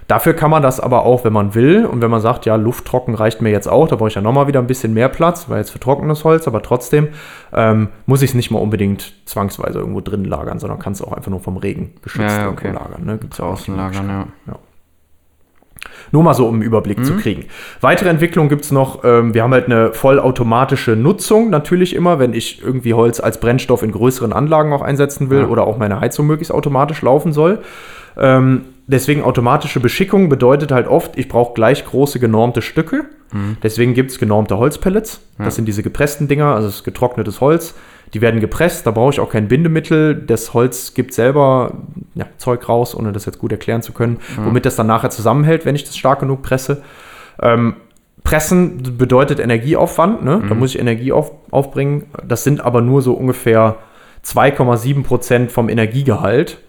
Dafür 0.07 0.33
kann 0.33 0.49
man 0.51 0.61
das 0.61 0.79
aber 0.81 1.05
auch, 1.05 1.23
wenn 1.23 1.31
man 1.31 1.55
will 1.55 1.85
und 1.85 2.01
wenn 2.01 2.11
man 2.11 2.19
sagt, 2.19 2.45
ja, 2.45 2.55
lufttrocken 2.57 3.15
reicht 3.15 3.41
mir 3.41 3.51
jetzt 3.51 3.67
auch, 3.69 3.87
da 3.87 3.95
brauche 3.95 4.09
ich 4.09 4.15
ja 4.15 4.21
nochmal 4.21 4.47
wieder 4.47 4.59
ein 4.59 4.67
bisschen 4.67 4.93
mehr 4.93 5.07
Platz, 5.07 5.47
weil 5.49 5.59
jetzt 5.59 5.69
für 5.71 5.79
trockenes 5.79 6.25
Holz, 6.25 6.45
aber 6.47 6.61
trotzdem 6.61 7.09
ähm, 7.53 7.87
muss 8.05 8.21
ich 8.21 8.31
es 8.31 8.33
nicht 8.33 8.51
mal 8.51 8.59
unbedingt 8.59 9.13
zwangsweise 9.25 9.79
irgendwo 9.79 10.01
drin 10.01 10.25
lagern, 10.25 10.59
sondern 10.59 10.79
kann 10.79 10.91
es 10.91 11.01
auch 11.01 11.13
einfach 11.13 11.31
nur 11.31 11.39
vom 11.39 11.55
Regen 11.57 11.93
geschützt 12.01 12.35
Ja, 12.35 12.41
ja, 12.43 12.49
okay. 12.49 12.71
lagern. 12.71 13.05
Ne? 13.05 13.17
Gibt's 13.17 13.37
ja 13.37 13.45
auch 13.45 13.49
Draußen 13.51 13.73
die 13.73 13.79
lagern, 13.79 14.27
ja. 14.47 14.55
Nur 16.11 16.23
mal 16.23 16.33
so, 16.33 16.47
um 16.47 16.55
einen 16.55 16.63
Überblick 16.63 17.03
zu 17.05 17.15
kriegen. 17.17 17.45
Weitere 17.81 18.09
Entwicklung 18.09 18.49
gibt 18.49 18.65
es 18.65 18.71
noch. 18.71 19.03
Ähm, 19.03 19.33
wir 19.33 19.43
haben 19.43 19.53
halt 19.53 19.65
eine 19.65 19.93
vollautomatische 19.93 20.95
Nutzung, 20.95 21.49
natürlich 21.49 21.95
immer, 21.95 22.19
wenn 22.19 22.33
ich 22.33 22.61
irgendwie 22.61 22.93
Holz 22.93 23.19
als 23.19 23.39
Brennstoff 23.39 23.83
in 23.83 23.91
größeren 23.91 24.33
Anlagen 24.33 24.73
auch 24.73 24.81
einsetzen 24.81 25.29
will 25.29 25.41
Ja. 25.41 25.47
oder 25.47 25.65
auch 25.67 25.77
meine 25.77 25.99
Heizung 25.99 26.27
möglichst 26.27 26.53
automatisch 26.53 27.01
laufen 27.01 27.33
soll. 27.33 27.59
Ähm, 28.17 28.61
deswegen 28.87 29.23
automatische 29.23 29.79
Beschickung 29.79 30.29
bedeutet 30.29 30.71
halt 30.71 30.87
oft, 30.87 31.17
ich 31.17 31.27
brauche 31.27 31.53
gleich 31.53 31.85
große 31.85 32.19
genormte 32.19 32.61
Stücke. 32.61 33.05
Deswegen 33.63 33.95
gibt 33.95 34.11
es 34.11 34.19
genormte 34.19 34.59
Holzpellets. 34.59 35.19
Ja. 35.39 35.45
Das 35.45 35.55
sind 35.55 35.65
diese 35.65 35.81
gepressten 35.81 36.27
Dinger, 36.27 36.53
also 36.53 36.67
das 36.67 36.75
ist 36.77 36.83
getrocknetes 36.83 37.41
Holz. 37.41 37.73
Die 38.13 38.21
werden 38.21 38.39
gepresst, 38.39 38.85
da 38.85 38.91
brauche 38.91 39.11
ich 39.11 39.19
auch 39.19 39.29
kein 39.29 39.47
Bindemittel. 39.47 40.15
Das 40.15 40.53
Holz 40.53 40.93
gibt 40.93 41.13
selber 41.13 41.73
ja, 42.13 42.25
Zeug 42.37 42.69
raus, 42.69 42.95
ohne 42.95 43.11
das 43.11 43.25
jetzt 43.25 43.39
gut 43.39 43.51
erklären 43.51 43.81
zu 43.81 43.91
können, 43.91 44.19
womit 44.37 44.65
das 44.65 44.75
dann 44.75 44.87
nachher 44.87 45.09
zusammenhält, 45.09 45.65
wenn 45.65 45.75
ich 45.75 45.83
das 45.83 45.97
stark 45.97 46.19
genug 46.19 46.43
presse. 46.43 46.83
Ähm, 47.41 47.75
Pressen 48.23 48.97
bedeutet 48.97 49.39
Energieaufwand, 49.39 50.23
ne? 50.23 50.43
da 50.47 50.55
muss 50.55 50.73
ich 50.73 50.79
Energie 50.79 51.11
auf, 51.11 51.31
aufbringen. 51.51 52.05
Das 52.25 52.43
sind 52.43 52.61
aber 52.61 52.81
nur 52.81 53.01
so 53.01 53.13
ungefähr 53.13 53.77
2,7 54.25 55.03
Prozent 55.03 55.51
vom 55.51 55.67
Energiegehalt. 55.67 56.59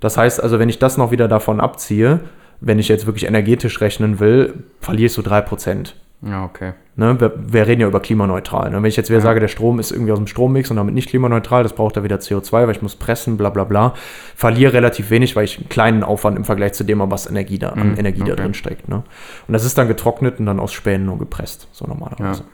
Das 0.00 0.16
heißt 0.16 0.42
also, 0.42 0.58
wenn 0.58 0.68
ich 0.68 0.78
das 0.78 0.96
noch 0.96 1.10
wieder 1.10 1.28
davon 1.28 1.60
abziehe, 1.60 2.20
wenn 2.60 2.78
ich 2.78 2.88
jetzt 2.88 3.06
wirklich 3.06 3.26
energetisch 3.26 3.80
rechnen 3.80 4.20
will, 4.20 4.64
verliere 4.80 5.06
ich 5.06 5.12
so 5.12 5.20
3 5.20 5.42
Prozent. 5.42 5.96
Ja, 6.24 6.44
okay. 6.44 6.74
Ne, 6.94 7.18
wir, 7.20 7.32
wir 7.36 7.66
reden 7.66 7.80
ja 7.80 7.88
über 7.88 7.98
klimaneutral. 8.00 8.70
Ne? 8.70 8.76
Wenn 8.76 8.84
ich 8.84 8.96
jetzt 8.96 9.08
wieder 9.08 9.18
Ja. 9.18 9.24
sage, 9.24 9.40
der 9.40 9.48
Strom 9.48 9.80
ist 9.80 9.90
irgendwie 9.90 10.12
aus 10.12 10.18
dem 10.18 10.26
Strommix 10.28 10.70
und 10.70 10.76
damit 10.76 10.94
nicht 10.94 11.08
klimaneutral, 11.08 11.62
das 11.62 11.72
braucht 11.72 11.96
er 11.96 12.04
wieder 12.04 12.16
CO2, 12.16 12.52
weil 12.52 12.70
ich 12.70 12.82
muss 12.82 12.94
pressen, 12.96 13.36
bla 13.36 13.50
bla 13.50 13.64
bla. 13.64 13.94
Verliere 14.36 14.72
relativ 14.74 15.10
wenig, 15.10 15.34
weil 15.34 15.44
ich 15.44 15.58
einen 15.58 15.68
kleinen 15.68 16.04
Aufwand 16.04 16.36
im 16.36 16.44
Vergleich 16.44 16.74
zu 16.74 16.84
dem 16.84 17.00
habe, 17.00 17.10
was 17.10 17.26
Energie 17.28 17.58
da, 17.58 17.70
an 17.70 17.92
Mhm, 17.92 17.98
Energie 17.98 18.20
da 18.24 18.32
okay. 18.34 18.42
drin 18.42 18.54
steckt. 18.54 18.88
Ne? 18.88 19.02
Und 19.48 19.52
das 19.52 19.64
ist 19.64 19.76
dann 19.78 19.88
getrocknet 19.88 20.38
und 20.38 20.46
dann 20.46 20.60
aus 20.60 20.72
Spänen 20.72 21.06
nur 21.06 21.18
gepresst, 21.18 21.66
so 21.72 21.86
normalerweise. 21.86 22.44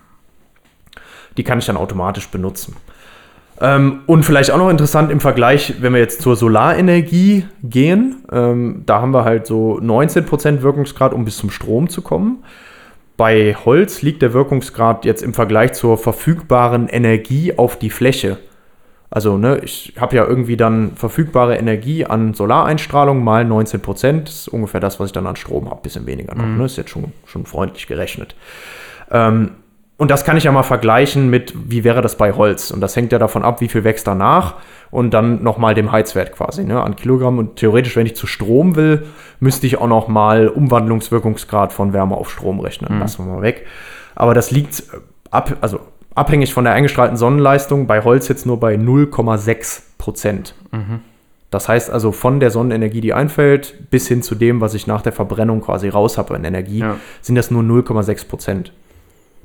Die 1.37 1.45
kann 1.45 1.59
ich 1.59 1.67
dann 1.67 1.77
automatisch 1.77 2.29
benutzen. 2.29 2.75
Ähm, 3.61 4.01
und 4.07 4.25
vielleicht 4.25 4.51
auch 4.53 4.59
noch 4.59 4.71
interessant 4.71 5.11
im 5.11 5.21
Vergleich, 5.21 5.75
wenn 5.81 5.93
wir 5.93 6.01
jetzt 6.01 6.23
zur 6.23 6.37
Solarenergie 6.37 7.45
gehen, 7.65 8.25
ähm, 8.31 8.83
da 8.87 9.01
haben 9.01 9.13
wir 9.13 9.25
halt 9.25 9.47
so 9.47 9.79
19% 9.81 10.63
Wirkungsgrad, 10.63 11.13
um 11.13 11.25
bis 11.25 11.37
zum 11.37 11.51
Strom 11.51 11.89
zu 11.89 12.03
kommen. 12.03 12.45
Bei 13.19 13.57
Holz 13.65 14.03
liegt 14.03 14.23
der 14.23 14.33
Wirkungsgrad 14.33 15.05
jetzt 15.05 15.25
im 15.25 15.35
Vergleich 15.35 15.73
zur 15.73 15.99
verfügbaren 15.99 16.89
Energie 16.89 17.53
auf 17.59 17.77
die 17.77 17.91
Fläche. 17.91 18.39
Also, 19.11 19.37
ne, 19.37 19.59
ich 19.65 19.95
habe 19.99 20.15
ja 20.15 20.25
irgendwie 20.25 20.57
dann 20.57 20.93
verfügbare 20.95 21.57
Energie 21.57 22.05
an 22.05 22.33
Solareinstrahlung 22.33 23.25
mal 23.25 23.45
19 23.45 23.81
Prozent. 23.81 24.29
Das 24.29 24.37
ist 24.37 24.49
ungefähr 24.49 24.81
das, 24.81 25.01
was 25.01 25.07
ich 25.07 25.13
dann 25.13 25.27
an 25.27 25.35
Strom 25.35 25.69
habe. 25.69 25.83
Bisschen 25.83 26.07
weniger 26.07 26.37
noch. 26.37 26.47
Ne? 26.47 26.65
Ist 26.65 26.77
jetzt 26.77 26.91
schon, 26.91 27.13
schon 27.27 27.45
freundlich 27.45 27.89
gerechnet. 27.89 28.37
Ähm, 29.11 29.51
und 29.99 30.11
das 30.11 30.25
kann 30.25 30.37
ich 30.39 30.45
ja 30.45 30.53
mal 30.53 30.63
vergleichen 30.63 31.29
mit, 31.29 31.53
wie 31.69 31.85
wäre 31.85 32.01
das 32.01 32.17
bei 32.17 32.33
Holz? 32.33 32.71
Und 32.71 32.81
das 32.81 32.97
hängt 32.97 33.13
ja 33.13 33.19
davon 33.19 33.43
ab, 33.45 33.61
wie 33.61 33.69
viel 33.69 33.85
wächst 33.85 34.07
danach 34.07 34.55
und 34.91 35.13
dann 35.13 35.43
nochmal 35.43 35.75
dem 35.75 35.93
Heizwert 35.93 36.33
quasi 36.33 36.65
ne, 36.65 36.81
an 36.83 36.97
Kilogramm. 36.97 37.37
Und 37.39 37.57
theoretisch, 37.57 37.97
wenn 37.97 38.07
ich 38.07 38.17
zu 38.17 38.27
Strom 38.27 38.77
will, 38.77 39.07
müsste 39.41 39.67
ich 39.67 39.77
auch 39.79 39.89
nochmal 39.89 40.49
Umwandlungswirkungsgrad 40.49 41.73
von 41.73 41.93
Wärme 41.93 42.17
auf 42.17 42.31
Strom 42.31 42.61
rechnen. 42.61 42.99
Lassen 43.01 43.27
wir 43.27 43.35
mal 43.35 43.43
weg. 43.43 43.67
Aber 44.15 44.35
das 44.35 44.51
liegt 44.51 44.85
ab, 45.31 45.57
also 45.61 45.81
abhängig 46.15 46.55
von 46.55 46.65
der 46.65 46.73
eingestrahlten 46.75 47.17
Sonnenleistung, 47.17 47.87
bei 47.87 48.03
Holz 48.03 48.29
jetzt 48.29 48.47
nur 48.47 48.59
bei 48.59 48.75
0,6 48.77 49.83
Prozent. 49.99 50.55
Das 51.51 51.69
heißt 51.69 51.91
also 51.91 52.13
von 52.13 52.41
der 52.41 52.51
Sonnenenergie, 52.51 53.01
die 53.01 53.15
einfällt, 53.15 53.91
bis 53.91 54.07
hin 54.07 54.23
zu 54.23 54.35
dem, 54.35 54.61
was 54.61 54.75
ich 54.75 54.87
nach 54.87 55.03
der 55.03 55.13
Verbrennung 55.13 55.61
quasi 55.63 55.89
raus 55.89 56.19
habe 56.19 56.35
an 56.35 56.45
Energie, 56.45 56.81
Ja. 56.81 56.97
sind 57.23 57.35
das 57.37 57.51
nur 57.51 57.63
0,6 57.63 58.29
Prozent. 58.29 58.73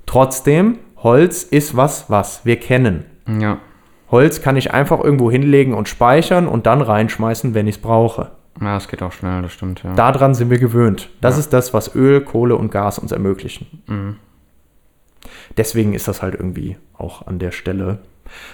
Trotzdem, 0.05 0.79
Holz 0.97 1.43
ist 1.43 1.75
was, 1.75 2.09
was 2.09 2.45
wir 2.45 2.57
kennen. 2.59 3.05
Ja. 3.39 3.57
Holz 4.11 4.41
kann 4.41 4.57
ich 4.57 4.73
einfach 4.73 4.99
irgendwo 5.03 5.31
hinlegen 5.31 5.73
und 5.73 5.89
speichern 5.89 6.47
und 6.47 6.65
dann 6.65 6.81
reinschmeißen, 6.81 7.53
wenn 7.53 7.67
ich 7.67 7.75
es 7.77 7.81
brauche. 7.81 8.31
Ja, 8.61 8.77
es 8.77 8.87
geht 8.87 9.01
auch 9.01 9.11
schnell, 9.11 9.41
das 9.41 9.51
stimmt, 9.53 9.81
ja. 9.83 9.93
Daran 9.95 10.35
sind 10.35 10.49
wir 10.51 10.59
gewöhnt. 10.59 11.09
Das 11.21 11.35
Ja. 11.35 11.39
ist 11.39 11.53
das, 11.53 11.73
was 11.73 11.95
Öl, 11.95 12.21
Kohle 12.21 12.55
und 12.55 12.71
Gas 12.71 12.99
uns 12.99 13.11
ermöglichen. 13.11 13.81
Mhm. 13.87 14.15
Deswegen 15.57 15.93
ist 15.93 16.07
das 16.07 16.21
halt 16.21 16.35
irgendwie 16.35 16.77
auch 16.97 17.25
an 17.27 17.39
der 17.39 17.51
Stelle 17.51 17.99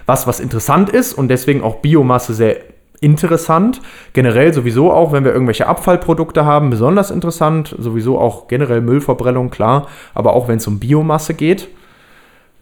was, 0.05 0.27
was 0.27 0.39
interessant 0.39 0.89
ist 0.89 1.13
und 1.13 1.29
deswegen 1.29 1.61
auch 1.63 1.77
Biomasse 1.77 2.33
sehr 2.33 2.57
interessant. 3.01 3.81
Generell 4.13 4.53
sowieso 4.53 4.91
auch, 4.91 5.11
wenn 5.11 5.23
wir 5.23 5.31
irgendwelche 5.31 5.67
Abfallprodukte 5.67 6.45
haben, 6.45 6.69
besonders 6.69 7.11
interessant. 7.11 7.75
Sowieso 7.77 8.19
auch 8.19 8.47
generell 8.47 8.81
Müllverbrennung, 8.81 9.49
klar. 9.49 9.87
Aber 10.13 10.33
auch 10.33 10.47
wenn 10.47 10.57
es 10.57 10.67
um 10.67 10.79
Biomasse 10.79 11.33
geht, 11.33 11.69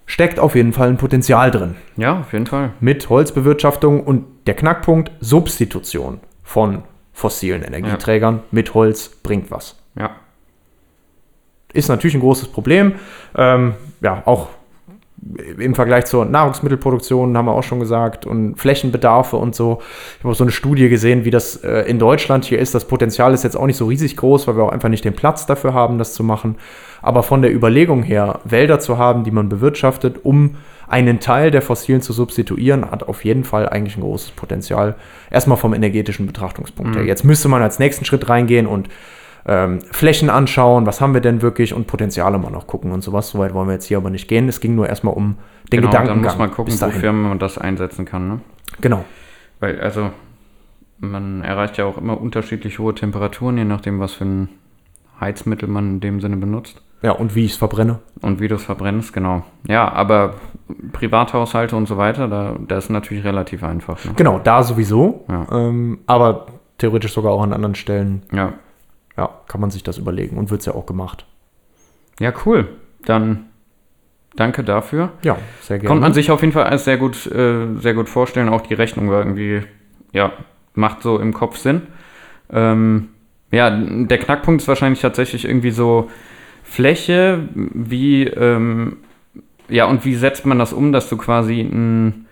steckt 0.05 0.39
auf 0.39 0.55
jeden 0.55 0.73
Fall 0.73 0.89
ein 0.89 0.97
Potenzial 0.97 1.51
drin. 1.51 1.75
Ja, 1.97 2.19
auf 2.19 2.33
jeden 2.33 2.47
Fall. 2.47 2.71
Mit 2.79 3.09
Holzbewirtschaftung 3.09 4.03
und 4.03 4.25
der 4.47 4.55
Knackpunkt 4.55 5.11
Substitution 5.19 6.19
von 6.43 6.83
fossilen 7.13 7.63
Energieträgern 7.63 8.41
mit 8.51 8.73
Holz 8.73 9.09
bringt 9.23 9.49
was 9.51 9.75
Ja. 9.95 10.11
ist 11.73 11.89
natürlich 11.89 12.15
ein 12.15 12.21
großes 12.21 12.49
Problem. 12.49 12.93
Ähm, 13.35 13.73
ja, 14.01 14.21
auch 14.25 14.49
im 15.57 15.75
Vergleich 15.75 16.05
zur 16.05 16.25
Nahrungsmittelproduktion 16.25 17.35
haben 17.35 17.45
wir 17.45 17.53
auch 17.53 17.63
schon 17.63 17.79
gesagt 17.79 18.25
und 18.25 18.55
Flächenbedarfe 18.55 19.35
und 19.35 19.55
so. 19.55 19.79
Ich 20.17 20.23
habe 20.23 20.31
auch 20.31 20.37
so 20.37 20.43
eine 20.43 20.51
Studie 20.51 20.89
gesehen, 20.89 21.25
wie 21.25 21.31
das 21.31 21.57
äh, 21.57 21.81
in 21.81 21.99
Deutschland 21.99 22.45
hier 22.45 22.59
ist. 22.59 22.75
Das 22.75 22.85
Potenzial 22.85 23.33
ist 23.33 23.43
jetzt 23.43 23.57
auch 23.57 23.65
nicht 23.65 23.77
so 23.77 23.87
riesig 23.87 24.15
groß, 24.15 24.47
weil 24.47 24.57
wir 24.57 24.63
auch 24.63 24.71
einfach 24.71 24.89
nicht 24.89 25.05
den 25.05 25.15
Platz 25.15 25.45
dafür 25.45 25.73
haben, 25.73 25.97
das 25.97 26.13
zu 26.13 26.23
machen. 26.23 26.57
Aber 27.01 27.23
von 27.23 27.41
der 27.41 27.53
Überlegung 27.53 28.03
her, 28.03 28.39
Wälder 28.43 28.79
zu 28.79 28.97
haben, 28.97 29.23
die 29.23 29.31
man 29.31 29.49
bewirtschaftet, 29.49 30.23
um 30.23 30.55
einen 30.87 31.19
Teil 31.19 31.51
der 31.51 31.61
Fossilen 31.61 32.01
zu 32.01 32.13
substituieren, 32.13 32.89
hat 32.89 33.03
auf 33.03 33.25
jeden 33.25 33.43
Fall 33.43 33.67
eigentlich 33.67 33.97
ein 33.97 34.01
großes 34.01 34.31
Potenzial. 34.31 34.95
Erstmal 35.29 35.57
vom 35.57 35.73
energetischen 35.73 36.27
Betrachtungspunkt 36.27 36.95
her. 36.95 37.03
Jetzt 37.03 37.23
müsste 37.23 37.49
man 37.49 37.61
als 37.61 37.79
nächsten 37.79 38.05
Schritt 38.05 38.29
reingehen 38.29 38.67
und 38.67 38.87
ähm, 39.47 39.81
Flächen 39.91 40.29
anschauen, 40.29 40.85
was 40.85 40.99
haben 40.99 41.13
wir 41.13 41.21
denn 41.21 41.41
wirklich 41.41 41.73
und 41.73 41.87
Potenziale 41.87 42.37
mal 42.37 42.51
noch 42.51 42.67
gucken 42.67 42.91
und 42.91 43.01
sowas. 43.01 43.29
Soweit 43.29 43.53
wollen 43.53 43.67
wir 43.67 43.73
jetzt 43.73 43.85
hier 43.85 43.97
aber 43.97 44.09
nicht 44.09 44.27
gehen. 44.27 44.49
Es 44.49 44.59
ging 44.59 44.75
nur 44.75 44.87
erstmal 44.89 45.13
um 45.13 45.37
den 45.71 45.81
genau, 45.81 45.87
Gedankengang. 45.87 46.23
dann 46.23 46.31
muss 46.31 46.37
man 46.37 46.51
gucken, 46.51 46.79
wofür 46.79 47.13
man 47.13 47.39
das 47.39 47.57
einsetzen 47.57 48.05
kann, 48.05 48.27
ne? 48.27 48.39
Genau. 48.81 49.05
Weil, 49.59 49.79
also, 49.79 50.11
man 50.99 51.41
erreicht 51.41 51.77
ja 51.77 51.85
auch 51.85 51.97
immer 51.97 52.19
unterschiedlich 52.19 52.79
hohe 52.79 52.93
Temperaturen, 52.93 53.57
je 53.57 53.65
nachdem, 53.65 53.99
was 53.99 54.13
für 54.13 54.25
ein 54.25 54.49
Heizmittel 55.19 55.69
man 55.69 55.93
in 55.93 55.99
dem 56.01 56.19
Sinne 56.19 56.37
benutzt. 56.37 56.81
Ja, 57.01 57.11
und 57.11 57.35
wie 57.35 57.45
ich 57.45 57.51
es 57.51 57.57
verbrenne. 57.57 57.99
Und 58.21 58.41
wie 58.41 58.47
du 58.47 58.55
es 58.55 58.63
verbrennst, 58.63 59.13
genau. 59.13 59.43
Ja, 59.67 59.91
aber 59.91 60.35
Privathaushalte 60.93 61.75
und 61.75 61.87
so 61.87 61.97
weiter, 61.97 62.27
da, 62.27 62.55
das 62.67 62.85
ist 62.85 62.89
natürlich 62.89 63.23
relativ 63.23 63.63
einfach. 63.63 64.03
Ne? 64.03 64.11
Genau, 64.15 64.39
da 64.39 64.63
sowieso. 64.63 65.25
Ja. 65.29 65.45
Ähm, 65.51 65.99
aber 66.07 66.47
theoretisch 66.79 67.13
sogar 67.13 67.31
auch 67.31 67.43
an 67.43 67.53
anderen 67.53 67.75
Stellen, 67.75 68.23
Ja. 68.31 68.53
Ja, 69.17 69.29
kann 69.47 69.59
man 69.59 69.71
sich 69.71 69.83
das 69.83 69.97
überlegen 69.97 70.37
und 70.37 70.51
wird 70.51 70.61
es 70.61 70.65
ja 70.65 70.75
auch 70.75 70.85
gemacht. 70.85 71.25
ja, 72.19 72.31
cool. 72.45 72.67
Dann 73.05 73.45
danke 74.35 74.63
dafür. 74.63 75.11
Ja, 75.23 75.37
sehr 75.61 75.79
gerne. 75.79 75.87
Konnte 75.87 76.01
man 76.01 76.13
sich 76.13 76.31
auf 76.31 76.41
jeden 76.41 76.53
Fall 76.53 76.65
als 76.65 76.85
sehr 76.85 76.97
gut, 76.97 77.25
äh, 77.27 77.75
sehr 77.79 77.93
gut 77.93 78.09
vorstellen. 78.09 78.49
Auch 78.49 78.61
die 78.61 78.73
Rechnung 78.73 79.09
war 79.09 79.19
irgendwie, 79.19 79.63
ja, 80.13 80.33
macht 80.73 81.01
so 81.01 81.19
im 81.19 81.33
Kopf 81.33 81.57
Sinn. 81.57 81.83
Ähm, 82.51 83.09
ja, 83.51 83.69
der 83.69 84.17
Knackpunkt 84.17 84.61
ist 84.61 84.67
wahrscheinlich 84.67 85.01
tatsächlich 85.01 85.45
irgendwie 85.45 85.71
so 85.71 86.09
Fläche, 86.63 87.47
wie, 87.53 88.25
ähm, 88.25 88.97
ja, 89.69 89.85
und 89.85 90.05
wie 90.05 90.15
setzt 90.15 90.45
man 90.45 90.59
das 90.59 90.73
um, 90.73 90.91
dass 90.91 91.09
du 91.09 91.17
quasi 91.17 91.61
einen 91.61 92.26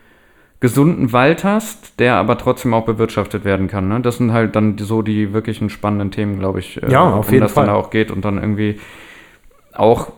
gesunden 0.65 1.13
Wald 1.13 1.43
hast, 1.43 1.99
der 1.99 2.15
aber 2.15 2.39
trotzdem 2.39 2.73
auch 2.73 2.86
bewirtschaftet 2.86 3.45
werden 3.45 3.67
kann. 3.67 3.88
Ne? 3.88 4.01
Das 4.01 4.17
sind 4.17 4.34
halt 4.34 4.56
dann 4.56 4.80
so 4.80 5.04
die 5.04 5.32
wirklichen 5.32 5.69
spannenden 5.69 6.10
Themen, 6.10 6.39
glaube 6.39 6.60
ich, 6.60 6.82
äh, 6.82 6.89
Ja, 6.89 7.01
auf 7.13 7.28
um 7.28 7.32
jeden 7.34 7.43
das 7.43 7.51
Fall. 7.51 7.67
dann 7.67 7.75
auch 7.75 7.91
geht 7.91 8.10
und 8.10 8.25
dann 8.25 8.38
irgendwie 8.38 8.80
auch 9.73 10.12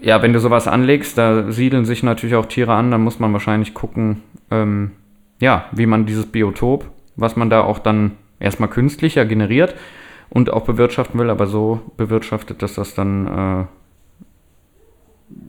ja, 0.00 0.22
wenn 0.22 0.32
du 0.32 0.40
sowas 0.40 0.68
anlegst, 0.68 1.18
da 1.18 1.50
siedeln 1.50 1.84
sich 1.84 2.02
natürlich 2.02 2.36
auch 2.36 2.46
Tiere 2.46 2.72
an, 2.74 2.90
dann 2.90 3.02
muss 3.02 3.18
man 3.18 3.32
wahrscheinlich 3.32 3.74
gucken, 3.74 4.22
ähm, 4.50 4.92
ja, 5.40 5.64
wie 5.72 5.86
man 5.86 6.06
dieses 6.06 6.26
Biotop, 6.26 6.88
was 7.16 7.34
man 7.34 7.50
da 7.50 7.62
auch 7.62 7.78
dann 7.78 8.12
erstmal 8.38 8.68
künstlicher 8.68 9.24
generiert 9.24 9.74
und 10.28 10.50
auch 10.52 10.64
bewirtschaften 10.64 11.18
will, 11.18 11.30
aber 11.30 11.46
so 11.46 11.80
bewirtschaftet, 11.96 12.62
dass 12.62 12.74
das 12.74 12.94
dann 12.94 13.66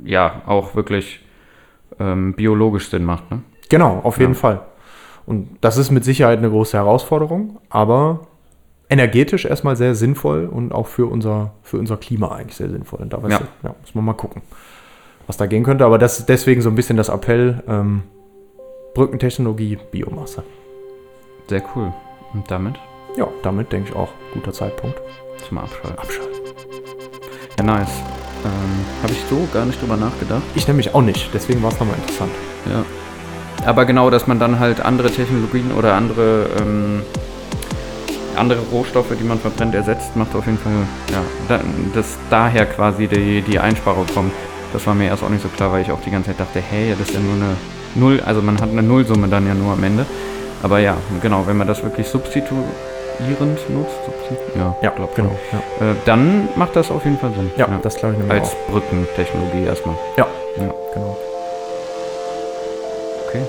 äh, 0.06 0.10
ja 0.10 0.42
auch 0.48 0.76
wirklich 0.76 1.24
ähm, 2.00 2.34
biologisch 2.34 2.90
Sinn 2.90 3.04
macht. 3.04 3.30
Ne? 3.30 3.42
Genau, 3.70 4.00
auf 4.04 4.20
jeden 4.20 4.34
Ja. 4.34 4.40
Fall. 4.40 4.62
Und 5.26 5.58
das 5.62 5.78
ist 5.78 5.92
mit 5.92 6.04
Sicherheit 6.04 6.40
eine 6.40 6.50
große 6.50 6.76
Herausforderung, 6.76 7.60
aber 7.70 8.22
energetisch 8.90 9.46
erstmal 9.46 9.76
sehr 9.76 9.94
sinnvoll 9.94 10.48
und 10.48 10.72
auch 10.74 10.88
für 10.88 11.06
unser, 11.06 11.52
für 11.62 11.78
unser 11.78 11.98
Klima 11.98 12.30
eigentlich 12.32 12.56
sehr 12.58 12.70
sinnvoll. 12.70 13.00
Und 13.02 13.14
da 13.14 13.20
Ja. 13.28 13.40
ja, 13.64 13.76
muss 13.82 13.94
man 13.94 14.06
mal 14.06 14.14
gucken, 14.14 14.42
was 15.28 15.38
da 15.38 15.46
gehen 15.46 15.64
könnte. 15.64 15.86
Aber 15.86 16.00
das 16.00 16.18
ist 16.20 16.30
deswegen 16.30 16.62
so 16.62 16.70
ein 16.70 16.76
bisschen 16.76 16.98
das 16.98 17.10
Appell, 17.10 17.62
ähm, 17.68 18.02
Brückentechnologie, 18.96 19.78
Biomasse. 19.92 20.44
Sehr 21.48 21.62
cool. 21.76 21.94
Und 22.34 22.50
damit 22.50 22.76
Ja, 23.16 23.28
damit 23.44 23.72
denke 23.72 23.90
ich 23.90 23.96
auch, 23.96 24.10
guter 24.34 24.52
Zeitpunkt. 24.54 25.00
zum 25.48 25.58
Abschalten. 25.60 25.98
Abschalten. 26.00 26.36
Ja, 27.60 27.64
nice. 27.64 28.02
Ähm, 28.44 28.52
Habe 29.04 29.14
ich 29.14 29.22
so 29.30 29.48
gar 29.54 29.66
nicht 29.66 29.82
drüber 29.82 29.96
nachgedacht. 29.98 30.42
Ich 30.56 30.68
nämlich 30.68 30.94
auch 30.96 31.02
nicht, 31.02 31.30
deswegen 31.34 31.62
war 31.64 31.72
es 31.72 31.80
nochmal 31.80 31.96
interessant. 31.98 32.32
Ja. 32.66 32.84
Aber 33.66 33.86
genau, 33.86 34.10
dass 34.10 34.26
man 34.28 34.40
dann 34.40 34.60
halt 34.60 34.82
andere 34.84 35.10
Technologien 35.12 35.72
oder 35.78 35.94
andere, 35.94 36.48
ähm, 36.60 37.02
andere 38.36 38.60
Rohstoffe, 38.72 39.12
die 39.20 39.24
man 39.24 39.40
verbrennt, 39.40 39.76
ersetzt, 39.76 40.16
macht 40.16 40.34
auf 40.36 40.46
jeden 40.46 40.58
Fall, 40.58 40.72
ja, 41.12 41.22
da, 41.50 41.60
dass 41.94 42.18
daher 42.30 42.66
quasi 42.66 43.08
die, 43.08 43.42
die 43.42 43.60
Einsparung 43.60 44.06
kommt. 44.14 44.32
Das 44.72 44.86
war 44.88 44.94
mir 44.96 45.08
erst 45.08 45.24
auch 45.24 45.30
nicht 45.30 45.42
so 45.42 45.50
klar, 45.50 45.72
weil 45.72 45.82
ich 45.82 45.92
auch 45.92 46.00
die 46.06 46.12
ganze 46.12 46.30
Zeit 46.30 46.40
dachte, 46.40 46.60
hey, 46.60 46.96
das 46.98 47.10
ist 47.10 47.16
ja 47.16 47.20
nur 47.20 47.34
eine 47.34 47.56
Null, 47.96 48.22
also 48.26 48.42
man 48.42 48.62
hat 48.62 48.70
eine 48.70 48.84
Nullsumme 48.84 49.28
dann 49.28 49.48
ja 49.48 49.54
nur 49.56 49.74
am 49.74 49.84
Ende. 49.84 50.06
Aber 50.62 50.80
ja, 50.80 50.96
genau, 51.22 51.44
wenn 51.48 51.58
man 51.58 51.68
das 51.68 51.82
wirklich 51.84 52.08
substituierend 52.08 52.68
nutzt, 53.70 53.96
substitu 54.06 54.58
ja, 54.60 54.76
Ja, 54.82 54.90
glaub 54.92 55.16
genau. 55.16 55.32
Ja, 55.52 55.88
Äh, 55.88 55.96
dann 56.06 56.50
macht 56.56 56.76
das 56.76 56.92
auf 56.92 57.04
jeden 57.04 57.18
Fall 57.18 57.32
Sinn. 57.34 57.50
ja, 57.58 57.68
das 57.82 57.96
glaube 57.96 58.14
ich 58.14 58.20
nämlich 58.20 58.40
Als 58.40 58.50
auch. 58.54 58.72
Brückentechnologie 58.74 59.64
erstmal. 59.66 59.96
Ja, 60.18 60.28
Ja, 60.58 60.72
genau. 60.94 61.18
Okay. 63.30 63.44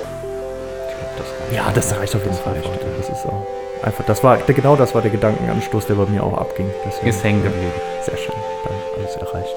Ich 0.89 1.19
das 1.19 1.27
reicht. 1.27 1.53
Ja, 1.53 1.73
das 1.73 1.97
reicht 1.97 2.15
auf 2.15 2.25
jeden 2.25 2.37
Fall. 2.37 2.63
Das 2.99 3.09
ist 3.09 3.27
auch 3.27 3.47
einfach, 3.83 4.05
das 4.05 4.23
war, 4.23 4.37
genau 4.39 4.77
das 4.77 4.95
war 4.95 5.03
der 5.03 5.11
Gedankenanstoß, 5.11 5.87
der 5.87 5.95
bei 5.95 6.07
mir 6.07 6.23
auch 6.23 6.37
abging. 6.37 6.71
Deswegen, 6.87 7.09
Ist 7.09 7.25
hängen 7.25 7.43
geblieben. 7.43 7.73
Sehr 8.03 8.17
schön. 8.17 8.35
Dann 8.65 8.75
alles 8.99 9.17
erreicht. 9.17 9.55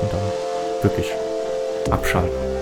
Und 0.00 0.12
dann 0.12 0.20
wirklich 0.82 1.10
abschalten. 1.90 2.61